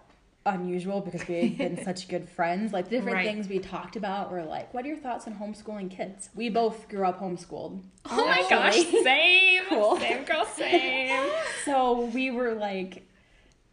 unusual 0.45 1.01
because 1.01 1.27
we 1.27 1.49
had 1.49 1.57
been 1.57 1.83
such 1.83 2.07
good 2.07 2.27
friends. 2.29 2.73
Like 2.73 2.85
the 2.85 2.97
different 2.97 3.17
Right. 3.17 3.27
things 3.27 3.47
we 3.47 3.59
talked 3.59 3.95
about 3.95 4.31
were 4.31 4.43
like, 4.43 4.73
what 4.73 4.85
are 4.85 4.87
your 4.87 4.97
thoughts 4.97 5.27
on 5.27 5.35
homeschooling 5.35 5.89
kids? 5.89 6.29
We 6.35 6.49
mm. 6.49 6.53
both 6.53 6.87
grew 6.89 7.05
up 7.05 7.19
homeschooled. 7.19 7.81
Oh 8.09 8.25
my 8.25 8.45
gosh, 8.49 8.77
actually. 8.77 9.03
same. 9.03 9.61
Cool. 9.69 9.97
Same 9.99 10.25
girl, 10.25 10.45
same. 10.45 11.29
So 11.65 12.05
we 12.13 12.29
were 12.31 12.53
like 12.55 13.07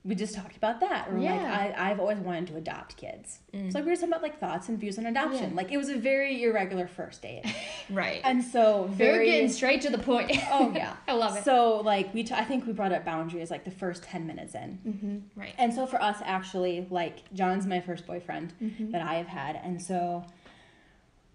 we 0.09 0.15
just 0.15 0.35
talked 0.35 0.57
about 0.57 0.81
that. 0.81 1.13
We're 1.13 1.21
like, 1.21 1.41
I, 1.41 1.75
I've 1.91 2.01
always 2.01 2.19
wanted 2.19 2.47
to 2.49 2.57
adopt 2.57 2.97
kids. 2.97 3.41
It's 3.53 3.75
like 3.75 3.85
we 3.85 3.91
were 3.91 3.95
talking 3.97 4.09
about 4.09 4.23
like 4.23 4.41
thoughts 4.41 4.69
and 4.71 4.79
views 4.81 4.99
on 4.99 5.05
adoption. 5.07 5.51
Yeah. 5.51 5.57
Like 5.57 5.71
it 5.71 5.77
was 5.77 5.91
a 5.91 5.97
very 5.99 6.43
irregular 6.43 6.87
first 6.89 7.21
date, 7.23 7.45
Right. 7.91 8.21
and 8.25 8.43
so 8.43 8.89
They're 8.97 9.13
very. 9.13 9.27
getting 9.27 9.49
straight 9.51 9.83
to 9.83 9.91
the 9.91 9.99
point. 9.99 10.33
oh 10.51 10.73
yeah, 10.75 10.97
I 11.09 11.13
love 11.13 11.37
it. 11.37 11.45
So 11.45 11.81
like 11.85 12.13
we, 12.15 12.23
t- 12.25 12.35
I 12.35 12.43
think 12.45 12.67
we 12.67 12.73
brought 12.73 12.93
up 12.93 13.05
boundaries 13.05 13.51
like 13.51 13.65
the 13.65 13.71
first 13.71 14.03
ten 14.03 14.27
minutes 14.27 14.55
in, 14.55 14.79
Mm-hmm. 14.87 15.41
right. 15.41 15.55
and 15.59 15.73
so 15.75 15.87
for 15.87 16.01
us 16.03 16.17
actually 16.25 16.87
like 16.91 17.31
John's 17.35 17.67
my 17.67 17.81
first 17.81 18.07
boyfriend 18.07 18.55
Mm-hmm. 18.63 18.91
that 18.93 19.03
I 19.03 19.15
have 19.15 19.27
had, 19.29 19.61
and 19.63 19.81
so 19.81 20.25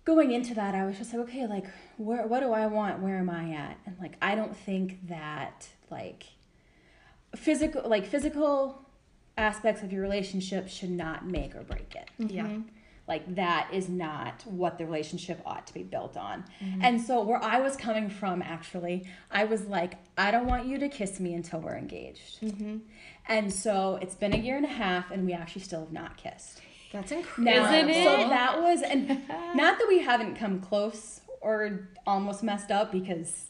going 0.05 0.31
into 0.31 0.53
that 0.55 0.75
I 0.75 0.85
was 0.85 0.97
just 0.97 1.13
like, 1.13 1.21
okay, 1.29 1.47
like 1.47 1.65
where 1.97 2.25
what 2.27 2.39
do 2.41 2.51
I 2.51 2.65
want? 2.67 2.99
Where 3.01 3.17
am 3.17 3.29
I 3.29 3.51
at? 3.53 3.77
And 3.85 3.95
like 4.01 4.15
I 4.21 4.35
don't 4.35 4.55
think 4.55 5.07
that 5.09 5.67
like 5.91 6.25
physical 7.35 7.87
like 7.89 8.05
physical 8.05 8.83
aspects 9.37 9.81
of 9.83 9.91
your 9.91 10.01
relationship 10.01 10.69
should 10.69 10.91
not 10.91 11.25
make 11.27 11.55
or 11.55 11.61
break 11.61 11.95
it. 11.95 12.09
Yeah. 12.17 12.47
Like 13.07 13.35
that 13.35 13.67
is 13.73 13.89
not 13.89 14.43
what 14.45 14.77
the 14.77 14.85
relationship 14.85 15.41
ought 15.45 15.67
to 15.67 15.73
be 15.73 15.83
built 15.83 16.15
on. 16.15 16.45
Mm-hmm. 16.63 16.81
And 16.83 17.01
so 17.01 17.21
where 17.21 17.43
I 17.43 17.59
was 17.59 17.75
coming 17.75 18.09
from 18.09 18.41
actually, 18.41 19.05
I 19.29 19.43
was 19.43 19.65
like, 19.65 19.95
I 20.17 20.31
don't 20.31 20.47
want 20.47 20.67
you 20.67 20.77
to 20.79 20.87
kiss 20.87 21.19
me 21.19 21.33
until 21.33 21.59
we're 21.59 21.75
engaged. 21.75 22.41
Mm-hmm. 22.41 22.77
And 23.27 23.51
so 23.51 23.99
it's 24.01 24.15
been 24.15 24.33
a 24.33 24.37
year 24.37 24.55
and 24.55 24.65
a 24.65 24.69
half 24.69 25.11
and 25.11 25.25
we 25.25 25.33
actually 25.33 25.63
still 25.63 25.81
have 25.81 25.91
not 25.91 26.15
kissed. 26.15 26.61
That's 26.93 27.11
incredible. 27.11 27.63
Now, 27.63 27.73
Isn't 27.73 27.89
it? 27.89 28.03
So 28.05 28.29
that 28.29 28.61
was 28.61 28.81
and 28.83 29.09
not 29.55 29.79
that 29.79 29.85
we 29.89 29.99
haven't 29.99 30.35
come 30.35 30.61
close 30.61 31.19
or 31.41 31.89
almost 32.07 32.41
messed 32.41 32.71
up 32.71 32.91
because 32.91 33.47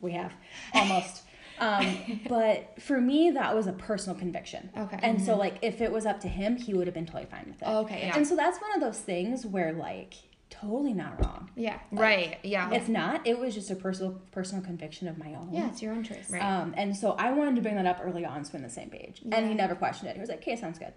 we 0.00 0.12
have 0.12 0.32
almost. 0.72 1.22
Um, 1.58 2.20
but 2.28 2.80
for 2.80 3.00
me, 3.00 3.30
that 3.32 3.54
was 3.54 3.66
a 3.66 3.72
personal 3.72 4.18
conviction. 4.18 4.70
Okay. 4.76 4.98
And 5.02 5.20
so, 5.20 5.36
like, 5.36 5.56
if 5.62 5.80
it 5.80 5.90
was 5.90 6.06
up 6.06 6.20
to 6.20 6.28
him, 6.28 6.56
he 6.56 6.74
would 6.74 6.86
have 6.86 6.94
been 6.94 7.06
totally 7.06 7.26
fine 7.26 7.46
with 7.46 7.62
it. 7.62 7.68
Okay, 7.68 8.06
yeah. 8.06 8.16
And 8.16 8.26
so 8.26 8.36
that's 8.36 8.60
one 8.60 8.74
of 8.74 8.80
those 8.80 8.98
things 8.98 9.46
where, 9.46 9.72
like, 9.72 10.14
totally 10.50 10.92
not 10.92 11.22
wrong. 11.24 11.50
Yeah. 11.56 11.78
Right. 11.90 12.38
Yeah. 12.42 12.70
It's 12.72 12.88
not. 12.88 13.26
It 13.26 13.38
was 13.38 13.54
just 13.54 13.70
a 13.70 13.76
personal 13.76 14.20
personal 14.32 14.62
conviction 14.64 15.08
of 15.08 15.18
my 15.18 15.34
own. 15.34 15.50
Yeah, 15.52 15.68
it's 15.68 15.82
your 15.82 15.92
own 15.92 16.04
choice. 16.04 16.30
Right. 16.30 16.42
Um, 16.42 16.74
and 16.76 16.96
so 16.96 17.12
I 17.12 17.32
wanted 17.32 17.56
to 17.56 17.62
bring 17.62 17.76
that 17.76 17.86
up 17.86 18.00
early 18.02 18.24
on, 18.24 18.44
so 18.44 18.52
we're 18.54 18.58
on 18.58 18.62
the 18.62 18.70
same 18.70 18.90
page. 18.90 19.22
And 19.30 19.48
he 19.48 19.54
never 19.54 19.74
questioned 19.74 20.10
it. 20.10 20.14
He 20.14 20.20
was 20.20 20.28
like, 20.28 20.38
"Okay, 20.38 20.56
sounds 20.56 20.78
good." 20.78 20.92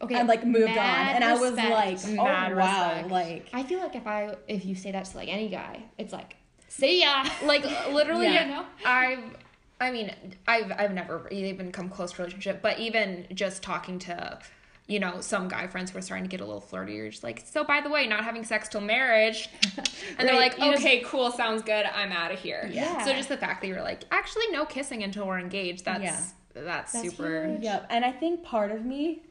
Okay. 0.00 0.14
and 0.14 0.28
like 0.28 0.44
moved 0.44 0.68
on, 0.68 0.76
mad 0.76 1.16
and 1.16 1.24
I 1.24 1.34
was 1.34 1.54
like, 1.54 1.98
"Oh 2.18 2.24
Mad 2.24 2.56
wow!" 2.56 2.88
respect. 2.92 3.10
Like, 3.10 3.48
I 3.52 3.62
feel 3.64 3.80
like 3.80 3.96
if 3.96 4.06
I 4.06 4.36
if 4.46 4.64
you 4.64 4.74
say 4.74 4.92
that 4.92 5.06
to 5.06 5.16
like 5.16 5.28
any 5.28 5.48
guy, 5.48 5.82
it's 5.98 6.12
like, 6.12 6.36
see 6.68 7.02
ya. 7.02 7.28
like 7.44 7.64
literally 7.92 8.26
Yeah. 8.26 8.44
You 8.44 8.50
know? 8.52 8.64
i've 8.84 9.36
i 9.80 9.90
mean 9.90 10.12
i've 10.46 10.72
i've 10.78 10.92
never 10.92 11.28
even 11.30 11.70
come 11.72 11.88
close 11.88 12.12
to 12.12 12.22
a 12.22 12.24
relationship 12.24 12.60
but 12.62 12.78
even 12.78 13.26
just 13.32 13.62
talking 13.62 13.98
to 13.98 14.38
you 14.86 14.98
know 14.98 15.20
some 15.20 15.48
guy 15.48 15.66
friends 15.66 15.90
who 15.90 15.98
are 15.98 16.02
starting 16.02 16.24
to 16.24 16.30
get 16.30 16.40
a 16.40 16.44
little 16.44 16.60
flirty 16.60 16.94
you're 16.94 17.10
just 17.10 17.22
like 17.22 17.42
so 17.46 17.62
by 17.64 17.80
the 17.80 17.90
way 17.90 18.06
not 18.06 18.24
having 18.24 18.44
sex 18.44 18.68
till 18.68 18.80
marriage 18.80 19.48
and 20.18 20.26
they're 20.28 20.36
like 20.36 20.56
you 20.58 20.70
just- 20.72 20.82
okay 20.84 21.00
cool 21.04 21.30
sounds 21.30 21.62
good 21.62 21.84
i'm 21.94 22.10
out 22.12 22.32
of 22.32 22.38
here 22.38 22.68
Yeah. 22.72 23.04
so 23.04 23.12
just 23.12 23.28
the 23.28 23.36
fact 23.36 23.60
that 23.60 23.68
you're 23.68 23.82
like 23.82 24.04
actually 24.10 24.48
no 24.50 24.64
kissing 24.64 25.02
until 25.02 25.26
we're 25.26 25.38
engaged 25.38 25.84
that's 25.84 26.02
Yeah. 26.02 26.20
that's, 26.54 26.92
That's 26.92 27.08
super 27.10 27.46
huge. 27.46 27.62
Yep. 27.62 27.86
And 27.90 28.04
I 28.04 28.10
think 28.10 28.42
part 28.42 28.72
of 28.72 28.84
me, 28.84 29.22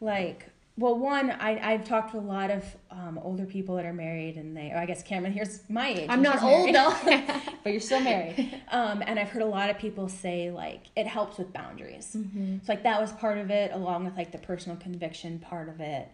like, 0.00 0.50
well, 0.78 0.98
one, 0.98 1.30
I, 1.30 1.72
I've 1.72 1.84
talked 1.84 2.12
to 2.12 2.18
a 2.18 2.20
lot 2.20 2.50
of 2.50 2.62
um, 2.90 3.18
older 3.22 3.46
people 3.46 3.76
that 3.76 3.86
are 3.86 3.94
married, 3.94 4.36
and 4.36 4.54
they, 4.54 4.72
oh, 4.74 4.78
I 4.78 4.84
guess 4.84 5.02
Cameron 5.02 5.32
here's 5.32 5.60
my 5.70 5.88
age. 5.88 6.06
I'm 6.10 6.20
not 6.20 6.42
old 6.42 6.74
though. 6.74 6.94
but 7.64 7.72
you're 7.72 7.80
still 7.80 8.00
married. 8.00 8.62
Um, 8.72 9.02
and 9.06 9.18
I've 9.18 9.28
heard 9.28 9.42
a 9.42 9.46
lot 9.46 9.70
of 9.70 9.78
people 9.78 10.08
say, 10.08 10.50
like, 10.50 10.86
it 10.96 11.06
helps 11.06 11.38
with 11.38 11.52
boundaries. 11.52 12.16
Mm-hmm. 12.16 12.58
So, 12.58 12.72
like, 12.72 12.82
that 12.82 13.00
was 13.00 13.12
part 13.12 13.38
of 13.38 13.50
it, 13.50 13.72
along 13.72 14.04
with, 14.04 14.16
like, 14.16 14.32
the 14.32 14.38
personal 14.38 14.76
conviction 14.76 15.38
part 15.38 15.68
of 15.68 15.80
it. 15.80 16.08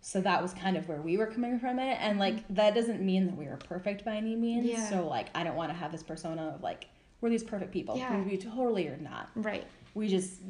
So 0.00 0.20
that 0.20 0.40
was 0.40 0.54
kind 0.54 0.76
of 0.76 0.88
where 0.88 1.00
we 1.00 1.16
were 1.18 1.26
coming 1.26 1.58
from 1.58 1.80
it. 1.80 1.98
And, 2.00 2.18
like, 2.20 2.46
that 2.54 2.74
doesn't 2.74 3.02
mean 3.02 3.26
that 3.26 3.36
we 3.36 3.46
were 3.46 3.56
perfect 3.56 4.04
by 4.04 4.16
any 4.16 4.36
means. 4.36 4.66
Mm-hmm. 4.66 4.76
Yeah. 4.76 4.88
So, 4.88 5.08
like, 5.08 5.26
I 5.34 5.42
don't 5.42 5.56
want 5.56 5.70
to 5.70 5.76
have 5.76 5.90
this 5.90 6.04
persona 6.04 6.52
of, 6.54 6.62
like, 6.62 6.86
we're 7.20 7.30
these 7.30 7.44
perfect 7.44 7.72
people. 7.72 7.96
Yeah. 7.98 8.22
We 8.22 8.36
totally 8.36 8.86
are 8.86 8.98
not 8.98 9.30
right. 9.34 9.66
We 9.96 10.08
just 10.08 10.40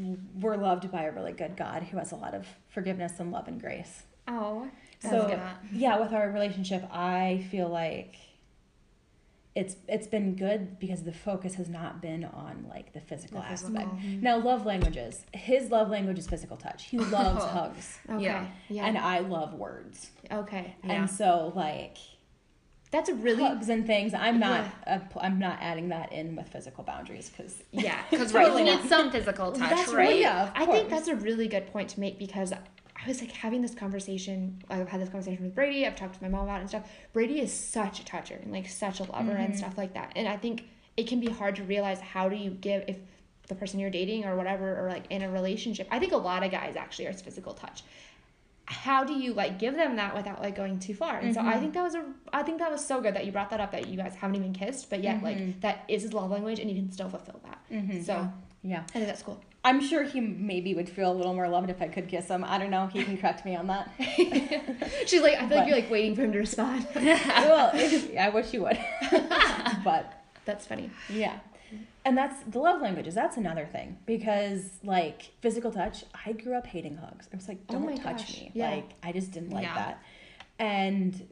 we're 0.40 0.57
loved 0.57 0.90
by 0.90 1.05
a 1.05 1.12
really 1.12 1.32
good 1.32 1.57
God 1.57 1.84
who 1.84 1.97
has 1.99 2.11
a 2.12 2.16
lot 2.16 2.34
of 2.34 2.47
forgiveness 2.68 3.12
and 3.20 3.30
love 3.32 3.47
and 3.49 3.61
grace. 3.61 4.03
Oh. 4.28 4.68
so 5.01 5.26
good. 5.28 5.40
yeah, 5.72 5.99
with 6.01 6.12
our 6.12 6.28
relationship, 6.30 6.82
I 6.92 7.47
feel 7.51 7.68
like 7.68 8.16
it's 9.55 9.76
it's 9.88 10.07
been 10.07 10.34
good 10.36 10.78
because 10.78 11.05
the 11.05 11.12
focus 11.12 11.55
has 11.55 11.68
not 11.68 12.03
been 12.03 12.24
on 12.24 12.66
like 12.68 12.92
the 12.92 13.01
physical 13.01 13.40
The 13.40 13.47
aspect. 13.47 13.88
physical. 14.01 14.20
Now, 14.20 14.36
love 14.38 14.66
languages. 14.66 15.24
His 15.32 15.70
love 15.70 15.88
language 15.88 16.18
is 16.18 16.26
physical 16.26 16.57
touch. 16.57 16.84
He 16.86 16.99
loves 16.99 17.42
hugs, 17.57 17.99
Okay. 18.11 18.24
Yeah. 18.24 18.47
Yeah. 18.68 18.84
and 18.86 18.99
I 18.99 19.20
love 19.20 19.55
words. 19.55 20.11
okay. 20.30 20.74
Yeah. 20.84 20.92
And 20.92 21.11
so 21.11 21.53
like 21.55 21.97
That's 22.97 23.11
a 23.11 23.14
really 23.14 23.44
hugs 23.44 23.68
and 23.68 23.86
things. 23.86 24.14
I'm 24.14 24.40
not 24.40 24.64
uh, 24.86 25.01
I'm 25.20 25.38
not 25.38 25.59
adding 25.61 25.90
that 25.90 26.12
in 26.12 26.34
with 26.34 26.49
physical 26.49 26.82
boundaries 26.82 27.28
because 27.28 27.62
yeah 27.70 28.01
because 28.11 28.32
right 28.38 28.51
you 28.57 28.64
need 28.64 28.88
some 28.88 29.11
physical 29.11 29.53
touch 29.53 29.68
That's 29.68 29.92
right 29.92 30.09
really, 30.09 30.20
Yeah, 30.22 30.51
I 30.55 30.64
think 30.64 30.88
that's 30.88 31.09
a 31.09 31.14
really 31.16 31.47
good 31.47 31.66
point 31.72 31.90
to 31.90 32.01
make 32.01 32.18
because 32.18 32.53
I 32.53 33.07
was 33.07 33.20
like 33.20 33.32
having 33.32 33.61
this 33.61 33.74
conversation. 33.74 34.62
I've 34.70 34.88
had 34.88 35.01
this 35.03 35.11
conversation 35.11 35.44
with 35.44 35.55
Brady. 35.55 35.86
I've 35.86 35.94
talked 35.94 36.14
to 36.16 36.22
my 36.22 36.30
mom 36.30 36.44
about 36.44 36.57
it 36.57 36.61
and 36.62 36.68
stuff. 36.70 36.90
Brady 37.12 37.38
is 37.40 37.53
such 37.53 38.01
a 38.01 38.05
toucher 38.05 38.38
and 38.42 38.51
like 38.51 38.66
such 38.68 39.01
a 39.01 39.05
lover 39.05 39.32
Mm-hmm. 39.32 39.42
and 39.42 39.57
stuff 39.59 39.76
like 39.76 39.92
that. 39.94 40.12
And 40.16 40.26
I 40.26 40.38
think 40.38 40.64
it 40.97 41.07
can 41.07 41.20
be 41.20 41.28
hard 41.28 41.57
to 41.57 41.64
realize 41.64 42.01
how 42.01 42.30
do 42.30 42.36
you 42.36 42.51
give 42.51 42.84
if 42.88 42.97
the 43.49 43.55
person 43.55 43.78
you're 43.78 43.90
dating 43.90 44.24
or 44.24 44.36
whatever 44.36 44.84
or 44.84 44.88
like 44.88 45.05
in 45.11 45.22
a 45.22 45.30
relationship. 45.30 45.86
I 45.90 45.99
think 45.99 46.12
a 46.12 46.16
lot 46.16 46.42
of 46.42 46.51
guys 46.51 46.74
actually 46.76 47.07
are 47.09 47.12
physical 47.12 47.53
touch. 47.53 47.82
How 48.67 49.05
do 49.05 49.12
you 49.14 49.33
like 49.33 49.59
give 49.59 49.75
them 49.77 49.97
that 49.97 50.14
without 50.14 50.43
like 50.43 50.57
going 50.57 50.79
too 50.81 50.95
far? 50.95 51.19
And 51.19 51.33
so 51.35 51.41
Mm-hmm. 51.41 51.49
I 51.51 51.59
think 51.59 51.75
that 51.75 51.83
was 51.83 51.95
a 51.95 52.05
I 52.33 52.43
think 52.43 52.59
that 52.59 52.71
was 52.71 52.85
so 52.85 53.01
good 53.01 53.14
that 53.14 53.25
you 53.25 53.33
brought 53.33 53.51
that 53.51 53.61
up 53.61 53.73
that 53.73 53.87
you 53.89 53.97
guys 53.97 54.14
haven't 54.17 54.37
even 54.37 54.53
kissed, 54.53 54.91
but 54.91 55.03
yet 55.03 55.17
Mm-hmm. 55.17 55.25
like 55.25 55.61
that 55.61 55.85
is 55.89 56.03
his 56.03 56.12
love 56.12 56.31
language 56.31 56.59
and 56.59 56.69
you 56.69 56.77
can 56.77 56.91
still 56.91 57.09
fulfill 57.09 57.41
that. 57.45 58.05
So 58.05 58.29
yeah. 58.62 58.81
I 58.89 58.93
think 58.93 59.07
that's 59.07 59.23
cool. 59.23 59.41
I'm 59.64 59.81
sure 59.81 60.03
he 60.05 60.21
maybe 60.21 60.75
would 60.75 60.89
feel 60.89 61.11
a 61.12 61.14
little 61.14 61.35
more 61.35 61.49
loved 61.49 61.71
if 61.71 61.81
I 61.83 61.89
could 61.89 62.07
kiss 62.09 62.29
him. 62.29 62.45
I 62.45 62.59
don't 62.59 62.71
know. 62.71 62.87
He 62.87 63.03
can 63.05 63.17
correct 63.19 63.45
me 63.45 63.57
on 63.57 63.67
that. 63.69 63.91
She's 65.07 65.23
like, 65.23 65.35
I 65.35 65.41
feel 65.41 65.49
But- 65.49 65.57
like 65.59 65.67
you're 65.69 65.77
like 65.77 65.91
waiting 65.91 66.14
for 66.17 66.23
him 66.23 66.33
to 66.33 66.39
respond. 66.39 66.87
well, 66.95 67.71
I 67.75 68.31
wish 68.33 68.53
you 68.53 68.62
would. 68.62 68.79
but 69.85 70.12
That's 70.45 70.67
funny. 70.67 70.91
yeah. 71.09 71.39
And 72.07 72.16
that's 72.16 72.40
the 72.44 72.61
love 72.61 72.80
languages. 72.80 73.14
That's 73.16 73.36
another 73.36 73.66
thing 73.66 73.98
because 74.07 74.70
like 74.84 75.32
physical 75.42 75.72
touch, 75.72 76.04
I 76.24 76.32
grew 76.32 76.54
up 76.54 76.64
hating 76.66 76.96
hugs. 76.96 77.28
I 77.32 77.36
was 77.36 77.48
like, 77.48 77.59
Oh 77.68 77.72
don't 77.74 77.86
my 77.86 77.96
touch 77.96 78.18
gosh, 78.28 78.36
me. 78.40 78.50
yeah. 78.54 78.70
Like 78.70 78.90
I 79.02 79.11
just 79.11 79.32
didn't 79.32 79.50
like 79.50 79.64
Yeah. 79.64 79.74
that. 79.74 80.02
And 80.61 81.26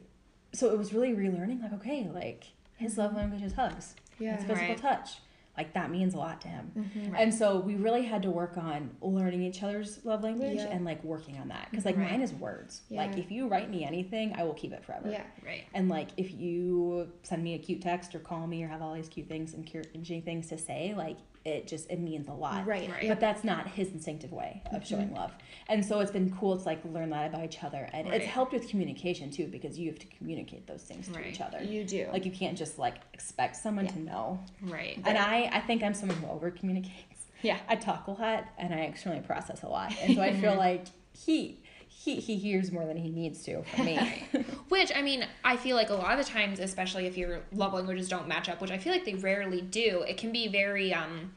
so 0.53 0.69
it 0.71 0.77
was 0.77 0.93
really 0.93 1.13
relearning 1.13 1.61
like 1.63 1.71
okay, 1.75 2.09
like 2.13 2.43
his 2.75 2.97
love 2.97 3.15
language 3.15 3.41
is 3.41 3.53
hugs. 3.53 3.95
Yeah. 4.19 4.33
It's 4.35 4.43
physical 4.43 4.67
Right. 4.75 4.77
touch. 4.77 5.19
Like 5.57 5.73
that 5.73 5.89
means 5.89 6.13
a 6.13 6.17
lot 6.17 6.41
to 6.41 6.47
him. 6.47 6.71
Mm-hmm. 6.77 7.15
And 7.15 7.33
so 7.33 7.59
we 7.59 7.75
really 7.75 8.03
had 8.03 8.21
to 8.23 8.29
work 8.29 8.57
on 8.57 8.91
learning 9.01 9.41
each 9.43 9.63
other's 9.63 10.03
love 10.03 10.23
language 10.23 10.57
Yeah. 10.57 10.67
and 10.67 10.83
like 10.83 11.03
working 11.03 11.37
on 11.37 11.47
that 11.47 11.67
because 11.71 11.85
like 11.85 11.95
Right. 11.97 12.11
mine 12.11 12.21
is 12.21 12.33
words. 12.33 12.81
Like 12.89 13.17
if 13.17 13.31
you 13.31 13.47
write 13.47 13.69
me 13.69 13.83
anything, 13.85 14.33
I 14.37 14.43
will 14.43 14.53
keep 14.53 14.73
it 14.73 14.83
forever. 14.83 15.09
Yeah. 15.09 15.23
right 15.45 15.65
And 15.73 15.87
like 15.89 16.09
if 16.17 16.31
you 16.33 17.09
send 17.23 17.43
me 17.43 17.53
a 17.55 17.59
cute 17.59 17.81
text 17.81 18.13
or 18.15 18.19
call 18.19 18.47
me 18.47 18.63
or 18.63 18.67
have 18.67 18.81
all 18.81 18.93
these 18.93 19.09
cute 19.09 19.27
things, 19.29 19.53
and 19.53 19.65
encouraging 19.65 20.21
things 20.23 20.47
to 20.49 20.57
say, 20.57 20.93
like 20.95 21.17
it 21.45 21.67
just 21.67 21.89
it 21.91 21.99
means 21.99 22.27
a 22.27 22.33
lot. 22.33 22.65
Right. 22.65 22.89
Right. 22.89 23.07
But 23.07 23.19
that's 23.19 23.43
not 23.43 23.67
his 23.67 23.91
instinctive 23.91 24.31
way 24.31 24.63
of 24.65 24.71
mm-hmm. 24.81 24.83
showing 24.83 25.13
love. 25.13 25.31
And 25.69 25.85
so 25.85 25.99
it's 25.99 26.11
been 26.11 26.35
cool 26.35 26.57
to 26.57 26.63
like 26.65 26.83
learn 26.83 27.11
that 27.11 27.29
about 27.29 27.45
each 27.45 27.63
other. 27.63 27.87
And 27.93 28.09
Right. 28.09 28.21
it's 28.21 28.25
helped 28.29 28.51
with 28.51 28.67
communication 28.67 29.29
too 29.29 29.47
because 29.47 29.77
you 29.77 29.89
have 29.89 29.99
to 29.99 30.07
communicate 30.07 30.65
those 30.65 30.81
things 30.81 31.07
to 31.09 31.27
each 31.27 31.41
other. 31.41 31.63
You 31.63 31.83
do. 31.83 32.07
Like 32.11 32.25
you 32.25 32.31
can't 32.31 32.57
just 32.57 32.79
like 32.79 32.95
expect 33.13 33.55
someone 33.55 33.85
Yeah. 33.85 33.91
to 33.91 33.99
know. 33.99 34.39
right 34.63 34.99
And 35.05 35.17
I, 35.17 35.49
I 35.53 35.59
think 35.61 35.83
I'm 35.83 35.93
someone 35.93 36.17
who 36.17 36.27
over 36.27 36.49
communicates. 36.49 37.27
yeah. 37.43 37.59
I 37.69 37.75
talk 37.75 38.07
a 38.07 38.11
lot 38.11 38.45
and 38.57 38.73
I 38.73 38.79
externally 38.79 39.21
process 39.21 39.61
a 39.61 39.67
lot. 39.67 39.93
And 40.01 40.15
so 40.15 40.21
I 40.23 40.33
feel 40.41 40.55
like 40.55 40.85
he 41.13 41.59
he 42.05 42.17
he 42.17 42.37
hears 42.37 42.71
more 42.71 42.85
than 42.85 42.97
he 42.97 43.09
needs 43.09 43.41
to 43.43 43.63
from 43.63 43.85
me. 43.85 44.27
Which 44.69 44.91
I 44.95 45.01
mean, 45.01 45.25
I 45.43 45.57
feel 45.57 45.75
like 45.75 45.89
a 45.89 45.95
lot 45.95 46.17
of 46.17 46.23
the 46.23 46.31
times, 46.31 46.59
especially 46.59 47.07
if 47.07 47.17
your 47.17 47.41
love 47.51 47.73
languages 47.73 48.07
don't 48.07 48.27
match 48.27 48.47
up, 48.47 48.61
which 48.61 48.69
I 48.69 48.77
feel 48.77 48.93
like 48.93 49.05
they 49.05 49.15
rarely 49.15 49.61
do, 49.61 50.03
it 50.07 50.17
can 50.17 50.31
be 50.31 50.47
very 50.47 50.93
um, 50.93 51.31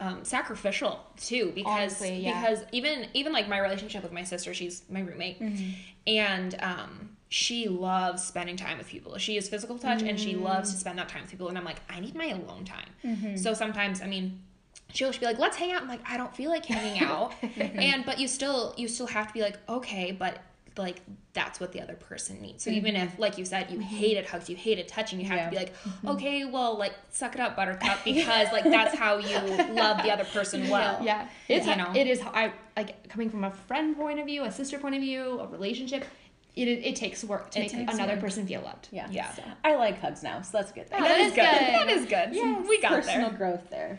um, 0.00 0.22
sacrificial 0.22 1.00
too. 1.16 1.52
Because 1.54 1.72
Honestly, 1.78 2.16
yeah. 2.18 2.40
because 2.42 2.64
even 2.72 3.06
even 3.14 3.32
like 3.32 3.48
my 3.48 3.58
relationship 3.58 4.02
with 4.02 4.12
my 4.12 4.22
sister, 4.22 4.52
she's 4.52 4.82
my 4.90 5.00
roommate, 5.00 5.40
and 6.06 6.54
um, 6.60 7.16
she 7.30 7.68
loves 7.68 8.22
spending 8.22 8.56
time 8.56 8.76
with 8.76 8.88
people. 8.88 9.16
She 9.16 9.38
is 9.38 9.48
physical 9.48 9.78
touch, 9.78 10.02
and 10.02 10.20
she 10.20 10.36
loves 10.36 10.72
to 10.72 10.76
spend 10.78 10.98
that 10.98 11.08
time 11.08 11.22
with 11.22 11.30
people. 11.30 11.48
And 11.48 11.56
I'm 11.56 11.64
like, 11.64 11.80
I 11.88 12.00
need 12.00 12.14
my 12.14 12.26
alone 12.26 12.66
time. 12.66 13.36
So 13.38 13.54
sometimes, 13.54 14.02
I 14.02 14.06
mean. 14.06 14.42
She'll 14.92 15.08
just 15.08 15.20
be 15.20 15.26
like, 15.26 15.38
"Let's 15.38 15.56
hang 15.56 15.72
out." 15.72 15.82
I'm 15.82 15.88
like, 15.88 16.00
"I 16.08 16.16
don't 16.16 16.34
feel 16.34 16.50
like 16.50 16.66
hanging 16.66 17.02
out," 17.02 17.32
mm-hmm. 17.42 17.78
and 17.78 18.04
but 18.04 18.18
you 18.18 18.28
still 18.28 18.74
you 18.76 18.88
still 18.88 19.06
have 19.06 19.28
to 19.28 19.32
be 19.34 19.40
like, 19.40 19.58
"Okay," 19.68 20.12
but 20.12 20.38
like 20.78 21.00
that's 21.34 21.60
what 21.60 21.72
the 21.72 21.80
other 21.80 21.94
person 21.94 22.40
needs. 22.40 22.64
So 22.64 22.70
even 22.70 22.94
if, 22.94 23.12
mm-hmm. 23.12 23.22
like 23.22 23.38
you 23.38 23.44
said, 23.44 23.70
you 23.70 23.78
mm-hmm. 23.78 23.86
hated 23.86 24.26
hugs, 24.26 24.50
you 24.50 24.56
hated 24.56 24.86
touching, 24.88 25.18
you 25.20 25.26
have 25.26 25.38
Yeah. 25.38 25.44
to 25.44 25.50
be 25.50 25.56
like, 25.56 25.74
okay, 26.06 26.44
well, 26.44 26.76
like 26.78 26.92
suck 27.10 27.34
it 27.34 27.40
up, 27.40 27.56
Buttercup, 27.56 27.98
because 28.04 28.52
like 28.52 28.64
that's 28.64 28.94
how 28.94 29.16
you 29.16 29.38
love 29.74 30.02
the 30.02 30.10
other 30.10 30.24
person 30.24 30.68
well. 30.68 30.98
Yeah, 31.02 31.28
it's 31.48 31.66
You 31.66 31.76
know? 31.76 31.92
it 31.94 32.06
is. 32.06 32.20
I 32.22 32.52
like 32.76 33.08
coming 33.08 33.30
from 33.30 33.44
a 33.44 33.50
friend 33.50 33.96
point 33.96 34.18
of 34.20 34.26
view, 34.26 34.44
a 34.44 34.52
sister 34.52 34.78
point 34.78 34.94
of 34.94 35.00
view, 35.00 35.40
a 35.40 35.46
relationship. 35.46 36.04
It 36.54 36.68
is, 36.68 36.84
it 36.84 36.96
takes 36.96 37.24
work 37.24 37.50
to 37.52 37.60
It 37.64 37.72
make 37.72 37.90
another 37.90 38.12
work. 38.12 38.20
person 38.20 38.46
feel 38.46 38.60
loved. 38.60 38.88
Yeah. 38.92 39.08
Yeah. 39.10 39.32
So. 39.32 39.42
I 39.64 39.76
like 39.76 40.00
hugs 40.00 40.22
now, 40.22 40.42
so 40.42 40.58
that's 40.58 40.70
a 40.70 40.74
good. 40.74 40.88
Thing. 40.90 40.98
Oh, 41.00 41.04
That 41.04 41.08
that 41.08 41.20
is 41.20 41.26
is 41.28 41.34
good. 41.34 41.42
good. 41.44 41.74
That 41.74 41.88
is 41.90 42.04
good. 42.04 42.28
Yes, 42.34 42.68
we 42.68 42.80
got 42.82 42.90
personal 42.92 43.30
there. 43.30 43.38
growth 43.38 43.70
there. 43.70 43.98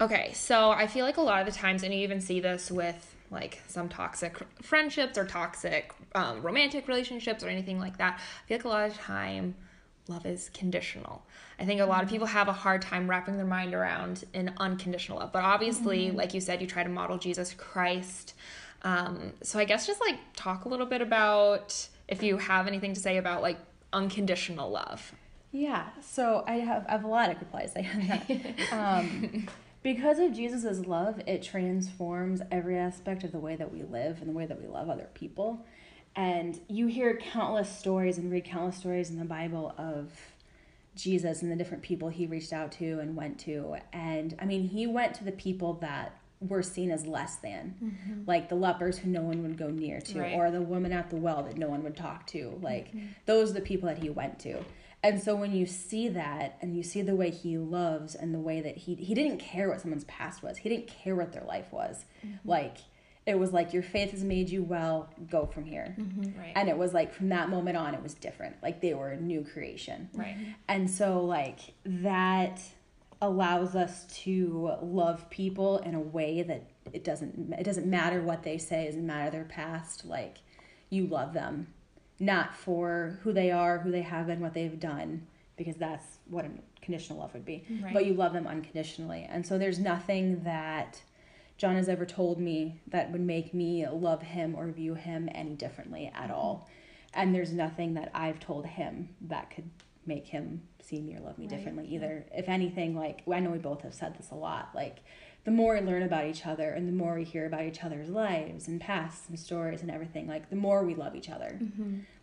Okay, 0.00 0.32
so 0.34 0.70
I 0.70 0.86
feel 0.86 1.04
like 1.04 1.18
a 1.18 1.22
lot 1.22 1.46
of 1.46 1.52
the 1.52 1.58
times, 1.58 1.82
and 1.82 1.92
you 1.92 2.00
even 2.00 2.20
see 2.20 2.40
this 2.40 2.70
with 2.70 3.14
like 3.30 3.62
some 3.68 3.88
toxic 3.88 4.36
friendships 4.62 5.16
or 5.16 5.24
toxic 5.24 5.92
um, 6.14 6.42
romantic 6.42 6.88
relationships 6.88 7.44
or 7.44 7.48
anything 7.48 7.78
like 7.78 7.98
that. 7.98 8.18
I 8.18 8.48
feel 8.48 8.56
like 8.56 8.64
a 8.64 8.68
lot 8.68 8.90
of 8.90 8.96
time, 8.96 9.54
love 10.08 10.26
is 10.26 10.50
conditional. 10.54 11.22
I 11.58 11.64
think 11.64 11.80
a 11.80 11.86
lot 11.86 12.02
of 12.02 12.08
people 12.08 12.26
have 12.26 12.48
a 12.48 12.52
hard 12.52 12.82
time 12.82 13.08
wrapping 13.08 13.36
their 13.36 13.46
mind 13.46 13.74
around 13.74 14.24
an 14.34 14.54
unconditional 14.56 15.18
love. 15.18 15.32
But 15.32 15.44
obviously, 15.44 16.10
like 16.10 16.32
you 16.34 16.40
said, 16.40 16.60
you 16.60 16.66
try 16.66 16.82
to 16.82 16.88
model 16.88 17.18
Jesus 17.18 17.54
Christ. 17.54 18.34
Um, 18.82 19.34
so 19.42 19.58
I 19.58 19.64
guess 19.64 19.86
just 19.86 20.00
like 20.00 20.16
talk 20.34 20.64
a 20.64 20.68
little 20.68 20.86
bit 20.86 21.02
about 21.02 21.88
if 22.08 22.22
you 22.22 22.38
have 22.38 22.66
anything 22.66 22.94
to 22.94 23.00
say 23.00 23.18
about 23.18 23.42
like 23.42 23.58
unconditional 23.92 24.70
love. 24.70 25.12
Yeah, 25.52 25.88
so 26.00 26.44
I 26.46 26.54
have, 26.54 26.86
I 26.88 26.92
have 26.92 27.04
a 27.04 27.08
lot 27.08 27.30
of 27.30 27.38
replies. 27.38 27.72
I 27.76 27.82
have 27.82 28.26
that. 28.28 28.54
Um, 28.72 29.48
because 29.82 30.18
of 30.18 30.32
Jesus' 30.34 30.86
love, 30.86 31.20
it 31.26 31.42
transforms 31.42 32.42
every 32.50 32.76
aspect 32.76 33.24
of 33.24 33.32
the 33.32 33.38
way 33.38 33.56
that 33.56 33.72
we 33.72 33.82
live 33.82 34.20
and 34.20 34.28
the 34.28 34.34
way 34.34 34.46
that 34.46 34.60
we 34.60 34.68
love 34.68 34.90
other 34.90 35.08
people. 35.14 35.64
And 36.16 36.60
you 36.68 36.86
hear 36.86 37.16
countless 37.16 37.68
stories 37.68 38.18
and 38.18 38.30
read 38.30 38.44
countless 38.44 38.76
stories 38.76 39.10
in 39.10 39.18
the 39.18 39.24
Bible 39.24 39.74
of 39.78 40.12
Jesus 40.96 41.42
and 41.42 41.50
the 41.50 41.56
different 41.56 41.82
people 41.82 42.08
he 42.08 42.26
reached 42.26 42.52
out 42.52 42.72
to 42.72 42.98
and 42.98 43.16
went 43.16 43.38
to. 43.40 43.76
And 43.92 44.36
I 44.38 44.44
mean, 44.44 44.64
he 44.64 44.86
went 44.86 45.14
to 45.14 45.24
the 45.24 45.32
people 45.32 45.74
that 45.74 46.20
were 46.40 46.62
seen 46.62 46.90
as 46.90 47.06
less 47.06 47.36
than, 47.36 47.74
mm-hmm. 47.82 48.22
like 48.26 48.48
the 48.48 48.54
lepers 48.54 48.98
who 48.98 49.10
no 49.10 49.22
one 49.22 49.42
would 49.42 49.58
go 49.58 49.68
near 49.68 50.00
to, 50.00 50.20
Right. 50.20 50.34
or 50.34 50.50
the 50.50 50.62
woman 50.62 50.92
at 50.92 51.10
the 51.10 51.16
well 51.16 51.42
that 51.42 51.58
no 51.58 51.68
one 51.68 51.82
would 51.82 51.96
talk 51.96 52.26
to. 52.28 52.58
Like, 52.62 52.88
mm-hmm. 52.88 53.06
those 53.26 53.50
are 53.50 53.54
the 53.54 53.60
people 53.60 53.88
that 53.88 53.98
he 53.98 54.10
went 54.10 54.38
to. 54.40 54.64
And 55.02 55.22
so 55.22 55.34
when 55.34 55.52
you 55.52 55.64
see 55.66 56.08
that 56.08 56.58
and 56.60 56.76
you 56.76 56.82
see 56.82 57.02
the 57.02 57.16
way 57.16 57.30
he 57.30 57.56
loves 57.56 58.14
and 58.14 58.34
the 58.34 58.38
way 58.38 58.60
that 58.60 58.76
he 58.76 58.94
he 58.96 59.14
didn't 59.14 59.38
care 59.38 59.68
what 59.68 59.80
someone's 59.80 60.04
past 60.04 60.42
was. 60.42 60.58
He 60.58 60.68
didn't 60.68 60.88
care 60.88 61.16
what 61.16 61.32
their 61.32 61.44
life 61.44 61.72
was. 61.72 62.04
Mm-hmm. 62.24 62.48
Like 62.48 62.78
it 63.26 63.38
was 63.38 63.52
like 63.52 63.72
your 63.72 63.82
faith 63.82 64.10
has 64.10 64.24
made 64.24 64.50
you 64.50 64.62
well, 64.62 65.08
go 65.30 65.46
from 65.46 65.64
here. 65.64 65.94
Mm-hmm. 65.98 66.38
Right. 66.38 66.52
And 66.54 66.68
it 66.68 66.76
was 66.76 66.92
like 66.92 67.14
from 67.14 67.30
that 67.30 67.48
moment 67.48 67.76
on 67.76 67.94
it 67.94 68.02
was 68.02 68.14
different. 68.14 68.56
Like 68.62 68.80
they 68.82 68.92
were 68.92 69.10
a 69.10 69.20
new 69.20 69.42
creation. 69.42 70.10
Right. 70.14 70.36
Mm-hmm. 70.36 70.50
And 70.68 70.90
so 70.90 71.24
like 71.24 71.60
that 71.84 72.60
allows 73.22 73.74
us 73.74 74.04
to 74.22 74.72
love 74.82 75.28
people 75.30 75.78
in 75.78 75.94
a 75.94 76.00
way 76.00 76.42
that 76.42 76.70
it 76.92 77.04
doesn't 77.04 77.54
it 77.58 77.64
doesn't 77.64 77.86
matter 77.86 78.20
what 78.20 78.42
they 78.42 78.58
say, 78.58 78.84
it 78.84 78.86
doesn't 78.86 79.06
matter 79.06 79.30
their 79.30 79.44
past, 79.44 80.04
like 80.04 80.38
you 80.90 81.06
love 81.06 81.32
them 81.32 81.68
not 82.20 82.54
for 82.54 83.18
who 83.22 83.32
they 83.32 83.50
are, 83.50 83.78
who 83.78 83.90
they 83.90 84.02
have 84.02 84.26
been, 84.26 84.40
what 84.40 84.54
they've 84.54 84.78
done, 84.78 85.26
because 85.56 85.76
that's 85.76 86.18
what 86.28 86.44
a 86.44 86.50
conditional 86.82 87.18
love 87.18 87.32
would 87.32 87.44
be. 87.44 87.64
Right. 87.82 87.94
But 87.94 88.06
you 88.06 88.14
love 88.14 88.34
them 88.34 88.46
unconditionally. 88.46 89.26
And 89.28 89.44
so 89.44 89.58
there's 89.58 89.78
nothing 89.78 90.44
that 90.44 91.02
John 91.56 91.76
has 91.76 91.88
ever 91.88 92.06
told 92.06 92.38
me 92.38 92.80
that 92.88 93.10
would 93.10 93.20
make 93.20 93.52
me 93.52 93.86
love 93.88 94.22
him 94.22 94.54
or 94.54 94.68
view 94.68 94.94
him 94.94 95.28
any 95.34 95.54
differently 95.54 96.10
at 96.14 96.24
mm-hmm. 96.24 96.32
all. 96.32 96.68
And 97.14 97.34
there's 97.34 97.52
nothing 97.52 97.94
that 97.94 98.10
I've 98.14 98.38
told 98.38 98.66
him 98.66 99.08
that 99.22 99.50
could 99.50 99.68
make 100.06 100.26
him 100.26 100.62
see 100.82 101.00
me 101.00 101.16
or 101.16 101.20
love 101.20 101.38
me 101.38 101.46
Right, 101.46 101.56
differently 101.56 101.86
either. 101.88 102.24
If 102.32 102.48
anything, 102.48 102.96
like 102.96 103.22
I 103.30 103.40
know 103.40 103.50
we 103.50 103.58
both 103.58 103.82
have 103.82 103.94
said 103.94 104.16
this 104.16 104.30
a 104.30 104.34
lot, 104.34 104.70
like 104.74 104.98
the 105.44 105.50
more 105.50 105.74
we 105.74 105.80
learn 105.80 106.02
about 106.02 106.26
each 106.26 106.46
other 106.46 106.70
and 106.70 106.86
the 106.86 106.92
more 106.92 107.14
we 107.14 107.24
hear 107.24 107.46
about 107.46 107.62
each 107.62 107.82
other's 107.82 108.08
lives 108.08 108.68
and 108.68 108.80
pasts 108.80 109.28
and 109.28 109.38
stories 109.38 109.80
and 109.82 109.90
everything, 109.90 110.26
like 110.28 110.50
the 110.50 110.56
more 110.56 110.84
we 110.84 110.94
love 110.94 111.14
each 111.16 111.30
other. 111.30 111.58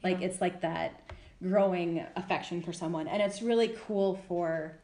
Like 0.03 0.22
it's 0.22 0.39
like 0.41 0.61
that 0.61 1.01
growing 1.41 2.05
affection 2.15 2.61
for 2.61 2.74
someone, 2.74 3.07
and 3.07 3.22
it's 3.22 3.41
really 3.41 3.76
cool 3.88 4.20
for. 4.28 4.78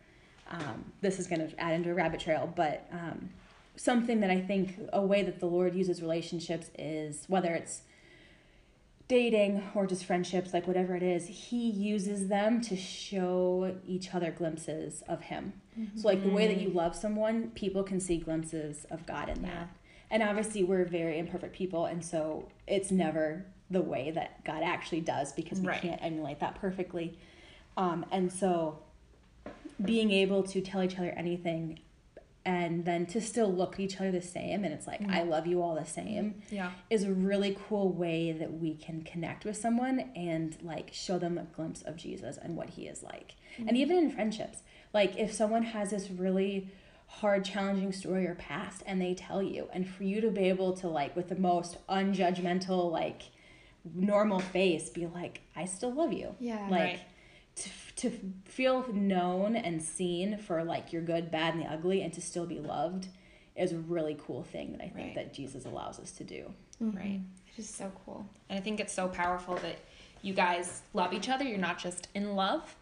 Um, 0.51 0.91
this 1.01 1.19
is 1.19 1.27
going 1.27 1.47
to 1.47 1.59
add 1.59 1.73
into 1.73 1.89
a 1.89 1.93
rabbit 1.93 2.19
trail, 2.19 2.51
but 2.53 2.85
um, 2.91 3.29
something 3.75 4.19
that 4.19 4.29
I 4.29 4.39
think 4.41 4.77
a 4.91 5.01
way 5.01 5.23
that 5.23 5.39
the 5.39 5.45
Lord 5.45 5.73
uses 5.73 6.01
relationships 6.01 6.69
is 6.77 7.23
whether 7.27 7.53
it's 7.53 7.81
dating 9.07 9.63
or 9.73 9.87
just 9.87 10.05
friendships, 10.05 10.53
like 10.53 10.67
whatever 10.67 10.95
it 10.95 11.01
is, 11.03 11.27
He 11.27 11.69
uses 11.69 12.27
them 12.27 12.61
to 12.61 12.75
show 12.75 13.75
each 13.87 14.13
other 14.13 14.31
glimpses 14.31 15.01
of 15.07 15.21
Him. 15.21 15.53
Mm-hmm. 15.79 15.99
So, 15.99 16.07
like 16.07 16.23
the 16.23 16.29
way 16.29 16.47
that 16.47 16.59
you 16.61 16.69
mm. 16.69 16.75
love 16.75 16.95
someone, 16.95 17.49
people 17.51 17.83
can 17.83 17.99
see 17.99 18.17
glimpses 18.17 18.85
of 18.91 19.05
God 19.05 19.29
in 19.29 19.41
that. 19.43 19.51
Yeah. 19.51 19.65
And 20.11 20.23
obviously, 20.23 20.63
we're 20.63 20.85
very 20.85 21.17
imperfect 21.17 21.55
people, 21.55 21.85
and 21.85 22.03
so 22.03 22.49
it's 22.67 22.91
never 22.91 23.45
the 23.69 23.81
way 23.81 24.11
that 24.11 24.43
God 24.43 24.61
actually 24.63 25.01
does 25.01 25.33
because 25.33 25.59
we 25.59 25.67
Right. 25.67 25.81
can't 25.81 26.03
emulate 26.03 26.39
that 26.39 26.55
perfectly. 26.55 27.17
Um, 27.77 28.05
and 28.11 28.31
so, 28.31 28.79
being 29.83 30.11
able 30.11 30.43
to 30.43 30.61
tell 30.61 30.83
each 30.83 30.97
other 30.97 31.09
anything 31.11 31.79
and 32.45 32.83
then 32.83 33.05
to 33.05 33.21
still 33.21 33.51
look 33.51 33.75
at 33.75 33.79
each 33.79 33.99
other 33.99 34.11
the 34.11 34.21
same 34.21 34.63
and 34.63 34.73
it's 34.73 34.85
like 34.85 34.99
mm. 35.01 35.13
i 35.13 35.23
love 35.23 35.47
you 35.47 35.61
all 35.61 35.75
the 35.75 35.85
same 35.85 36.41
Yeah. 36.49 36.71
is 36.89 37.03
a 37.03 37.13
really 37.13 37.57
cool 37.69 37.89
way 37.89 38.31
that 38.33 38.53
we 38.53 38.75
can 38.75 39.01
connect 39.03 39.45
with 39.45 39.55
someone 39.55 40.11
and 40.15 40.57
like 40.61 40.89
show 40.91 41.17
them 41.17 41.37
a 41.37 41.43
glimpse 41.43 41.81
of 41.83 41.95
jesus 41.95 42.37
and 42.37 42.55
what 42.55 42.71
he 42.71 42.87
is 42.87 43.01
like 43.01 43.35
and 43.57 43.69
mm. 43.69 43.77
even 43.77 43.97
in 43.97 44.11
friendships 44.11 44.59
like 44.93 45.17
if 45.17 45.33
someone 45.33 45.63
has 45.63 45.89
this 45.91 46.09
really 46.09 46.69
hard 47.07 47.43
challenging 47.45 47.91
story 47.91 48.25
or 48.27 48.35
past 48.35 48.81
and 48.85 49.01
they 49.01 49.13
tell 49.13 49.41
you 49.41 49.67
and 49.73 49.87
for 49.87 50.03
you 50.03 50.21
to 50.21 50.29
be 50.31 50.41
able 50.49 50.73
to 50.73 50.87
like 50.87 51.15
with 51.15 51.29
the 51.29 51.35
most 51.35 51.77
unjudgmental 51.87 52.91
like 52.91 53.23
normal 53.93 54.39
face 54.39 54.89
be 54.89 55.05
like 55.05 55.41
i 55.55 55.65
still 55.65 55.93
love 55.93 56.13
you 56.13 56.33
Yeah. 56.39 56.67
like 56.69 56.79
Right. 56.81 56.99
to, 57.57 57.69
to 57.97 58.11
feel 58.45 58.85
known 58.91 59.55
and 59.55 59.81
seen 59.81 60.37
for 60.37 60.63
like 60.63 60.91
your 60.93 61.01
good 61.01 61.29
bad 61.29 61.53
and 61.53 61.63
the 61.63 61.67
ugly 61.71 62.01
and 62.01 62.11
to 62.13 62.21
still 62.21 62.45
be 62.45 62.59
loved 62.59 63.07
is 63.55 63.71
a 63.73 63.77
really 63.77 64.17
cool 64.25 64.43
thing 64.43 64.71
that 64.71 64.81
i 64.81 64.87
think 64.89 64.95
Right. 64.95 65.15
that 65.15 65.33
jesus 65.33 65.65
allows 65.65 65.99
us 65.99 66.11
to 66.11 66.23
do 66.23 66.51
mm-hmm. 66.81 66.97
Right. 66.97 67.19
It 67.55 67.59
is 67.61 67.69
so 67.69 67.91
cool. 68.03 68.25
And 68.49 68.57
I 68.57 68.61
think 68.63 68.79
it's 68.79 68.91
so 68.93 69.07
powerful 69.07 69.53
that 69.57 69.77
you 70.23 70.33
guys 70.33 70.81
love 70.95 71.13
each 71.13 71.29
other. 71.29 71.43
You're 71.43 71.59
not 71.59 71.77
just 71.77 72.07
in 72.15 72.35
love. 72.35 72.75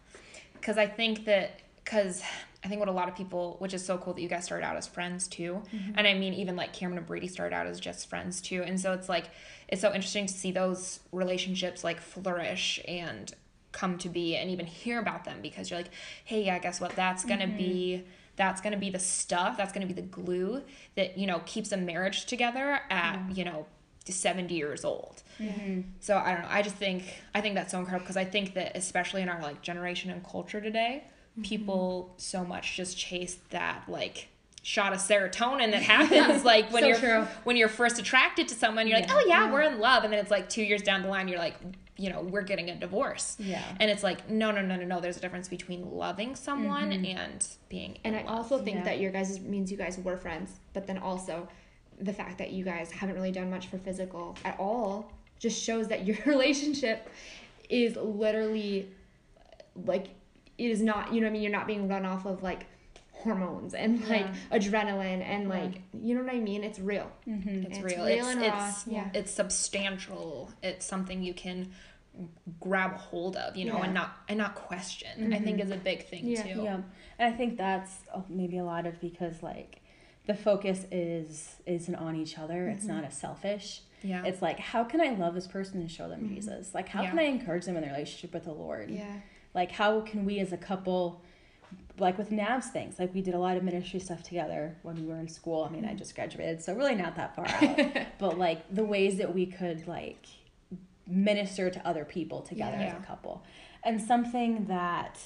Because 0.54 0.78
I 0.78 0.86
think 0.86 1.26
that, 1.26 1.60
because 1.84 2.22
I 2.64 2.68
think 2.68 2.78
what 2.78 2.88
a 2.88 2.92
lot 2.92 3.08
of 3.08 3.16
people, 3.16 3.56
which 3.58 3.74
is 3.74 3.84
so 3.84 3.98
cool 3.98 4.14
that 4.14 4.22
you 4.22 4.28
guys 4.28 4.44
started 4.44 4.64
out 4.64 4.76
as 4.76 4.86
friends 4.86 5.26
too. 5.26 5.62
Mm-hmm. 5.74 5.92
And 5.96 6.06
I 6.06 6.14
mean, 6.14 6.34
even 6.34 6.54
like 6.56 6.72
Cameron 6.72 6.98
and 6.98 7.06
Brady 7.06 7.26
started 7.26 7.54
out 7.54 7.66
as 7.66 7.80
just 7.80 8.08
friends 8.08 8.40
too. 8.40 8.62
And 8.62 8.80
so 8.80 8.92
it's 8.92 9.08
like, 9.08 9.30
it's 9.68 9.80
so 9.80 9.88
interesting 9.88 10.26
to 10.26 10.32
see 10.32 10.52
those 10.52 11.00
relationships 11.10 11.82
like 11.82 12.00
flourish 12.00 12.80
and 12.86 13.34
come 13.72 13.98
to 13.98 14.08
be 14.08 14.36
and 14.36 14.50
even 14.50 14.66
hear 14.66 15.00
about 15.00 15.24
them 15.24 15.38
because 15.42 15.70
you're 15.70 15.80
like, 15.80 15.90
hey, 16.24 16.44
yeah, 16.44 16.58
guess 16.58 16.80
what? 16.80 16.94
That's 16.94 17.24
going 17.24 17.40
to 17.40 17.46
be. 17.46 17.98
Mm-hmm. 17.98 18.08
That's 18.36 18.62
going 18.62 18.72
to 18.72 18.78
be 18.78 18.88
the 18.88 18.98
stuff, 18.98 19.58
that's 19.58 19.74
going 19.74 19.86
to 19.86 19.94
be 19.94 20.00
the 20.00 20.06
glue 20.06 20.62
that, 20.94 21.18
you 21.18 21.26
know, 21.26 21.42
keeps 21.44 21.70
a 21.70 21.76
marriage 21.76 22.24
together 22.24 22.80
at, 22.88 23.20
you 23.34 23.44
know, 23.44 23.66
70 24.06 24.54
years 24.54 24.86
old. 24.86 25.22
So 26.00 26.16
I 26.16 26.32
don't 26.32 26.42
know. 26.42 26.48
I 26.48 26.62
just 26.62 26.76
think 26.76 27.04
I 27.34 27.40
think 27.40 27.54
that's 27.56 27.72
so 27.72 27.78
incredible 27.78 28.04
because 28.04 28.16
I 28.16 28.24
think 28.24 28.54
that 28.54 28.76
especially 28.76 29.22
in 29.22 29.28
our 29.28 29.40
like 29.42 29.60
generation 29.62 30.10
and 30.10 30.24
culture 30.24 30.60
today, 30.60 31.04
Mm-hmm. 31.32 31.42
people 31.42 32.12
so 32.18 32.44
much 32.44 32.76
just 32.76 32.98
chase 32.98 33.38
that 33.50 33.84
like 33.88 34.28
shot 34.62 34.92
of 34.92 34.98
serotonin 34.98 35.70
that 35.72 35.82
happens 35.82 36.44
like 36.52 36.70
when 36.70 36.82
So 36.82 36.88
you're 36.90 36.98
true. 36.98 37.26
when 37.44 37.56
you're 37.56 37.70
first 37.70 37.98
attracted 37.98 38.48
to 38.48 38.54
someone 38.54 38.86
you're 38.86 39.00
like 39.00 39.08
oh 39.10 39.24
yeah, 39.26 39.50
we're 39.50 39.62
in 39.62 39.80
love 39.80 40.04
and 40.04 40.12
then 40.12 40.20
it's 40.20 40.30
like 40.30 40.50
2 40.50 40.62
years 40.62 40.82
down 40.82 41.00
the 41.02 41.08
line 41.08 41.28
you're 41.28 41.38
like 41.38 41.54
you 41.96 42.10
know 42.10 42.20
we're 42.20 42.42
getting 42.42 42.68
a 42.68 42.76
divorce 42.76 43.36
Yeah. 43.38 43.62
and 43.80 43.90
it's 43.90 44.02
like 44.02 44.28
no 44.28 44.50
no 44.50 44.60
no 44.60 44.76
no 44.76 44.84
no 44.84 45.00
there's 45.00 45.16
a 45.16 45.20
difference 45.20 45.48
between 45.48 45.90
loving 45.90 46.36
someone 46.36 46.90
mm-hmm. 46.90 47.16
and 47.16 47.46
being 47.70 47.96
And 48.04 48.14
I 48.14 48.20
love. 48.24 48.28
also 48.36 48.58
think 48.62 48.78
Yeah. 48.78 48.84
that 48.84 49.00
your 49.00 49.10
guys 49.10 49.40
means 49.40 49.70
you 49.72 49.78
guys 49.78 49.96
were 49.98 50.16
friends, 50.18 50.60
but 50.74 50.86
then 50.86 50.98
also 50.98 51.48
the 51.98 52.12
fact 52.12 52.36
that 52.38 52.50
you 52.52 52.62
guys 52.64 52.90
haven't 52.90 53.14
really 53.14 53.32
done 53.32 53.48
much 53.50 53.68
for 53.68 53.78
physical 53.78 54.36
at 54.44 54.58
all 54.60 55.10
just 55.38 55.62
shows 55.62 55.88
that 55.88 56.04
your 56.06 56.18
relationship 56.26 57.08
is 57.70 57.96
literally 57.96 58.88
like 59.86 60.08
it 60.66 60.70
is 60.70 60.80
not 60.82 61.12
you 61.12 61.20
know 61.20 61.26
what 61.26 61.30
I 61.30 61.32
mean 61.34 61.42
you're 61.42 61.52
not 61.52 61.66
being 61.66 61.88
run 61.88 62.04
off 62.06 62.24
of 62.26 62.42
like 62.42 62.66
hormones 63.12 63.72
and 63.74 64.06
like 64.08 64.26
adrenaline 64.50 65.22
and 65.22 65.48
like 65.48 65.82
you 65.92 66.14
know 66.14 66.22
what 66.24 66.32
I 66.34 66.40
mean 66.40 66.64
it's 66.64 66.78
real 66.78 67.10
Mm-hmm. 67.28 67.48
it's, 67.66 67.78
It's 67.78 67.78
real. 67.84 68.04
real 68.04 68.16
it's 68.18 68.26
and 68.28 68.40
raw, 68.42 68.68
it's 68.68 68.86
yeah. 68.86 69.10
it's 69.14 69.30
substantial. 69.30 70.50
It's 70.62 70.84
something 70.84 71.22
you 71.22 71.34
can 71.34 71.70
grab 72.60 72.92
hold 72.96 73.36
of, 73.36 73.56
you 73.56 73.64
know, 73.64 73.78
and 73.80 73.94
not 73.94 74.16
and 74.28 74.38
not 74.38 74.54
question. 74.54 75.32
I 75.32 75.38
think 75.38 75.60
is 75.60 75.70
a 75.70 75.76
big 75.76 76.06
thing 76.06 76.26
Yeah. 76.26 76.42
too. 76.42 76.62
Yeah, 76.62 76.80
and 77.18 77.32
I 77.34 77.36
think 77.36 77.56
that's 77.56 77.92
uh, 78.14 78.20
maybe 78.28 78.58
a 78.58 78.64
lot 78.64 78.86
of 78.86 79.00
because 79.00 79.42
like 79.42 79.80
the 80.26 80.34
focus 80.34 80.84
is 80.90 81.56
isn't 81.66 81.94
on 81.94 82.16
each 82.16 82.38
other. 82.38 82.68
It's 82.68 82.84
not 82.84 83.04
as 83.04 83.16
selfish. 83.16 83.80
Yeah. 84.04 84.24
It's 84.24 84.42
like, 84.42 84.58
how 84.58 84.82
can 84.82 85.00
I 85.00 85.10
love 85.10 85.32
this 85.34 85.46
person 85.46 85.80
and 85.80 85.88
show 85.90 86.08
them 86.08 86.28
Jesus? 86.28 86.74
Like, 86.74 86.88
how 86.88 87.02
Yeah. 87.02 87.10
can 87.10 87.18
I 87.20 87.22
encourage 87.22 87.66
them 87.66 87.76
in 87.76 87.82
their 87.82 87.92
relationship 87.92 88.34
with 88.34 88.44
the 88.44 88.52
Lord? 88.52 88.90
Yeah. 88.90 89.14
Like, 89.54 89.72
how 89.72 90.00
can 90.00 90.24
we 90.24 90.38
as 90.38 90.52
a 90.52 90.56
couple, 90.56 91.22
like 91.98 92.16
with 92.18 92.30
Navs 92.30 92.64
things, 92.64 92.98
like 92.98 93.14
we 93.14 93.20
did 93.20 93.34
a 93.34 93.38
lot 93.38 93.56
of 93.56 93.62
ministry 93.62 94.00
stuff 94.00 94.22
together 94.22 94.76
when 94.82 94.96
we 94.96 95.06
were 95.06 95.18
in 95.18 95.28
school. 95.28 95.64
I 95.64 95.68
mean, 95.72 95.84
I 95.84 95.94
just 95.94 96.14
graduated, 96.14 96.62
so 96.62 96.74
really 96.74 96.94
not 96.94 97.16
that 97.16 97.36
far 97.36 97.46
out. 97.46 98.06
but 98.18 98.38
like 98.38 98.62
the 98.74 98.84
ways 98.84 99.18
that 99.18 99.34
we 99.34 99.46
could 99.46 99.86
like 99.86 100.26
minister 101.06 101.70
to 101.70 101.86
other 101.86 102.04
people 102.04 102.40
together 102.40 102.76
Yeah. 102.78 102.94
as 102.96 103.02
a 103.02 103.06
couple. 103.06 103.44
And 103.84 104.00
something 104.00 104.66
that 104.66 105.18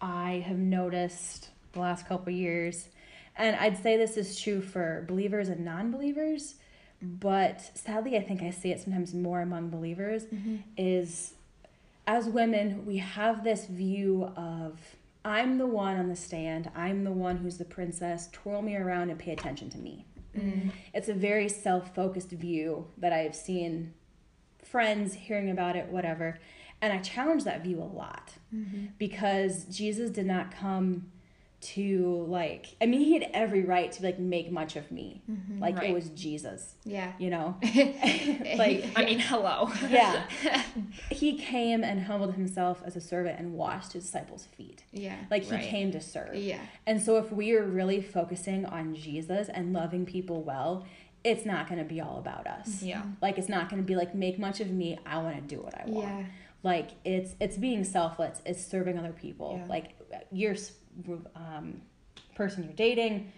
I 0.00 0.44
have 0.46 0.58
noticed 0.58 1.50
the 1.72 1.80
last 1.80 2.06
couple 2.06 2.32
years, 2.32 2.88
and 3.36 3.56
I'd 3.56 3.82
say 3.82 3.96
this 3.96 4.16
is 4.16 4.40
true 4.40 4.60
for 4.60 5.04
believers 5.08 5.48
and 5.48 5.64
non 5.64 5.90
believers, 5.90 6.54
but 7.02 7.60
sadly, 7.74 8.16
I 8.16 8.22
think 8.22 8.42
I 8.42 8.50
see 8.50 8.70
it 8.70 8.80
sometimes 8.80 9.12
more 9.12 9.40
among 9.42 9.70
believers, 9.70 10.24
mm-hmm. 10.24 10.56
is 10.76 11.34
as 12.06 12.26
women, 12.26 12.84
we 12.86 12.98
have 12.98 13.44
this 13.44 13.66
view 13.66 14.32
of 14.36 14.80
I'm 15.24 15.56
the 15.58 15.66
one 15.66 15.96
on 15.96 16.08
the 16.08 16.16
stand, 16.16 16.70
I'm 16.74 17.04
the 17.04 17.12
one 17.12 17.38
who's 17.38 17.56
the 17.56 17.64
princess, 17.64 18.28
twirl 18.32 18.60
me 18.62 18.76
around 18.76 19.10
and 19.10 19.18
pay 19.18 19.32
attention 19.32 19.70
to 19.70 19.78
me. 19.78 20.04
Mm-hmm. 20.36 20.68
It's 20.92 21.08
a 21.08 21.14
very 21.14 21.48
self 21.48 21.94
focused 21.94 22.30
view 22.30 22.88
that 22.98 23.12
I've 23.12 23.34
seen 23.34 23.94
friends 24.62 25.14
hearing 25.14 25.50
about 25.50 25.76
it, 25.76 25.88
whatever. 25.88 26.38
And 26.82 26.92
I 26.92 26.98
challenge 26.98 27.44
that 27.44 27.62
view 27.62 27.80
a 27.80 27.84
lot 27.84 28.32
mm-hmm. 28.54 28.86
because 28.98 29.64
Jesus 29.64 30.10
did 30.10 30.26
not 30.26 30.54
come 30.54 31.10
to 31.64 32.26
like 32.28 32.76
I 32.80 32.86
mean 32.86 33.00
he 33.00 33.14
had 33.14 33.30
every 33.32 33.62
right 33.64 33.90
to 33.92 34.02
like 34.02 34.18
make 34.18 34.50
much 34.50 34.76
of 34.76 34.90
me. 34.92 35.22
Mm-hmm. 35.30 35.60
Like 35.60 35.76
Right. 35.78 35.90
it 35.90 35.94
was 35.94 36.08
Jesus, 36.10 36.74
Yeah. 36.84 37.12
you 37.18 37.30
know? 37.30 37.56
like 37.64 38.84
I 38.96 39.04
mean, 39.04 39.18
hello. 39.18 39.70
yeah. 39.88 40.26
he 41.10 41.38
came 41.38 41.82
and 41.82 42.02
humbled 42.02 42.34
himself 42.34 42.82
as 42.84 42.96
a 42.96 43.00
servant 43.00 43.38
and 43.38 43.54
washed 43.54 43.92
his 43.94 44.04
disciples' 44.04 44.46
feet. 44.56 44.84
Yeah. 44.92 45.16
Like 45.30 45.44
he 45.44 45.52
Right. 45.52 45.64
came 45.64 45.92
to 45.92 46.00
serve. 46.00 46.34
Yeah. 46.34 46.60
And 46.86 47.00
so 47.02 47.16
if 47.16 47.32
we 47.32 47.52
are 47.54 47.64
really 47.64 48.00
focusing 48.02 48.66
on 48.66 48.94
Jesus 48.94 49.48
and 49.48 49.72
loving 49.72 50.04
people 50.06 50.42
well, 50.42 50.84
it's 51.22 51.46
not 51.46 51.68
going 51.68 51.78
to 51.78 51.84
be 51.88 52.00
all 52.02 52.18
about 52.18 52.46
us. 52.46 52.68
Mm-hmm. 52.68 52.86
Yeah. 52.86 53.02
Like 53.22 53.38
it's 53.38 53.48
not 53.48 53.70
going 53.70 53.80
to 53.82 53.86
be 53.86 53.96
like 53.96 54.14
make 54.14 54.38
much 54.38 54.60
of 54.60 54.70
me, 54.70 54.98
I 55.06 55.18
want 55.18 55.36
to 55.36 55.42
do 55.56 55.62
what 55.62 55.74
I 55.78 55.84
want. 55.86 56.06
Yeah. 56.08 56.24
Like 56.62 56.90
it's 57.04 57.34
it's 57.40 57.56
being 57.58 57.84
selfless, 57.84 58.40
it's 58.46 58.64
serving 58.64 58.98
other 58.98 59.12
people. 59.12 59.58
Yeah. 59.60 59.66
Like 59.70 59.94
your 60.32 60.54
um 61.36 61.82
person 62.34 62.64
you're 62.64 62.72
dating, 62.72 63.32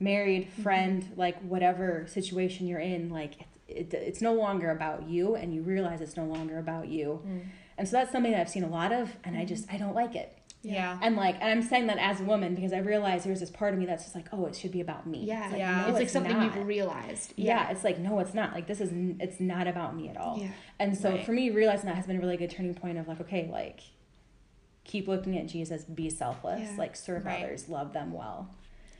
married, 0.00 0.48
mm-hmm. 0.50 0.62
friend, 0.62 1.12
like 1.16 1.40
whatever 1.42 2.06
situation 2.06 2.66
you're 2.66 2.80
in, 2.80 3.10
like 3.10 3.40
it, 3.68 3.92
it, 3.92 3.94
it's 3.94 4.20
no 4.20 4.34
longer 4.34 4.70
about 4.70 5.08
you 5.08 5.34
and 5.34 5.54
you 5.54 5.62
realize 5.62 6.00
it's 6.00 6.16
no 6.16 6.24
longer 6.24 6.58
about 6.58 6.88
you. 6.88 7.22
Mm. 7.26 7.42
And 7.78 7.88
so 7.88 7.96
that's 7.96 8.12
something 8.12 8.32
that 8.32 8.40
I've 8.40 8.48
seen 8.48 8.64
a 8.64 8.68
lot 8.68 8.92
of 8.92 9.16
and 9.24 9.36
I 9.36 9.40
mm-hmm. 9.40 9.48
just 9.48 9.72
I 9.72 9.76
don't 9.76 9.94
like 9.94 10.14
it. 10.14 10.38
Yeah. 10.64 10.98
And 11.02 11.16
like, 11.16 11.36
and 11.40 11.50
I'm 11.50 11.62
saying 11.62 11.88
that 11.88 11.98
as 11.98 12.20
a 12.20 12.24
woman 12.24 12.54
because 12.54 12.72
I 12.72 12.78
realize 12.78 13.24
there's 13.24 13.40
this 13.40 13.50
part 13.50 13.74
of 13.74 13.78
me 13.78 13.86
that's 13.86 14.04
just 14.04 14.14
like, 14.14 14.28
oh, 14.32 14.46
it 14.46 14.56
should 14.56 14.72
be 14.72 14.80
about 14.80 15.06
me. 15.06 15.24
Yeah. 15.24 15.44
It's 15.44 15.52
like, 15.52 15.58
Yeah. 15.58 15.80
no, 15.82 15.88
it's 15.88 15.98
like 15.98 16.08
something 16.08 16.32
not. 16.32 16.56
you've 16.56 16.66
realized. 16.66 17.34
Yeah. 17.36 17.70
it's 17.70 17.84
like 17.84 17.98
no, 17.98 18.18
it's 18.20 18.34
not. 18.34 18.54
Like 18.54 18.66
this 18.66 18.80
is, 18.80 18.90
n- 18.90 19.18
it's 19.20 19.40
not 19.40 19.66
about 19.66 19.94
me 19.94 20.08
at 20.08 20.16
all. 20.16 20.38
Yeah. 20.38 20.52
And 20.78 20.96
so 20.96 21.10
Right. 21.10 21.26
for 21.26 21.32
me, 21.32 21.50
realizing 21.50 21.86
that 21.86 21.96
has 21.96 22.06
been 22.06 22.16
a 22.16 22.20
really 22.20 22.36
good 22.36 22.50
turning 22.50 22.74
point 22.74 22.98
of 22.98 23.06
like, 23.06 23.20
okay, 23.20 23.48
like, 23.52 23.80
keep 24.84 25.08
looking 25.08 25.38
at 25.38 25.46
Jesus, 25.46 25.84
be 25.84 26.10
selfless, 26.10 26.60
Yeah. 26.60 26.76
like 26.78 26.96
serve 26.96 27.24
Right. 27.24 27.42
others, 27.42 27.68
love 27.68 27.92
them 27.92 28.12
well. 28.12 28.48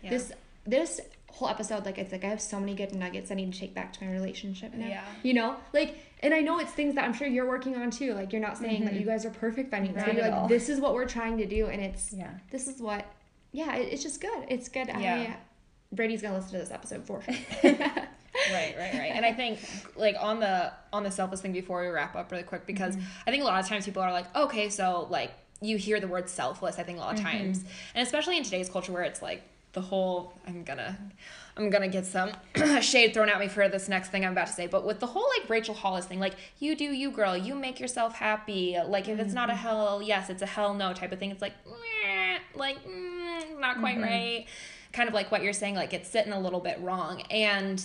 Yeah. 0.02 0.10
This 0.10 0.32
this 0.66 1.00
whole 1.30 1.48
episode, 1.48 1.84
like 1.84 1.98
it's 1.98 2.10
like 2.10 2.24
I 2.24 2.28
have 2.28 2.40
so 2.40 2.58
many 2.58 2.74
good 2.74 2.94
nuggets 2.94 3.30
I 3.30 3.34
need 3.34 3.52
to 3.52 3.58
take 3.58 3.74
back 3.74 3.92
to 3.94 4.04
my 4.04 4.10
relationship 4.10 4.72
now. 4.72 4.86
Yeah. 4.86 5.04
You 5.22 5.34
know? 5.34 5.56
Like 5.72 5.98
and 6.20 6.32
I 6.32 6.40
know 6.40 6.58
it's 6.58 6.72
things 6.72 6.94
that 6.94 7.04
I'm 7.04 7.12
sure 7.12 7.26
you're 7.26 7.48
working 7.48 7.76
on 7.76 7.90
too. 7.90 8.14
Like 8.14 8.32
you're 8.32 8.40
not 8.40 8.56
saying 8.56 8.84
that 8.84 8.92
mm-hmm. 8.92 9.00
you 9.00 9.06
guys 9.06 9.26
are 9.26 9.30
perfect 9.30 9.70
by 9.70 9.78
any 9.78 9.88
means. 9.88 10.02
But 10.04 10.14
you're 10.14 10.24
like, 10.24 10.32
all. 10.32 10.48
this 10.48 10.68
is 10.68 10.80
what 10.80 10.94
we're 10.94 11.08
trying 11.08 11.36
to 11.38 11.46
do 11.46 11.66
and 11.66 11.82
it's 11.82 12.12
Yeah. 12.12 12.30
this 12.50 12.66
is 12.66 12.80
what 12.80 13.04
yeah, 13.52 13.76
it, 13.76 13.92
it's 13.92 14.02
just 14.02 14.20
good. 14.20 14.46
It's 14.48 14.68
good. 14.68 14.88
Yeah. 14.88 15.34
I 15.34 15.36
Brady's 15.94 16.22
gonna 16.22 16.36
listen 16.36 16.52
to 16.52 16.58
this 16.58 16.70
episode 16.70 17.04
for 17.06 17.22
sure. 17.22 17.34
right 18.52 18.74
right 18.76 18.94
right 18.94 19.12
and 19.14 19.24
i 19.24 19.32
think 19.32 19.60
like 19.96 20.16
on 20.18 20.40
the 20.40 20.72
on 20.92 21.04
the 21.04 21.10
selfless 21.10 21.40
thing 21.40 21.52
before 21.52 21.82
we 21.82 21.88
wrap 21.88 22.16
up 22.16 22.32
really 22.32 22.42
quick 22.42 22.66
because 22.66 22.96
mm-hmm. 22.96 23.06
i 23.26 23.30
think 23.30 23.42
a 23.42 23.46
lot 23.46 23.62
of 23.62 23.68
times 23.68 23.84
people 23.84 24.02
are 24.02 24.12
like 24.12 24.34
okay 24.34 24.68
so 24.68 25.06
like 25.08 25.30
you 25.64 25.76
hear 25.76 26.00
the 26.00 26.08
word 26.08 26.28
selfless 26.28 26.78
i 26.78 26.82
think 26.82 26.98
a 26.98 27.00
lot 27.00 27.14
of 27.14 27.20
times. 27.20 27.64
And 27.94 28.06
especially 28.06 28.36
in 28.36 28.44
today's 28.44 28.68
culture 28.68 28.92
where 28.92 29.02
it's 29.02 29.22
like 29.22 29.42
the 29.72 29.80
whole 29.80 30.32
i'm 30.46 30.62
gonna 30.62 30.96
i'm 31.56 31.68
gonna 31.68 31.88
get 31.88 32.06
some 32.06 32.30
shade 32.80 33.12
thrown 33.12 33.28
at 33.28 33.40
me 33.40 33.48
for 33.48 33.68
this 33.68 33.88
next 33.88 34.10
thing 34.10 34.24
i'm 34.24 34.32
about 34.32 34.46
to 34.46 34.52
say 34.52 34.66
but 34.68 34.86
with 34.86 35.00
the 35.00 35.06
whole 35.06 35.26
like 35.38 35.50
rachel 35.50 35.74
hollis 35.74 36.06
thing 36.06 36.20
like 36.20 36.34
you 36.58 36.76
do 36.76 36.84
you 36.84 37.10
girl. 37.10 37.36
You 37.36 37.54
make 37.54 37.80
yourself 37.80 38.14
happy. 38.14 38.76
Like 38.86 39.08
if 39.08 39.18
it's 39.18 39.34
not 39.34 39.50
a 39.50 39.54
hell 39.54 40.00
yes 40.02 40.30
it's 40.30 40.42
a 40.42 40.46
hell 40.46 40.74
no 40.74 40.92
type 40.92 41.12
of 41.12 41.18
thing. 41.18 41.30
It's 41.30 41.42
like 41.42 41.54
meh, 41.66 42.38
like 42.54 42.78
mm, 42.86 43.58
not 43.58 43.78
quite 43.78 44.00
right. 44.00 44.46
Kind 44.92 45.08
of 45.08 45.14
like 45.14 45.30
what 45.32 45.42
you're 45.42 45.52
saying 45.52 45.74
like 45.74 45.92
it's 45.92 46.08
sitting 46.08 46.32
a 46.32 46.40
little 46.40 46.60
bit 46.60 46.78
wrong. 46.80 47.22
And 47.30 47.82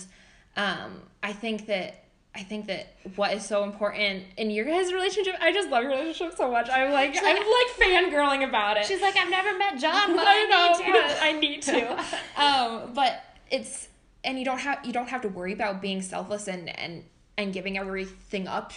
um 0.56 1.02
i 1.22 1.32
think 1.32 1.66
that 1.66 2.04
i 2.34 2.42
think 2.42 2.66
that 2.66 2.94
what 3.16 3.32
is 3.32 3.44
so 3.44 3.64
important 3.64 4.24
in 4.36 4.50
your 4.50 4.64
guys 4.64 4.92
relationship 4.92 5.34
i 5.40 5.52
just 5.52 5.68
love 5.68 5.82
your 5.82 5.92
relationship 5.92 6.36
so 6.36 6.50
much 6.50 6.68
i'm 6.70 6.92
like 6.92 7.16
i'm 7.22 7.36
like 7.36 7.70
fangirling 7.78 8.48
about 8.48 8.76
it 8.76 8.86
She's 8.86 9.00
like, 9.02 9.16
I've 9.16 9.30
never 9.30 9.56
met 9.58 9.78
John, 9.78 10.14
but 10.16 10.26
I 10.26 10.44
know, 10.44 10.74
I 11.22 11.32
need 11.32 11.62
to. 11.62 11.72
but 11.72 11.98
I 12.00 12.00
need 12.02 12.06
to. 12.36 12.40
um, 12.42 12.92
but 12.94 13.22
it's 13.50 13.88
and 14.24 14.38
you 14.38 14.44
don't 14.44 14.58
have 14.58 14.84
you 14.84 14.92
don't 14.92 15.08
have 15.08 15.22
to 15.22 15.28
worry 15.28 15.52
about 15.52 15.80
being 15.80 16.02
selfless 16.02 16.46
and 16.48 16.68
and 16.78 17.04
and 17.36 17.52
giving 17.52 17.78
everything 17.78 18.46
up 18.46 18.72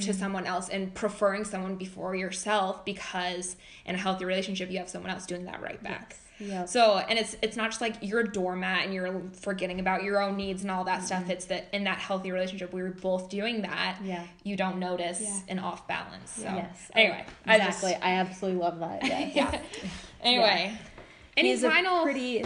to 0.00 0.12
someone 0.14 0.46
else 0.46 0.68
and 0.68 0.94
preferring 0.94 1.44
someone 1.44 1.74
before 1.76 2.14
yourself 2.14 2.84
because 2.84 3.56
in 3.86 3.94
a 3.96 3.98
healthy 3.98 4.24
relationship 4.24 4.70
you 4.70 4.78
have 4.78 4.88
someone 4.88 5.10
else 5.10 5.26
doing 5.26 5.44
that 5.46 5.60
right 5.62 5.82
back. 5.82 6.16
Yep. 6.40 6.68
So 6.68 6.98
and 6.98 7.18
it's 7.18 7.36
it's 7.42 7.56
not 7.56 7.70
just 7.70 7.80
like 7.80 7.94
you're 8.02 8.20
a 8.20 8.30
doormat 8.32 8.84
and 8.84 8.92
you're 8.92 9.22
forgetting 9.40 9.78
about 9.80 10.02
your 10.02 10.20
own 10.20 10.36
needs 10.36 10.62
and 10.62 10.70
all 10.70 10.84
that 10.84 11.04
stuff. 11.04 11.30
It's 11.30 11.44
that 11.46 11.68
in 11.72 11.84
that 11.84 11.98
healthy 11.98 12.32
relationship 12.32 12.72
we 12.72 12.82
were 12.82 12.90
both 12.90 13.28
doing 13.28 13.62
that. 13.62 13.98
Yeah. 14.02 14.24
You 14.42 14.56
don't 14.56 14.78
notice 14.78 15.20
Yeah. 15.20 15.38
an 15.48 15.58
off 15.60 15.86
balance. 15.86 16.30
So 16.32 16.42
Yes. 16.42 16.90
anyway, 16.94 17.24
Exactly. 17.46 17.94
I, 17.94 18.14
absolutely 18.14 18.60
love 18.60 18.80
that. 18.80 19.00
I 19.04 19.08
just 19.08 19.36
yeah. 19.36 19.60
Anyway. 20.22 20.78
Any 21.36 21.50
He's 21.50 21.62
final 21.62 22.02
pretty 22.02 22.44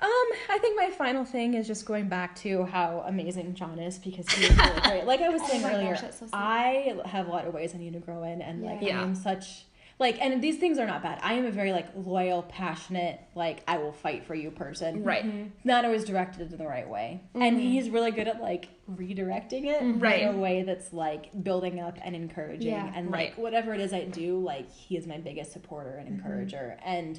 um 0.00 0.28
i 0.48 0.58
think 0.60 0.76
my 0.76 0.90
final 0.90 1.24
thing 1.24 1.54
is 1.54 1.66
just 1.66 1.84
going 1.84 2.08
back 2.08 2.36
to 2.36 2.62
how 2.66 3.02
amazing 3.08 3.52
john 3.54 3.80
is 3.80 3.98
because 3.98 4.28
he 4.28 4.44
is 4.44 4.56
really 4.56 4.80
great 4.82 5.04
like 5.06 5.20
i 5.20 5.28
was 5.28 5.42
saying 5.48 5.60
my 5.60 5.74
earlier 5.74 5.94
gosh, 5.94 6.14
so 6.14 6.26
i 6.32 6.96
have 7.04 7.26
a 7.26 7.30
lot 7.30 7.44
of 7.46 7.52
ways 7.52 7.74
i 7.74 7.78
need 7.78 7.92
to 7.94 7.98
grow 7.98 8.22
in 8.22 8.40
and 8.40 8.62
like 8.62 8.78
Yeah. 8.80 9.00
i 9.00 9.02
am 9.02 9.16
such 9.16 9.64
like 9.98 10.16
and 10.20 10.42
these 10.42 10.56
things 10.58 10.78
are 10.78 10.86
not 10.86 11.02
bad 11.02 11.18
i 11.22 11.34
am 11.34 11.44
a 11.44 11.50
very 11.50 11.72
like 11.72 11.86
loyal 11.96 12.42
passionate 12.42 13.20
like 13.34 13.62
i 13.66 13.78
will 13.78 13.92
fight 13.92 14.24
for 14.26 14.34
you 14.34 14.50
person 14.50 15.02
Right. 15.04 15.24
Mm-hmm. 15.24 15.48
not 15.64 15.84
always 15.84 16.04
directed 16.04 16.52
in 16.52 16.58
the 16.58 16.66
right 16.66 16.88
way 16.88 17.20
and 17.34 17.42
mm-hmm. 17.42 17.58
he's 17.58 17.90
really 17.90 18.10
good 18.10 18.28
at 18.28 18.40
like 18.40 18.68
redirecting 18.90 19.64
it 19.66 19.80
Right. 20.00 20.22
in 20.22 20.28
a 20.34 20.38
way 20.38 20.62
that's 20.62 20.92
like 20.92 21.30
building 21.42 21.80
up 21.80 21.98
and 22.02 22.14
encouraging 22.14 22.70
Yeah. 22.72 22.92
and 22.94 23.10
Right. 23.10 23.30
like 23.30 23.38
whatever 23.38 23.74
it 23.74 23.80
is 23.80 23.92
i 23.92 24.04
do 24.04 24.38
like 24.38 24.70
he 24.70 24.96
is 24.96 25.06
my 25.06 25.18
biggest 25.18 25.52
supporter 25.52 25.96
and 25.96 26.08
encourager 26.08 26.78
and 26.84 27.18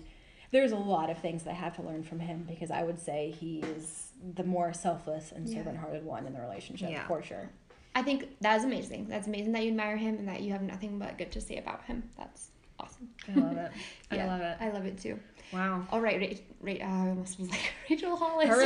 there's 0.52 0.72
a 0.72 0.78
lot 0.78 1.10
of 1.10 1.18
things 1.20 1.44
that 1.44 1.52
i 1.52 1.54
have 1.56 1.76
to 1.76 1.82
learn 1.84 2.04
from 2.04 2.20
him 2.20 2.46
because 2.48 2.72
i 2.72 2.82
would 2.84 3.00
say 3.00 3.36
he 3.40 3.60
is 3.60 4.08
the 4.36 4.44
more 4.44 4.74
selfless 4.74 5.32
and 5.32 5.48
Yeah. 5.48 5.58
servant-hearted 5.60 6.04
one 6.06 6.26
in 6.26 6.34
the 6.34 6.42
relationship 6.42 6.90
Yeah. 6.92 7.08
for 7.08 7.22
sure 7.24 7.50
I 7.96 8.04
think 8.04 8.40
that 8.42 8.56
is 8.58 8.64
amazing. 8.64 9.08
That's 9.10 9.26
amazing 9.26 9.52
that 9.54 9.64
you 9.64 9.70
admire 9.72 9.98
him 9.98 10.16
and 10.20 10.28
that 10.28 10.42
you 10.42 10.52
have 10.52 10.62
nothing 10.62 11.00
but 11.00 11.18
good 11.18 11.32
to 11.32 11.42
say 11.42 11.58
about 11.58 11.84
him. 11.86 12.04
That's 12.20 12.52
awesome. 12.80 13.10
I 13.28 13.40
love 13.40 13.58
it. 13.58 13.72
I 14.12 14.26
love 14.26 14.42
it. 14.42 14.58
I 14.60 14.70
love 14.70 14.86
it 14.86 14.98
too. 15.00 15.20
Wow. 15.52 15.84
All 15.92 16.00
right, 16.00 16.20
Ra- 16.20 16.38
Ra- 16.62 16.74
uh, 16.74 17.06
I 17.06 17.10
almost 17.10 17.40
was 17.40 17.50
like 17.50 17.74
Rachel 17.90 18.16
Hollis. 18.16 18.48
Rachel. 18.50 18.64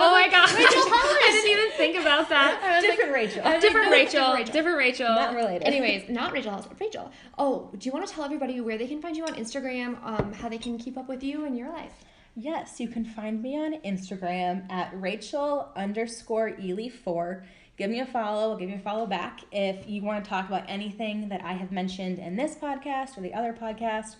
Oh 0.00 0.10
my 0.12 0.28
gosh. 0.28 0.52
Rachel 0.52 0.68
Hollis. 0.74 1.16
I 1.22 1.30
didn't 1.32 1.50
even 1.58 1.70
think 1.76 2.00
about 2.04 2.28
that. 2.30 2.80
different 2.82 3.12
rachel 3.12 3.42
Different 3.60 3.90
Rachel. 3.92 4.32
different 4.32 4.38
Rachel. 4.38 4.52
Different 4.52 4.78
Rachel. 4.78 5.08
not 5.08 5.34
related 5.36 5.62
Anyways, 5.62 6.08
not 6.08 6.32
Rachel 6.32 6.50
Hollis. 6.50 6.66
Rachel. 6.80 7.10
Oh, 7.38 7.70
do 7.78 7.86
you 7.86 7.92
want 7.92 8.06
to 8.06 8.12
tell 8.12 8.24
everybody 8.24 8.60
where 8.60 8.76
they 8.78 8.88
can 8.88 9.00
find 9.00 9.16
you 9.16 9.24
on 9.24 9.34
Instagram? 9.34 9.96
Um, 10.04 10.32
how 10.32 10.48
they 10.48 10.58
can 10.58 10.76
keep 10.76 10.98
up 10.98 11.08
with 11.08 11.22
you 11.22 11.44
and 11.44 11.56
your 11.56 11.68
life? 11.70 11.92
Yes, 12.34 12.80
you 12.80 12.88
can 12.88 13.04
find 13.04 13.40
me 13.42 13.56
on 13.56 13.74
Instagram 13.82 14.70
at 14.72 14.90
Rachel 15.00 15.70
underscore 15.76 16.50
Ely4. 16.52 17.44
Give 17.78 17.90
me 17.90 18.00
a 18.00 18.06
follow, 18.06 18.56
give 18.56 18.68
me 18.68 18.74
a 18.76 18.78
follow 18.78 19.06
back. 19.06 19.40
If 19.50 19.88
you 19.88 20.02
want 20.02 20.22
to 20.22 20.28
talk 20.28 20.46
about 20.46 20.64
anything 20.68 21.28
that 21.30 21.42
I 21.42 21.54
have 21.54 21.72
mentioned 21.72 22.18
in 22.18 22.36
this 22.36 22.54
podcast 22.54 23.16
or 23.16 23.22
the 23.22 23.32
other 23.34 23.52
podcast, 23.52 24.16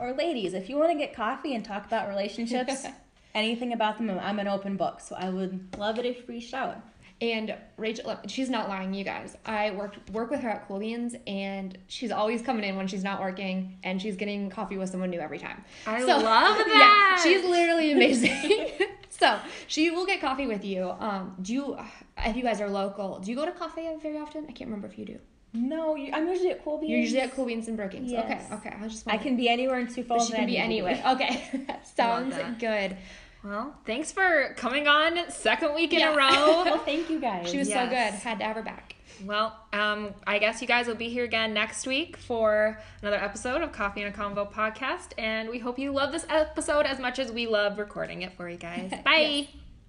or 0.00 0.12
ladies, 0.12 0.54
if 0.54 0.68
you 0.68 0.76
want 0.76 0.92
to 0.92 0.98
get 0.98 1.14
coffee 1.14 1.54
and 1.54 1.64
talk 1.64 1.84
about 1.86 2.08
relationships, 2.08 2.86
anything 3.34 3.72
about 3.74 3.98
them, 3.98 4.10
I'm 4.10 4.38
an 4.38 4.48
open 4.48 4.76
book. 4.76 5.00
So 5.00 5.14
I 5.14 5.28
would 5.28 5.76
love 5.78 5.98
it 5.98 6.06
if 6.06 6.18
you 6.18 6.24
reached 6.26 6.54
out. 6.54 6.78
And 7.20 7.54
Rachel, 7.78 8.18
she's 8.26 8.50
not 8.50 8.68
lying, 8.68 8.92
you 8.92 9.02
guys. 9.04 9.38
I 9.46 9.70
worked 9.70 10.10
work 10.10 10.30
with 10.30 10.40
her 10.40 10.50
at 10.50 10.68
Colgan's, 10.68 11.14
and 11.26 11.76
she's 11.88 12.10
always 12.10 12.42
coming 12.42 12.64
in 12.64 12.76
when 12.76 12.86
she's 12.88 13.04
not 13.04 13.20
working, 13.22 13.78
and 13.84 14.00
she's 14.02 14.16
getting 14.16 14.50
coffee 14.50 14.76
with 14.76 14.90
someone 14.90 15.08
new 15.10 15.20
every 15.20 15.38
time. 15.38 15.64
I 15.86 16.00
So- 16.00 16.18
love 16.18 16.56
that. 16.58 17.16
Yeah, 17.18 17.22
she's 17.22 17.42
literally 17.44 17.92
amazing. 17.92 18.68
so 19.20 19.38
she 19.66 19.90
will 19.90 20.06
get 20.06 20.20
coffee 20.20 20.46
with 20.46 20.64
you. 20.64 20.90
Um, 20.98 21.36
do 21.42 21.52
you, 21.52 21.78
if 22.18 22.36
you 22.36 22.42
guys 22.42 22.60
are 22.60 22.68
local, 22.68 23.18
do 23.18 23.30
you 23.30 23.36
go 23.36 23.44
to 23.46 23.52
Cafe 23.52 23.96
very 24.02 24.18
often? 24.18 24.44
I 24.48 24.52
can't 24.52 24.68
remember 24.70 24.86
if 24.88 24.98
you 24.98 25.04
do. 25.04 25.18
No, 25.54 25.94
you, 25.96 26.10
I'm 26.12 26.28
usually 26.28 26.50
at 26.50 26.62
Colby. 26.62 26.86
You're 26.88 26.98
usually 26.98 27.20
at 27.22 27.32
Cool 27.34 27.46
Beans 27.46 27.66
and 27.68 27.76
Brookings. 27.78 28.10
Yes. 28.12 28.50
Okay, 28.52 28.54
okay. 28.70 28.76
I 28.78 28.88
just 28.88 29.08
I 29.08 29.16
can 29.16 29.36
be 29.36 29.48
anywhere 29.48 29.78
in 29.78 29.88
Sioux 29.88 30.02
Falls. 30.04 30.26
she 30.26 30.34
can 30.34 30.42
I 30.42 30.46
be 30.46 30.58
anywhere. 30.58 31.02
Okay, 31.12 31.66
sounds 31.96 32.36
good. 32.58 32.96
Well, 33.42 33.74
thanks 33.86 34.12
for 34.12 34.54
coming 34.56 34.86
on 34.88 35.30
second 35.30 35.74
week 35.74 35.92
in 35.94 36.00
Yeah. 36.00 36.12
a 36.12 36.16
row. 36.16 36.64
Well, 36.64 36.78
thank 36.78 37.08
you 37.08 37.20
guys. 37.20 37.48
She 37.48 37.58
was 37.58 37.68
so 37.68 37.86
good. 37.86 37.94
Had 37.94 38.38
to 38.40 38.44
have 38.44 38.56
her 38.56 38.62
back. 38.62 38.85
Well, 39.24 39.56
um, 39.72 40.14
I 40.26 40.38
guess 40.38 40.60
you 40.60 40.68
guys 40.68 40.86
will 40.86 40.94
be 40.94 41.08
here 41.08 41.24
again 41.24 41.54
next 41.54 41.86
week 41.86 42.16
for 42.16 42.78
another 43.02 43.16
episode 43.16 43.62
of 43.62 43.72
Coffee 43.72 44.02
and 44.02 44.14
a 44.14 44.16
Convo 44.16 44.50
podcast, 44.50 45.12
and 45.18 45.48
we 45.48 45.58
hope 45.58 45.78
you 45.78 45.92
love 45.92 46.12
this 46.12 46.26
episode 46.28 46.86
as 46.86 46.98
much 46.98 47.18
as 47.18 47.32
we 47.32 47.46
love 47.46 47.78
recording 47.78 48.22
it 48.22 48.32
for 48.32 48.48
you 48.48 48.58
guys. 48.58 48.90
Bye. 49.04 49.48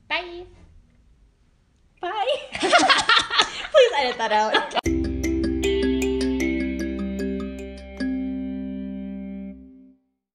Bye. 0.10 0.44
Bye. 2.02 2.38
Please 2.60 3.92
edit 3.98 4.18
that 4.18 4.32
out. 4.32 4.80